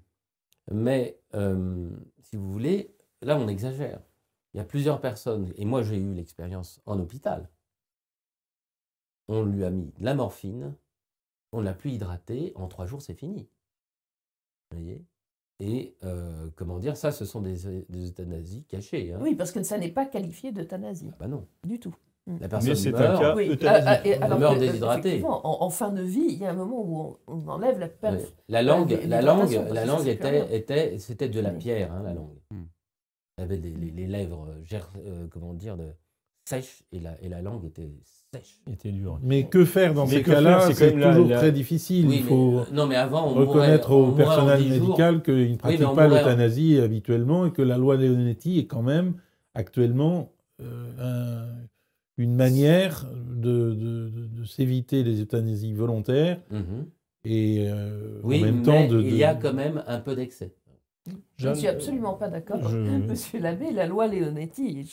Mais, 0.73 1.19
euh, 1.35 1.91
si 2.23 2.37
vous 2.37 2.51
voulez, 2.51 2.95
là, 3.23 3.39
on 3.39 3.47
exagère. 3.49 4.01
Il 4.55 4.59
y 4.59 4.61
a 4.61 4.65
plusieurs 4.65 5.01
personnes, 5.03 5.53
et 5.57 5.65
moi, 5.67 5.83
j'ai 5.83 5.99
eu 5.99 6.15
l'expérience 6.15 6.81
en 6.87 6.99
hôpital. 6.99 7.49
On 9.29 9.45
lui 9.45 9.65
a 9.65 9.71
mis 9.71 9.93
de 9.99 10.05
la 10.05 10.15
morphine, 10.15 10.75
on 11.53 11.61
l'a 11.61 11.73
plus 11.75 11.91
hydraté, 11.93 12.53
en 12.55 12.69
trois 12.69 12.87
jours, 12.87 13.03
c'est 13.03 13.15
fini. 13.15 13.49
Vous 14.71 14.79
voyez? 14.79 15.05
Et, 15.59 15.97
euh, 16.05 16.51
comment 16.57 16.79
dire, 16.79 16.97
ça, 16.97 17.13
ce 17.13 17.25
sont 17.25 17.41
des, 17.41 17.83
des 17.89 18.09
euthanasies 18.11 18.65
cachées. 18.65 19.13
hein. 19.15 19.19
Oui, 19.23 19.35
parce 19.35 19.53
que 19.53 19.63
ça 19.63 19.79
n'est 19.79 19.91
pas 19.91 20.05
qualifié 20.05 20.53
d'euthanasie, 20.53 21.09
Ah 21.13 21.17
bah 21.21 21.29
non. 21.29 21.47
du 21.67 21.81
tout. 21.81 21.95
La 22.41 22.49
personne 22.49 22.71
Mais 22.71 22.75
c'est 22.75 22.95
un 22.95 22.99
meurt. 22.99 23.21
cas 23.21 23.37
Oui, 23.37 23.49
euthanasie. 23.51 23.85
ah, 23.89 24.01
ah, 24.03 24.07
et 24.07 24.15
alors 24.15 24.39
meurt 24.41 24.55
que, 24.57 24.61
déshydraté. 24.61 25.09
effectivement, 25.09 25.47
En, 25.63 25.65
en 25.65 25.71
fin 25.71 25.91
de 25.93 26.03
vie, 26.03 26.27
il 26.29 26.39
y 26.39 26.45
a 26.45 26.51
un 26.51 26.55
moment 26.55 26.83
où 26.83 26.99
on, 26.99 27.19
on 27.29 27.49
enlève 27.49 27.79
la 27.79 27.89
perf. 27.89 28.35
La 28.49 28.63
langue, 28.63 28.91
la 29.07 29.23
langue, 29.23 29.53
la 29.73 29.87
langue 29.87 30.07
était, 30.09 30.57
était, 30.57 30.99
c'était 30.99 31.29
de 31.29 31.41
la 31.41 31.53
Oui. 31.53 31.59
pierre, 31.59 31.93
hein, 31.93 32.03
la 32.03 32.15
langue. 32.15 32.37
Hmm. 32.51 32.65
Elle 33.39 33.45
avait 33.45 33.57
les, 33.59 33.71
les- 33.71 33.91
les 33.93 34.07
lèvres, 34.09 34.49
euh, 34.49 34.79
euh, 34.99 35.29
comment 35.29 35.55
dire, 35.55 35.77
de, 35.77 35.89
sèches 36.49 36.83
et 36.93 37.01
la, 37.01 37.21
et 37.23 37.29
la 37.29 37.43
langue 37.43 37.65
était 37.65 37.91
sèche. 38.33 38.61
Il 38.67 38.75
était 38.75 38.93
dur. 38.93 39.19
Mais 39.23 39.47
que 39.49 39.65
faire 39.65 39.95
dans 39.95 40.07
Mais 40.07 40.13
ces 40.17 40.23
cas-là 40.23 40.61
c'est 40.73 40.93
toujours 40.93 41.27
la- 41.29 41.39
très 41.39 41.53
difficile. 41.53 42.07
Oui, 42.09 42.17
Il 42.19 42.25
faut 42.25 42.59
euh, 42.61 42.65
non, 42.73 42.87
mais 42.87 42.97
avant, 42.97 43.29
on 43.31 43.35
reconnaître 43.35 43.91
mourait- 43.91 44.09
au 44.09 44.13
personnel 44.13 44.59
10 44.63 44.75
jours. 44.77 44.87
médical 44.89 45.23
qu'il 45.23 45.53
ne 45.53 45.57
pratique 45.57 45.81
pas 45.95 46.07
en- 46.07 46.09
l'euthanasie 46.09 46.79
habituellement 46.79 47.47
et 47.47 47.53
que 47.53 47.63
la 47.63 47.77
loi 47.79 47.97
Leonetti 47.97 48.59
est 48.59 48.67
quand 48.67 48.83
même 48.83 49.15
actuellement 49.55 50.33
euh, 50.63 51.49
un- 51.53 51.67
une 52.17 52.35
manière 52.35 53.05
de, 53.13 53.75
de- 53.75 54.09
de- 54.09 54.27
de 54.41 54.45
s'éviter 54.45 55.03
les 55.03 55.21
euthanasies 55.21 55.75
volontaires 55.75 56.41
Mhm. 56.51 56.87
et 57.25 57.67
euh, 57.69 58.21
Oui, 58.23 58.41
en 58.41 58.45
même 58.47 58.63
temps 58.63 58.87
de, 58.87 59.01
il 59.03 59.17
y 59.17 59.25
a 59.25 59.35
quand 59.35 59.53
même 59.53 59.83
un 59.87 59.99
peu 60.01 60.15
d'excès. 60.17 60.55
Je 61.37 61.49
ne 61.51 61.55
suis 61.55 61.69
absolument 61.69 62.15
pas 62.15 62.29
d'accord. 62.29 62.67
je- 62.69 62.77
Monsieur 63.11 63.39
l'abbé, 63.41 63.71
la 63.71 63.87
loi 63.87 64.07
Leonetti, 64.09 64.89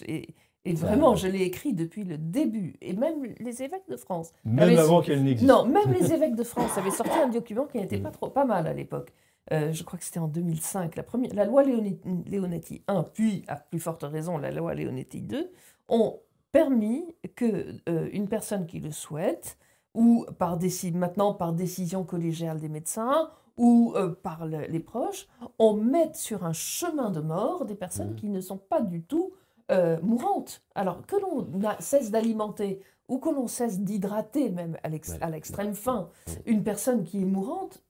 et, 0.66 0.72
et 0.72 0.74
vraiment, 0.74 1.16
je 1.16 1.28
l'ai 1.28 1.42
écrit 1.44 1.74
depuis 1.74 2.04
le 2.04 2.18
début, 2.18 2.76
et 2.82 2.94
même 2.94 3.24
les 3.40 3.64
évêques 3.64 3.88
de 3.90 3.98
France. 3.98 4.32
Même 4.46 4.78
avant 4.78 5.02
qu'elle 5.02 5.24
n'existe. 5.24 5.50
Non, 5.50 5.66
même 5.66 5.92
les 5.94 6.14
évêques 6.14 6.36
de 6.36 6.44
France 6.44 6.78
avaient 6.78 6.92
sorti 6.92 7.18
un 7.18 7.28
document 7.30 7.66
qui 7.66 7.78
n'était 7.78 7.98
pas 8.00 8.12
trop 8.12 8.30
pas 8.30 8.46
mal 8.46 8.68
à 8.68 8.74
l'époque. 8.74 9.14
Euh, 9.52 9.74
je 9.74 9.84
crois 9.84 10.00
que 10.00 10.06
c'était 10.06 10.20
en 10.20 10.30
2005. 10.30 10.96
La, 10.96 11.04
première, 11.04 11.34
la 11.34 11.44
loi 11.46 11.64
Leonetti 11.64 12.82
1, 12.88 13.04
puis, 13.04 13.44
à 13.48 13.58
plus 13.58 13.80
forte 13.80 14.04
raison, 14.04 14.38
la 14.38 14.52
loi 14.52 14.74
Leonetti 14.74 15.22
2, 15.22 15.52
ont 15.90 16.20
permis 16.52 17.04
que 17.36 17.76
euh, 17.90 18.08
une 18.14 18.28
personne 18.30 18.66
qui 18.66 18.80
le 18.80 18.92
souhaite, 18.92 19.58
ou 19.94 20.26
par 20.40 20.58
maintenant 20.94 21.34
par 21.34 21.54
décision 21.54 22.04
collégiale 22.04 22.60
des 22.60 22.70
médecins, 22.70 23.30
ou 23.58 23.94
euh, 23.96 24.10
par 24.24 24.46
le- 24.48 24.66
les 24.68 24.80
proches, 24.80 25.28
on 25.60 25.74
mette 25.74 26.16
sur 26.16 26.46
un 26.46 26.54
chemin 26.54 27.12
de 27.12 27.20
mort 27.20 27.66
des 27.66 27.76
personnes 27.76 28.12
Mhm. 28.12 28.16
qui 28.16 28.30
ne 28.30 28.40
sont 28.42 28.58
pas 28.58 28.82
du 28.82 29.04
tout 29.04 29.34
euh, 29.72 30.00
mourantes. 30.02 30.62
Alors 30.76 31.06
que 31.06 31.16
l'on 31.16 31.48
cesse 31.80 32.12
d'alimenter 32.12 32.80
ou 33.08 33.20
que 33.20 33.30
l'on 33.30 33.48
cesse 33.48 33.80
d'hydrater 33.80 34.50
même 34.50 34.78
à 34.84 35.30
l'extrême 35.30 35.74
fin 35.76 36.10
une 36.46 36.64
personne 36.64 37.04
qui 37.04 37.22
est 37.22 37.26
mourante, 37.26 37.84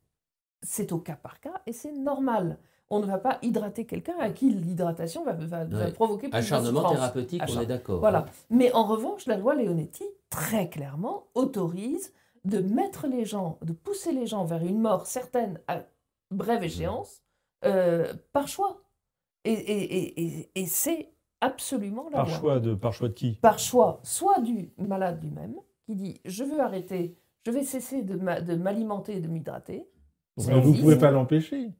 c'est 0.61 0.91
au 0.91 0.97
cas 0.99 1.15
par 1.15 1.39
cas 1.39 1.61
et 1.65 1.73
c'est 1.73 1.91
normal. 1.91 2.57
On 2.89 2.99
ne 2.99 3.05
va 3.05 3.17
pas 3.17 3.39
hydrater 3.41 3.85
quelqu'un 3.85 4.15
à 4.19 4.29
qui 4.29 4.49
l'hydratation 4.51 5.23
va, 5.23 5.33
va- 5.33 5.65
va 5.65 5.85
Ouais. 5.85 5.91
provoquer 5.93 6.27
plus 6.29 6.31
de 6.31 6.35
Acharnement 6.37 6.79
souffrance. 6.81 6.93
thérapeutique, 6.95 7.41
on 7.49 7.61
est 7.61 7.65
d'accord. 7.65 7.99
Voilà. 7.99 8.25
Mais 8.49 8.71
en 8.73 8.83
revanche, 8.85 9.25
la 9.25 9.37
loi 9.37 9.55
Leonetti, 9.55 10.03
très 10.29 10.69
clairement, 10.69 11.27
autorise 11.33 12.13
de 12.45 12.59
mettre 12.59 13.07
les 13.07 13.25
gens, 13.25 13.57
de 13.61 13.71
pousser 13.73 14.11
les 14.11 14.27
gens 14.27 14.45
vers 14.45 14.63
une 14.63 14.79
mort 14.79 15.07
certaine 15.07 15.59
à 15.67 15.83
brève 16.29 16.63
échéance, 16.63 17.23
euh, 17.65 18.13
par 18.33 18.47
choix. 18.47 18.81
Et- 19.45 19.51
et- 19.53 20.21
et- 20.21 20.51
et 20.55 20.65
c'est 20.65 21.12
absolument 21.43 22.05
la 22.05 22.17
Par 22.17 22.27
loi. 22.27 22.37
choix 22.37 22.59
de, 22.59 22.73
par 22.75 22.93
choix 22.93 23.07
de 23.09 23.13
qui? 23.13 23.33
Par 23.41 23.59
choix, 23.59 23.99
soit 24.03 24.39
du 24.41 24.71
malade 24.77 25.21
lui-même, 25.21 25.55
qui 25.85 25.95
dit 25.95 26.21
je 26.25 26.43
veux 26.43 26.59
arrêter, 26.59 27.15
je 27.45 27.51
vais 27.51 27.63
cesser 27.63 28.01
de 28.03 28.15
ma- 28.15 28.41
de 28.41 28.55
m'alimenter 28.55 29.17
et 29.17 29.19
de 29.19 29.27
m'hydrater. 29.27 29.87
Vous 30.37 30.49
ne 30.51 30.79
pouvez 30.81 30.97
pas 30.97 31.11
l'empêcher. 31.11 31.71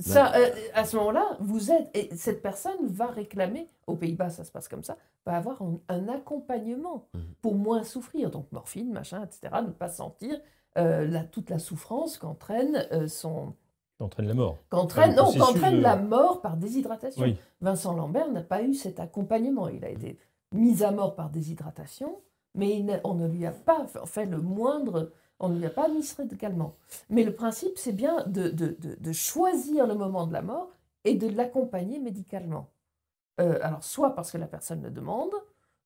Ça, 0.00 0.34
euh, 0.34 0.50
à 0.74 0.84
ce 0.84 0.96
moment-là, 0.96 1.36
vous 1.40 1.70
êtes, 1.70 1.88
et 1.96 2.12
cette 2.16 2.42
personne 2.42 2.84
va 2.88 3.06
réclamer, 3.06 3.68
aux 3.86 3.94
Pays-Bas 3.94 4.28
ça 4.28 4.42
se 4.42 4.50
passe 4.50 4.66
comme 4.66 4.82
ça, 4.82 4.96
va 5.24 5.36
avoir 5.36 5.62
un, 5.62 5.78
un 5.88 6.08
accompagnement 6.08 7.06
Mhm. 7.14 7.22
pour 7.40 7.54
moins 7.54 7.84
souffrir, 7.84 8.30
donc 8.30 8.50
morphine, 8.50 8.90
machin, 8.92 9.22
etc., 9.24 9.54
ne 9.64 9.70
pas 9.70 9.88
sentir 9.88 10.36
euh, 10.78 11.06
la, 11.06 11.22
toute 11.22 11.48
la 11.48 11.60
souffrance 11.60 12.18
qu'entraîne 12.18 12.84
euh, 12.90 13.06
son, 13.06 13.54
qui 13.96 14.02
entraîne 14.02 14.26
la 14.26 14.34
mort 14.34 14.58
qu'entraîne, 14.68 15.14
non, 15.14 15.32
qu'entraîne 15.32 15.76
de- 15.76 15.80
la 15.82 15.96
mort 15.96 16.40
par 16.40 16.56
déshydratation. 16.56 17.22
Oui. 17.22 17.36
Vincent 17.60 17.94
Lambert 17.94 18.30
n'a 18.30 18.42
pas 18.42 18.62
eu 18.62 18.74
cet 18.74 18.98
accompagnement. 19.00 19.68
Il 19.68 19.84
a 19.84 19.88
été 19.90 20.18
mis 20.52 20.82
à 20.82 20.90
mort 20.90 21.14
par 21.14 21.30
déshydratation, 21.30 22.20
mais 22.54 22.84
on 23.04 23.14
ne 23.14 23.26
lui 23.28 23.46
a 23.46 23.52
pas 23.52 23.86
fait 24.06 24.26
le 24.26 24.38
moindre, 24.38 25.10
on 25.40 25.48
ne 25.48 25.58
lui 25.58 25.66
a 25.66 25.70
pas 25.70 25.84
administré 25.86 26.24
de 26.24 26.34
calmant. 26.34 26.74
Mais 27.10 27.24
le 27.24 27.34
principe, 27.34 27.76
c'est 27.76 27.92
bien 27.92 28.24
de, 28.26 28.48
de- 28.48 28.76
de- 28.80 28.96
de 28.98 29.12
choisir 29.12 29.86
le 29.86 29.94
moment 29.94 30.26
de 30.26 30.32
la 30.32 30.42
mort 30.42 30.70
et 31.04 31.14
de 31.14 31.28
l'accompagner 31.28 31.98
médicalement. 31.98 32.68
Euh, 33.40 33.58
alors, 33.62 33.82
soit 33.82 34.14
parce 34.14 34.30
que 34.30 34.38
la 34.38 34.46
personne 34.46 34.82
le 34.82 34.90
demande, 34.90 35.32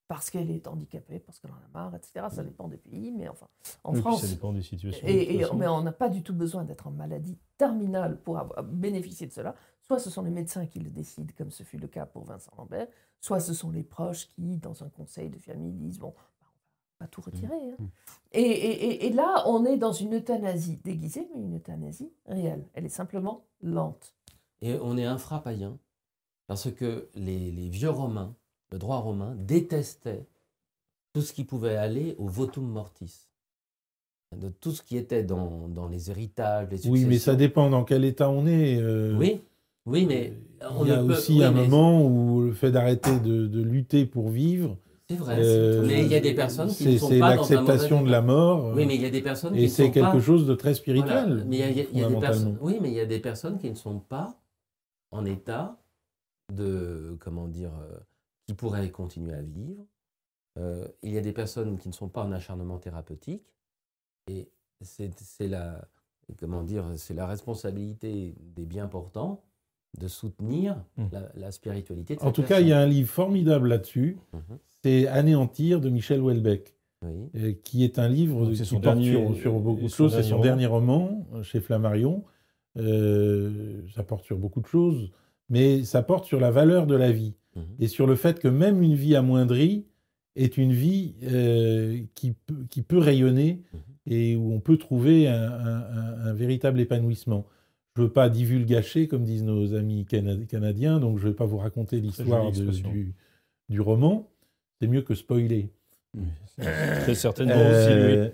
parce 0.09 0.31
qu'elle 0.31 0.51
est 0.51 0.67
handicapée, 0.67 1.19
parce 1.21 1.39
qu'elle 1.39 1.51
en 1.51 1.55
a 1.57 1.69
marre, 1.75 1.95
etc. 1.95 2.27
Ça 2.31 2.43
dépend 2.43 2.67
des 2.67 2.79
pays, 2.79 3.13
mais 3.13 3.29
enfin, 3.29 3.47
en 3.85 3.93
Oui, 3.93 4.01
France, 4.01 4.23
ça 4.23 4.27
dépend 4.29 4.53
des 4.55 4.63
situations. 4.63 5.07
et, 5.07 5.35
et- 5.37 5.45
mais 5.55 5.69
on 5.69 5.83
n'a 5.83 5.93
pas 5.93 6.09
du 6.09 6.23
tout 6.23 6.33
besoin 6.35 6.65
d'être 6.65 6.87
en 6.87 6.91
maladie 6.91 7.37
terminale 7.59 8.19
pour 8.23 8.39
avoir, 8.39 8.63
bénéficier 8.65 9.27
de 9.27 9.33
cela. 9.33 9.55
Soit 9.83 9.99
ce 9.99 10.09
sont 10.11 10.23
les 10.23 10.31
médecins 10.31 10.67
qui 10.67 10.81
le 10.81 10.91
décident, 10.91 11.33
comme 11.37 11.51
ce 11.51 11.63
fut 11.63 11.79
le 11.79 11.89
cas 11.89 12.07
pour 12.07 12.25
Vincent 12.25 12.53
Lambert, 12.57 12.89
soit 13.21 13.41
ce 13.41 13.53
sont 13.55 13.71
les 13.71 13.83
proches 13.83 14.29
qui, 14.29 14.57
dans 14.57 14.83
un 14.83 14.89
conseil 14.89 15.29
de 15.29 15.39
famille, 15.39 15.73
disent 15.73 15.99
bon, 15.99 16.15
bah, 16.17 16.47
on 17.01 17.05
va 17.05 17.09
tout 17.09 17.21
retirer. 17.21 17.55
hein. 17.73 17.77
Mm. 17.79 17.87
Et, 18.33 18.41
et- 18.41 18.85
et- 18.87 19.07
et 19.07 19.11
là, 19.13 19.45
on 19.47 19.65
est 19.67 19.77
dans 19.77 19.93
une 19.93 20.15
euthanasie 20.15 20.79
déguisée, 20.85 21.29
mais 21.35 21.43
une 21.43 21.57
euthanasie 21.57 22.11
réelle. 22.27 22.67
Elle 22.75 22.87
est 22.87 22.91
simplement 22.91 23.45
lente. 23.63 24.15
Et 24.63 24.75
on 24.81 24.97
est 24.97 25.05
infrapaïen 25.05 25.79
parce 26.47 26.71
que 26.73 27.09
les, 27.15 27.51
les 27.53 27.69
vieux 27.69 27.91
Romains, 27.91 28.35
le 28.71 28.79
droit 28.79 28.99
romain, 28.99 29.35
détestait 29.39 30.27
tout 31.13 31.23
ce 31.23 31.33
qui 31.33 31.45
pouvait 31.45 31.77
aller 31.77 32.15
au 32.19 32.27
votum 32.27 32.67
mortis. 32.67 33.29
De 34.37 34.51
tout 34.51 34.73
ce 34.73 34.83
qui 34.83 34.99
était 34.99 35.23
dans, 35.23 35.69
dans 35.69 35.89
les 35.89 36.11
héritages, 36.11 36.69
les 36.71 36.77
successions. 36.77 36.93
Oui, 36.93 37.05
mais 37.07 37.19
ça 37.19 37.35
dépend 37.35 37.71
dans 37.71 37.83
quel 37.85 38.05
état 38.05 38.29
on 38.29 38.47
est. 38.47 38.79
euh, 38.79 39.17
Oui, 39.19 39.41
oui, 39.87 40.05
mais 40.05 40.35
on 40.77 40.85
Il 40.85 40.89
y 40.89 40.93
a 40.93 40.99
peut- 41.03 41.13
aussi 41.13 41.33
oui, 41.39 41.45
un 41.45 41.51
mais 41.51 41.63
moment 41.67 42.05
où 42.05 42.43
le 42.43 42.53
fait 42.53 42.71
d'arrêter 42.71 43.19
de, 43.21 43.47
de 43.47 43.63
lutter 43.63 44.05
pour 44.05 44.29
vivre, 44.29 44.77
C'est 45.09 45.17
vrai. 45.17 45.39
euh, 45.41 45.83
mais 45.87 46.03
il 46.05 46.09
y 46.09 46.15
a 46.15 46.21
des 46.21 46.35
personnes 46.35 46.69
qui 46.69 46.75
c'est 46.85 46.93
ne 46.93 46.99
sont 46.99 47.19
pas 47.19 47.31
l'acceptation 47.37 48.03
de 48.03 48.11
la 48.11 48.21
mort. 48.21 48.75
Oui, 48.75 48.85
mais 48.85 48.97
il 48.97 49.01
y 49.01 49.07
a 49.07 49.11
des 49.11 49.23
personnes 49.23 49.55
qui 49.55 49.61
et 49.65 49.69
c'est 49.69 49.91
quelque 49.91 50.19
pas. 50.19 50.21
chose 50.21 50.47
de 50.47 50.55
très 50.55 50.75
spirituel. 50.75 51.25
Voilà, 51.27 51.45
Mais 51.47 51.57
il 51.57 51.61
y 51.61 51.63
a, 51.81 51.85
il 51.91 51.99
y 51.99 52.03
a- 52.03 52.09
des 52.09 52.17
personnes. 52.17 52.59
Oui, 52.61 52.77
mais 52.83 52.89
il 52.91 52.95
y 52.95 53.01
a 53.01 53.07
des 53.07 53.21
personnes 53.21 53.59
qui 53.59 53.71
ne 53.71 53.77
sont 53.77 53.99
pas 53.99 54.37
en 55.11 55.25
état 55.25 55.79
de 56.53 57.17
comment 57.19 57.49
dire, 57.49 57.71
euh, 57.81 57.97
qui 58.49 58.55
pourraient 58.55 58.91
continuer 58.91 59.35
à 59.35 59.43
vivre. 59.43 59.85
Euh, 60.59 60.89
il 61.03 61.13
y 61.13 61.19
a 61.19 61.21
des 61.21 61.33
personnes 61.35 61.77
qui 61.79 61.89
ne 61.89 61.93
sont 61.93 62.09
pas 62.09 62.25
en 62.25 62.33
acharnement 62.33 62.79
thérapeutique, 62.79 63.55
et 64.27 64.49
c'est 64.81 65.13
la 65.49 65.87
comment 66.39 66.63
dire, 66.63 66.85
c'est 66.97 67.15
la 67.15 67.27
responsabilité 67.27 68.35
des 68.57 68.65
bien 68.67 68.87
portants 68.89 69.43
de 69.99 70.09
soutenir 70.09 70.77
Mm. 70.97 71.05
la, 71.13 71.33
la 71.35 71.53
spiritualité. 71.53 72.17
De 72.17 72.23
En 72.23 72.33
tout 72.33 72.43
cas, 72.43 72.61
il 72.61 72.69
y 72.69 72.73
a 72.73 72.81
un 72.81 72.87
livre 72.87 73.09
formidable 73.11 73.69
là-dessus. 73.69 74.19
Mhm. 74.33 74.59
C'est 74.83 75.07
Anéantir 75.09 75.81
de 75.81 75.89
Michel 75.91 76.21
Houellebecq, 76.21 76.75
Oui. 77.03 77.31
euh, 77.37 77.53
qui 77.65 77.85
est 77.85 77.99
un 77.99 78.09
livre 78.09 78.45
Donc, 78.47 78.55
qui 78.55 78.65
son 78.65 78.81
porte 78.81 78.97
dernier- 78.99 79.13
sur, 79.13 79.37
sur 79.37 79.61
beaucoup 79.61 79.83
de 79.83 79.89
choses. 79.89 80.15
C'est 80.15 80.23
son 80.23 80.41
dernier 80.41 80.67
roman 80.67 81.27
euh, 81.35 81.43
chez 81.43 81.61
Flammarion. 81.61 82.25
Euh, 82.77 83.83
ça 83.95 84.03
porte 84.03 84.25
sur 84.25 84.39
beaucoup 84.39 84.61
de 84.61 84.67
choses, 84.67 85.11
mais 85.49 85.83
ça 85.85 86.03
porte 86.03 86.25
sur 86.27 86.41
la 86.41 86.51
valeur 86.51 86.87
de 86.87 86.95
la 86.95 87.11
vie 87.11 87.35
Et 87.79 87.89
sur 87.89 88.07
le 88.07 88.17
fait 88.17 88.39
que 88.41 88.49
même 88.49 88.83
une 88.83 88.95
vie 88.95 89.17
amoindrie 89.17 89.85
est 90.37 90.57
une 90.57 90.73
vie 90.73 91.15
euh, 91.25 92.01
qui, 92.15 92.33
peut, 92.33 92.65
qui 92.71 92.83
peut 92.83 92.99
rayonner 92.99 93.63
Mhm. 93.73 93.81
et 94.07 94.37
où 94.37 94.53
on 94.53 94.61
peut 94.61 94.77
trouver 94.79 95.29
un, 95.29 95.43
un- 95.51 95.85
un- 95.91 96.27
un 96.27 96.33
véritable 96.33 96.81
épanouissement. 96.81 97.47
Je 97.97 98.03
ne 98.03 98.07
veux 98.07 98.13
pas 98.13 98.29
divulgacher, 98.29 99.09
comme 99.09 99.25
disent 99.25 99.43
nos 99.43 99.75
amis 99.75 100.05
cana- 100.07 100.45
canadiens, 100.47 101.01
donc 101.01 101.19
je 101.19 101.25
ne 101.25 101.31
vais 101.31 101.37
pas 101.37 101.47
vous 101.47 101.59
raconter 101.59 102.01
l'histoire 102.01 102.53
du, 102.93 103.15
du 103.69 103.81
roman. 103.81 104.29
C'est 104.81 104.87
mieux 104.87 105.03
que 105.03 105.15
spoiler. 105.17 105.71
Très 107.03 107.15
certainement 107.17 107.55
aussi, 107.55 107.89
oui. 107.89 108.17
Euh, 108.17 108.31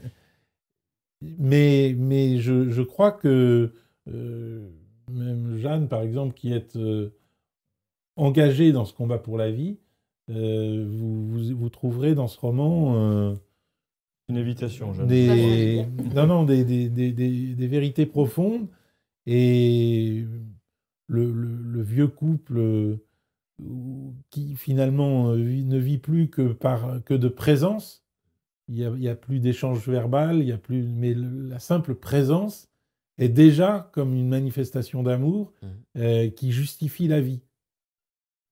Mais, 1.39 1.95
mais 1.99 2.39
je, 2.39 2.69
je 2.69 2.83
crois 2.83 3.13
que 3.13 3.73
euh, 4.13 4.69
même 5.11 5.57
Jeanne, 5.57 5.89
par 5.89 6.03
exemple, 6.03 6.35
qui 6.35 6.53
est 6.53 6.77
euh, 6.77 7.15
engagée 8.17 8.73
dans 8.73 8.85
ce 8.85 8.93
combat 8.95 9.19
pour 9.19 9.39
la 9.39 9.51
vie, 9.51 9.79
euh, 10.31 10.87
vous, 10.89 11.27
vous, 11.29 11.57
vous 11.57 11.69
trouverez 11.69 12.15
dans 12.15 12.29
ce 12.29 12.39
roman 12.39 12.95
euh, 12.97 13.35
Une 14.29 14.39
invitation, 14.39 14.93
Jeanne. 14.95 15.07
des, 15.07 15.87
non, 16.15 16.27
non, 16.27 16.45
des, 16.45 16.65
des, 16.65 16.89
des, 16.89 17.13
des- 17.13 17.55
des 17.55 17.67
vérités 17.67 18.07
profondes. 18.07 18.69
Et 19.27 20.25
le, 21.09 21.33
le- 21.33 21.57
le 21.63 21.83
vieux 21.83 22.09
couple 22.09 22.59
euh, 22.59 22.97
qui 24.31 24.55
finalement 24.57 25.35
ne 25.35 25.79
vit 25.79 25.99
plus 25.99 26.29
que, 26.29 26.53
par, 26.53 27.03
que 27.05 27.15
de 27.15 27.29
présence, 27.29 28.05
il 28.69 28.75
n'y 28.77 28.85
a, 28.85 28.91
il 28.97 29.03
y 29.03 29.09
a 29.09 29.15
plus 29.15 29.41
d'échange 29.41 29.87
verbal, 29.89 30.39
il 30.41 30.49
y 30.49 30.53
a 30.53 30.59
plus, 30.59 30.83
mais 30.83 31.15
le- 31.15 31.49
la 31.49 31.59
simple 31.59 31.95
présence 31.95 32.71
est 33.19 33.29
déjà 33.29 33.91
comme 33.93 34.15
une 34.15 34.29
manifestation 34.29 35.03
d'amour 35.03 35.53
euh, 35.97 36.29
qui 36.31 36.51
justifie 36.53 37.09
la 37.09 37.21
vie. 37.21 37.41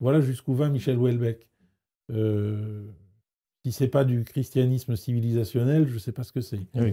Voilà 0.03 0.21
jusqu'où 0.21 0.53
va 0.53 0.69
Michel 0.69 0.99
Houellebecq. 0.99 1.47
Euh, 2.11 2.91
si 3.65 3.71
c'est 3.71 3.87
pas 3.87 4.05
du 4.05 4.25
christianisme 4.25 4.97
civilisationnel, 4.97 5.87
je 5.87 5.95
ne 5.95 5.99
sais 6.01 6.11
pas 6.11 6.25
ce 6.25 6.33
que 6.33 6.41
c'est. 6.41 6.59
Oui, 6.75 6.93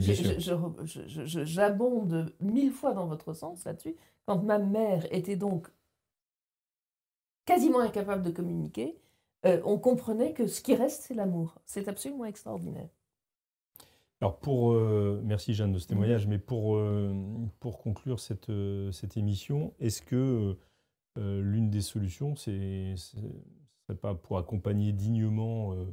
J'abonde 1.25 2.31
mille 2.39 2.71
fois 2.71 2.93
dans 2.93 3.07
votre 3.07 3.33
sens 3.33 3.65
là-dessus. 3.65 3.95
Quand 4.27 4.43
ma 4.43 4.59
mère 4.59 5.11
était 5.11 5.37
donc 5.37 5.69
quasiment 7.45 7.79
incapable 7.79 8.21
de 8.21 8.29
communiquer, 8.29 8.95
euh, 9.47 9.59
on 9.65 9.79
comprenait 9.79 10.33
que 10.33 10.45
ce 10.45 10.61
qui 10.61 10.75
reste, 10.75 11.01
c'est 11.07 11.15
l'amour. 11.15 11.55
C'est 11.65 11.87
absolument 11.87 12.25
extraordinaire. 12.25 12.89
Alors 14.21 14.37
pour, 14.37 14.73
euh, 14.73 15.19
merci 15.23 15.55
Jeanne 15.55 15.71
de 15.71 15.79
ce 15.79 15.87
témoignage, 15.87 16.27
mais 16.27 16.37
pour, 16.37 16.75
euh, 16.75 17.11
pour 17.59 17.79
conclure 17.79 18.19
cette, 18.19 18.51
cette 18.91 19.17
émission, 19.17 19.73
est-ce 19.79 20.03
que 20.03 20.55
euh, 21.19 21.41
l'une 21.41 21.69
des 21.69 21.81
solutions, 21.81 22.35
c'est 22.35 22.95
ce 22.95 23.17
serait 23.85 23.97
pas 23.99 24.15
pour 24.15 24.37
accompagner 24.37 24.93
dignement 24.93 25.73
euh, 25.73 25.85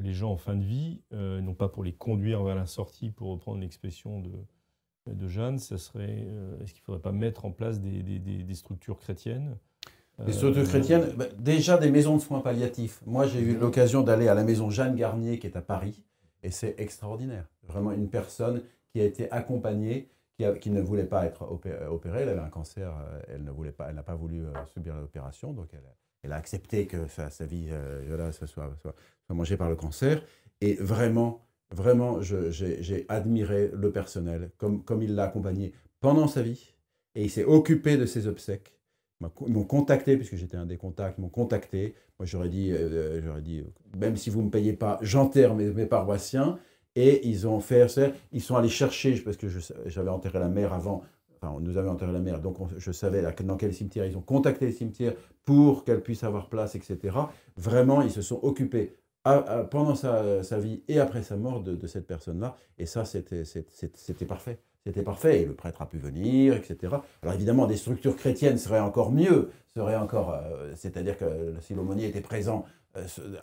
les 0.00 0.12
gens 0.12 0.32
en 0.32 0.36
fin 0.36 0.56
de 0.56 0.64
vie, 0.64 1.02
euh, 1.12 1.40
non 1.40 1.54
pas 1.54 1.68
pour 1.68 1.84
les 1.84 1.92
conduire 1.92 2.42
vers 2.42 2.56
la 2.56 2.66
sortie, 2.66 3.10
pour 3.10 3.28
reprendre 3.28 3.60
l'expression 3.60 4.20
de, 4.20 4.32
de 5.12 5.28
Jeanne, 5.28 5.58
ça 5.58 5.78
serait, 5.78 6.26
est-ce 6.60 6.72
qu'il 6.72 6.80
ne 6.80 6.84
faudrait 6.86 7.02
pas 7.02 7.12
mettre 7.12 7.44
en 7.44 7.52
place 7.52 7.80
des, 7.80 8.02
des- 8.02 8.18
des- 8.18 8.42
des 8.42 8.54
structures 8.54 8.98
chrétiennes? 8.98 9.56
Euh, 10.20 10.30
structures 10.32 10.64
chrétiennes, 10.64 11.12
bah, 11.16 11.26
déjà 11.38 11.76
des 11.76 11.90
maisons 11.90 12.16
de 12.16 12.22
soins 12.22 12.40
palliatifs. 12.40 13.02
Moi, 13.04 13.26
j'ai 13.26 13.40
eu 13.40 13.56
l'occasion 13.58 14.02
d'aller 14.02 14.28
à 14.28 14.34
la 14.34 14.44
maison 14.44 14.70
Jeanne 14.70 14.94
Garnier, 14.96 15.38
qui 15.38 15.46
est 15.46 15.56
à 15.56 15.62
Paris, 15.62 16.02
et 16.42 16.50
c'est 16.50 16.74
extraordinaire. 16.78 17.46
Vraiment 17.64 17.92
une 17.92 18.08
personne 18.08 18.62
qui 18.92 19.00
a 19.00 19.04
été 19.04 19.30
accompagnée, 19.32 20.08
qui, 20.36 20.70
ne 20.70 20.80
voulait 20.80 21.04
pas 21.04 21.26
être 21.26 21.44
opé- 21.44 21.86
opérée. 21.86 22.22
Elle 22.22 22.30
avait 22.30 22.40
un 22.40 22.48
cancer, 22.48 22.88
euh, 22.90 23.20
elle 23.28 23.44
ne 23.44 23.70
pas, 23.70 23.92
n'a 23.92 24.02
pas 24.02 24.14
voulu 24.14 24.44
euh, 24.44 24.52
subir 24.72 24.96
l'opération, 24.96 25.52
donc 25.52 25.68
elle, 25.72 26.32
a- 26.32 26.36
accepté 26.36 26.86
que 26.86 27.06
sa, 27.06 27.28
vie, 27.46 27.68
euh, 27.70 28.32
soit, 28.46 28.70
mangée 29.28 29.56
par 29.56 29.68
le 29.68 29.76
cancer. 29.76 30.22
Et 30.60 30.74
vraiment, 30.74 31.46
vraiment, 31.70 32.20
j'ai 32.22 33.04
admiré 33.08 33.70
le 33.72 33.92
personnel, 33.92 34.50
comme, 34.56 34.82
il 35.02 35.14
l'a 35.14 35.24
accompagné 35.24 35.72
pendant 36.00 36.26
sa 36.26 36.42
vie, 36.42 36.74
et 37.14 37.22
il 37.24 37.30
s'est 37.30 37.44
occupé 37.44 37.96
de 37.96 38.06
ses 38.06 38.26
obsèques. 38.26 38.72
Ils 39.46 39.52
m'ont 39.52 39.64
contacté, 39.64 40.16
puisque 40.16 40.36
j'étais 40.36 40.56
un 40.56 40.66
des 40.66 40.76
contacts, 40.76 41.18
ils 41.18 41.22
m'ont 41.22 41.28
contacté. 41.28 41.94
Moi, 42.18 42.26
j'aurais 42.26 42.48
dit, 42.48 42.70
euh, 42.72 43.40
dit, 43.40 43.60
euh, 43.60 43.98
même 43.98 44.16
si 44.16 44.30
vous 44.30 44.40
ne 44.40 44.46
me 44.46 44.50
payez 44.50 44.72
pas, 44.72 44.98
j'enterre 45.02 45.54
mes 45.54 45.86
paroissiens. 45.86 46.58
Et 46.96 47.26
ils 47.28 47.46
ont 47.46 47.60
fait 47.60 47.88
ça. 47.88 48.08
Ils 48.32 48.42
sont 48.42 48.56
allés 48.56 48.68
chercher, 48.68 49.14
parce 49.20 49.36
que 49.36 49.46
j'avais 49.86 50.10
enterré 50.10 50.38
la 50.38 50.48
mère 50.48 50.72
avant, 50.72 51.02
enfin, 51.40 51.56
nous 51.60 51.76
avions 51.76 51.92
enterré 51.92 52.12
la 52.12 52.20
mère, 52.20 52.40
donc 52.40 52.60
on- 52.60 52.68
je 52.76 52.92
savais 52.92 53.22
dans 53.22 53.56
quel 53.56 53.74
cimetière. 53.74 54.06
Ils 54.06 54.16
ont 54.16 54.22
contacté 54.22 54.66
les 54.66 54.72
cimetières 54.72 55.14
pour 55.44 55.84
qu'elle 55.84 56.02
puisse 56.02 56.24
avoir 56.24 56.48
place, 56.48 56.74
etc. 56.74 57.16
Vraiment, 57.56 58.02
ils 58.02 58.10
se 58.10 58.22
sont 58.22 58.38
occupés 58.42 58.94
pendant 59.70 59.94
sa, 59.94 60.42
sa 60.42 60.58
vie 60.58 60.82
et 60.86 61.00
après 61.00 61.22
sa 61.22 61.36
mort 61.36 61.62
de, 61.62 61.86
cette 61.86 62.06
personne-là. 62.06 62.56
Et 62.78 62.86
ça, 62.86 63.04
c'était 63.04 63.44
parfait. 64.26 64.58
C'était 64.86 65.02
parfait. 65.02 65.40
Et 65.42 65.44
le 65.46 65.54
prêtre 65.54 65.80
a 65.80 65.86
pu 65.86 65.96
venir, 65.96 66.54
etc. 66.54 66.94
Alors 67.22 67.34
évidemment, 67.34 67.66
des 67.66 67.76
structures 67.76 68.16
chrétiennes 68.16 68.58
seraient 68.58 68.80
encore 68.80 69.12
mieux. 69.12 69.50
Euh, 69.76 70.72
C'est-à-dire 70.76 71.16
que 71.16 71.54
si 71.60 71.74
l'aumônier 71.74 72.06
était 72.08 72.20
présent 72.20 72.64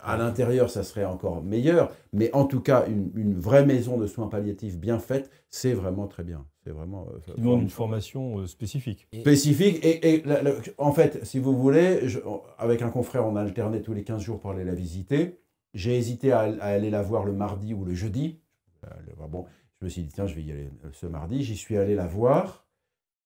à 0.02 0.16
l'intérieur, 0.16 0.70
ça 0.70 0.82
serait 0.82 1.04
encore 1.04 1.42
meilleur. 1.42 1.90
Mais 2.12 2.32
en 2.34 2.44
tout 2.46 2.60
cas, 2.60 2.86
une, 2.86 3.10
une 3.14 3.38
vraie 3.38 3.66
maison 3.66 3.98
de 3.98 4.06
soins 4.06 4.28
palliatifs 4.28 4.78
bien 4.78 4.98
faite, 4.98 5.30
c'est 5.50 5.72
vraiment 5.74 6.06
très 6.06 6.22
bien. 6.24 6.46
C'est 6.64 6.70
vraiment 6.70 7.06
euh, 7.12 7.18
qui 7.34 7.40
une 7.62 7.68
formation 7.70 8.38
euh, 8.38 8.46
spécifique 8.46 9.08
spécifique. 9.20 9.84
Et, 9.84 10.14
et 10.14 10.22
la- 10.22 10.42
la- 10.42 10.52
en 10.78 10.92
fait, 10.92 11.24
si 11.24 11.38
vous 11.38 11.56
voulez, 11.56 12.08
je- 12.08 12.20
avec 12.58 12.82
un 12.82 12.88
confrère, 12.90 13.26
on 13.26 13.36
alternait 13.36 13.82
tous 13.82 13.92
les 13.94 14.04
15 14.04 14.22
jours 14.22 14.38
pour 14.40 14.50
aller 14.52 14.64
la 14.64 14.74
visiter. 14.74 15.38
J'ai 15.74 15.96
hésité 15.96 16.32
à, 16.32 16.40
à 16.40 16.66
aller 16.66 16.90
la 16.90 17.02
voir 17.02 17.24
le 17.24 17.32
mardi 17.32 17.74
ou 17.74 17.84
le 17.84 17.94
jeudi. 17.94 18.40
Euh, 18.84 18.88
le- 19.06 19.26
Bon, 19.28 19.46
je 19.80 19.86
me 19.86 19.90
suis 19.90 20.02
dit, 20.02 20.10
tiens, 20.12 20.26
je 20.26 20.34
vais 20.34 20.42
y 20.42 20.52
aller 20.52 20.68
euh, 20.84 20.88
ce 20.92 21.06
mardi. 21.06 21.42
J'y 21.42 21.56
suis 21.56 21.76
allé 21.76 21.94
la 21.94 22.06
voir 22.06 22.66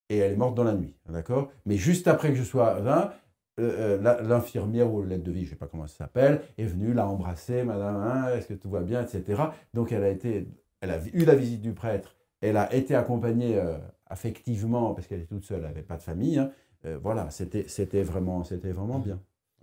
et 0.09 0.19
elle 0.19 0.33
est 0.33 0.37
morte 0.37 0.55
dans 0.55 0.65
la 0.65 0.75
nuit. 0.75 0.95
D'accord? 1.09 1.51
Mais 1.67 1.77
juste 1.77 2.09
après 2.09 2.31
que 2.31 2.37
je 2.37 2.43
sois 2.45 2.81
là, 2.81 3.15
euh, 3.59 3.99
euh, 3.99 4.23
l'infirmière 4.23 4.93
ou 4.93 5.03
l'aide 5.03 5.23
de 5.23 5.31
vie, 5.33 5.41
je 5.41 5.47
ne 5.47 5.51
sais 5.51 5.57
pas 5.57 5.67
comment 5.67 5.87
ça 5.87 5.97
s'appelle, 5.97 6.43
est 6.59 6.65
venue, 6.65 6.93
l'a 6.93 7.07
embrassée, 7.09 7.65
madame, 7.65 7.97
hein, 7.97 8.29
est-ce 8.35 8.49
que 8.49 8.55
tout 8.55 8.71
va 8.71 8.83
bien, 8.83 9.03
etc. 9.03 9.43
Donc 9.75 9.93
elle 9.93 10.05
a, 10.05 10.11
été, 10.11 10.49
elle 10.81 10.91
a 10.91 11.01
eu 11.13 11.25
la 11.25 11.35
visite 11.35 11.63
du 11.63 11.73
prêtre, 11.73 12.15
elle 12.41 12.57
a 12.57 12.73
été 12.75 12.95
accompagnée 12.95 13.59
euh, 13.59 13.79
affectivement, 14.07 14.95
parce 14.95 15.07
qu'elle 15.07 15.21
est 15.21 15.27
toute 15.27 15.45
seule, 15.45 15.59
elle 15.61 15.69
n'avait 15.69 15.83
pas 15.83 15.97
de 15.97 16.03
famille. 16.03 16.39
hein. 16.39 16.51
Euh, 16.85 16.99
voilà, 17.03 17.31
c'était 17.31 18.03
vraiment, 18.03 18.45
c'était 18.45 18.73
vraiment 18.73 18.99
bien. 18.99 19.21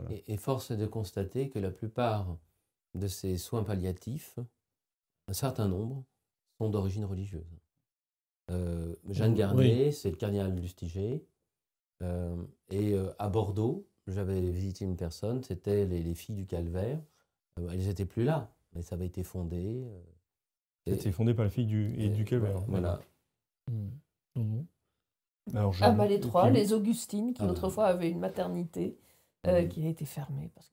Et, 0.10 0.34
et 0.34 0.38
force 0.38 0.72
est 0.72 0.78
de 0.78 0.88
constater 0.88 1.50
que 1.50 1.60
la 1.60 1.70
plupart 1.72 2.38
de 2.96 3.08
ces 3.08 3.38
soins 3.38 3.64
palliatifs, 3.64 4.40
un 5.28 5.34
certain 5.34 5.68
nombre, 5.68 6.04
sont 6.58 6.70
d'origine 6.70 7.06
religieuse. 7.06 7.60
Euh, 8.52 8.96
Jeanne 9.10 9.32
Oui. 9.34 9.38
Garnier, 9.38 9.92
c'est 9.92 10.10
le 10.10 10.18
cardinal 10.18 10.54
Lustiger. 10.56 11.26
Euh, 12.04 12.36
et 12.70 12.94
euh, 12.94 13.12
à 13.20 13.30
Bordeaux, 13.30 13.88
j'avais 14.08 14.40
visité 14.52 14.86
une 14.86 14.98
personne, 14.98 15.44
c'était 15.44 15.86
les, 15.86 16.02
les 16.04 16.14
filles 16.16 16.36
du 16.36 16.46
calvaire. 16.46 17.00
Euh, 17.60 17.70
elles 17.72 17.86
n'étaient 17.88 18.06
plus 18.06 18.24
là, 18.24 18.52
mais 18.74 18.82
ça 18.82 18.96
avait 18.96 19.06
été 19.08 19.24
fondé. 19.24 19.84
euh, 19.86 20.02
été 20.86 21.12
fondé 21.12 21.34
par 21.34 21.46
la 21.46 21.50
fille 21.52 21.66
du, 21.66 21.94
et 21.98 22.10
du 22.10 22.26
Calvaire. 22.26 22.60
Voilà. 22.68 23.00
Hmm. 23.72 23.90
Mhm. 24.36 24.66
Alors, 25.54 25.72
je- 25.74 25.84
À 25.84 25.92
Malétroit, 25.94 26.48
ok. 26.48 26.54
les 26.54 26.74
Augustines, 26.74 27.34
qui 27.34 27.44
Ah. 27.44 27.50
autrefois 27.52 27.86
avaient 27.86 28.10
une 28.10 28.20
maternité 28.20 28.98
euh, 29.48 29.66
qui 29.68 29.86
a 29.86 29.90
été 29.90 30.06
fermée 30.06 30.50
parce 30.54 30.72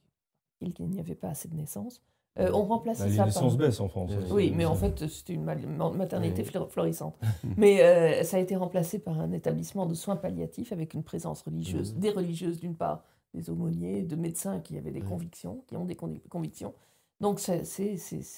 qu'il 0.74 0.86
n'y 0.88 1.00
avait 1.00 1.14
pas 1.14 1.28
assez 1.28 1.48
de 1.48 1.54
naissances, 1.54 2.02
euh, 2.38 2.52
ont 2.52 2.64
remplacé 2.64 3.02
Bah, 3.04 3.08
les 3.08 3.16
ça 3.16 3.24
naissances 3.26 3.56
par... 3.56 3.66
baissent 3.66 3.80
en 3.80 3.88
France. 3.88 4.10
Oui, 4.16 4.26
Oui, 4.32 4.52
mais 4.56 4.64
en 4.64 4.74
fait, 4.74 5.06
c'était 5.08 5.32
une 5.34 5.44
maternité 5.44 6.44
Oui. 6.54 6.60
florissante. 6.70 7.18
mais 7.56 7.82
euh, 7.82 8.22
ça 8.22 8.36
a 8.36 8.40
été 8.40 8.54
remplacé 8.56 8.98
par 9.00 9.18
un 9.20 9.32
établissement 9.32 9.86
de 9.86 9.94
soins 9.94 10.16
palliatifs 10.16 10.72
avec 10.72 10.94
une 10.94 11.02
présence 11.02 11.42
religieuse, 11.42 11.94
Mhm. 11.94 12.00
des 12.00 12.10
religieuses 12.10 12.60
d'une 12.60 12.76
part, 12.76 13.02
des 13.34 13.50
aumôniers, 13.50 14.02
de 14.02 14.16
médecins 14.16 14.60
qui 14.60 14.78
avaient 14.78 14.92
des 14.92 15.00
Oui. 15.02 15.08
convictions, 15.08 15.64
qui 15.66 15.76
ont 15.76 15.84
des 15.84 15.96
con- 15.96 16.20
convictions. 16.28 16.74
Donc 17.20 17.38
c'est 17.38 17.62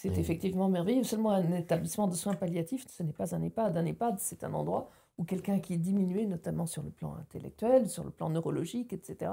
effectivement 0.05 0.69
merveilleux. 0.69 1.05
Seulement 1.05 1.31
un 1.31 1.53
établissement 1.53 2.09
de 2.09 2.15
soins 2.15 2.35
palliatifs, 2.35 2.85
ce 2.89 3.03
n'est 3.03 3.13
pas 3.13 3.35
un 3.35 3.43
EHPAD. 3.43 3.77
Un 3.77 3.85
EHPAD, 3.85 4.19
c'est 4.19 4.43
un 4.43 4.53
endroit 4.55 4.91
où 5.19 5.25
quelqu'un 5.25 5.61
qui 5.61 5.75
est 5.75 5.79
diminué, 5.79 6.27
notamment 6.27 6.67
sur 6.67 6.83
le 6.83 6.91
plan 6.91 7.15
intellectuel, 7.15 7.89
sur 7.89 8.03
le 8.03 8.11
plan 8.11 8.29
neurologique, 8.31 8.93
etc., 8.93 9.33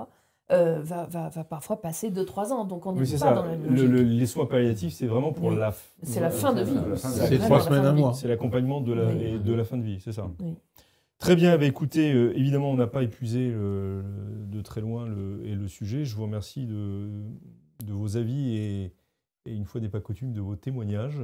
euh, 0.52 0.80
va, 0.82 1.06
va, 1.06 1.30
va 1.30 1.44
parfois 1.44 1.82
passer 1.82 2.10
2-3 2.12 2.52
ans. 2.52 2.66
Donc 2.66 2.86
on 2.86 2.94
n'est 2.94 3.02
Oui, 3.02 3.12
pas 3.12 3.18
ça. 3.18 3.34
dans 3.34 3.44
la 3.46 3.56
même 3.56 3.76
Le- 3.76 4.02
les 4.02 4.26
soins 4.26 4.46
palliatifs, 4.46 4.94
c'est 4.94 5.06
vraiment 5.08 5.32
pour 5.32 5.50
Oui. 5.50 5.56
la. 5.58 5.74
C'est 6.04 6.20
la 6.20 6.30
fin 6.30 6.54
de 6.54 6.64
vie. 6.64 6.78
C'est 6.96 7.38
trois 7.40 7.62
semaines, 7.62 7.94
vie. 7.96 8.02
mois. 8.02 8.14
C'est 8.14 8.28
l'accompagnement 8.28 8.82
de 8.82 8.94
la, 8.94 9.06
Oui. 9.06 9.40
de 9.40 9.54
la 9.54 9.64
fin 9.64 9.78
de 9.78 9.84
vie, 9.84 10.00
c'est 10.00 10.12
ça. 10.14 10.30
Très 11.20 11.36
bien, 11.36 11.58
bah, 11.58 11.66
écoutez, 11.66 12.14
euh, 12.14 12.32
évidemment, 12.38 12.72
on 12.72 12.78
n'a 12.78 12.88
pas 12.88 13.04
épuisé 13.04 13.50
le- 13.50 14.04
de 14.48 14.62
très 14.62 14.80
loin 14.80 15.06
le, 15.06 15.42
et 15.46 15.54
le 15.54 15.68
sujet. 15.68 16.06
Je 16.06 16.16
vous 16.16 16.24
remercie 16.24 16.66
de, 16.66 17.10
de 17.86 17.92
vos 17.94 18.16
avis 18.16 18.56
et, 18.56 18.94
et, 19.46 19.54
une 19.54 19.66
fois 19.66 19.82
n'est 19.82 19.90
pas 19.90 20.00
coutume, 20.00 20.32
de 20.32 20.40
vos 20.40 20.56
témoignages 20.56 21.22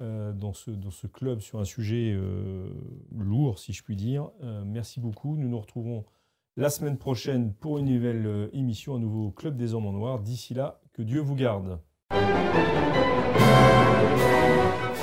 euh, 0.00 0.32
dans, 0.32 0.52
ce, 0.52 0.70
dans 0.70 0.92
ce 0.92 1.08
club 1.08 1.40
sur 1.40 1.58
un 1.58 1.64
sujet 1.64 2.16
lourd, 3.18 3.58
si 3.58 3.72
je 3.72 3.82
puis 3.82 3.96
dire. 3.96 4.30
Merci 4.64 5.00
beaucoup. 5.00 5.36
Nous 5.36 5.48
nous 5.48 5.58
retrouvons 5.60 6.04
la 6.56 6.70
semaine 6.70 6.98
prochaine 6.98 7.54
pour 7.54 7.78
une 7.78 7.86
nouvelle 7.86 8.26
euh, 8.26 8.48
émission, 8.52 8.96
un 8.96 8.98
nouveau 8.98 9.30
Club 9.30 9.56
des 9.56 9.74
Hommes 9.74 9.86
en 9.86 9.92
Noir. 9.92 10.20
D'ici 10.20 10.54
là, 10.54 10.80
que 10.92 11.02
Dieu 11.02 11.20
vous 11.20 11.34
garde. 11.34 11.78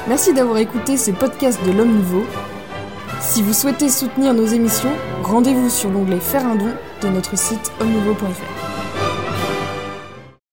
Merci 0.08 0.34
d'avoir 0.34 0.58
écouté 0.58 0.98
ce 0.98 1.12
podcast 1.12 1.60
de 1.66 1.72
l'Homme 1.72 1.96
Nouveau. 1.96 2.24
Si 3.22 3.42
vous 3.42 3.54
souhaitez 3.54 3.90
soutenir 3.90 4.34
nos 4.34 4.46
émissions, 4.46 4.94
rendez-vous 5.24 5.70
sur 5.70 5.90
l'onglet 5.90 6.20
Faire 6.20 6.46
un 6.46 6.56
don 6.56 6.74
de 7.02 7.08
notre 7.10 7.38
site 7.38 7.72
homme-nouveau.fr. 7.80 8.59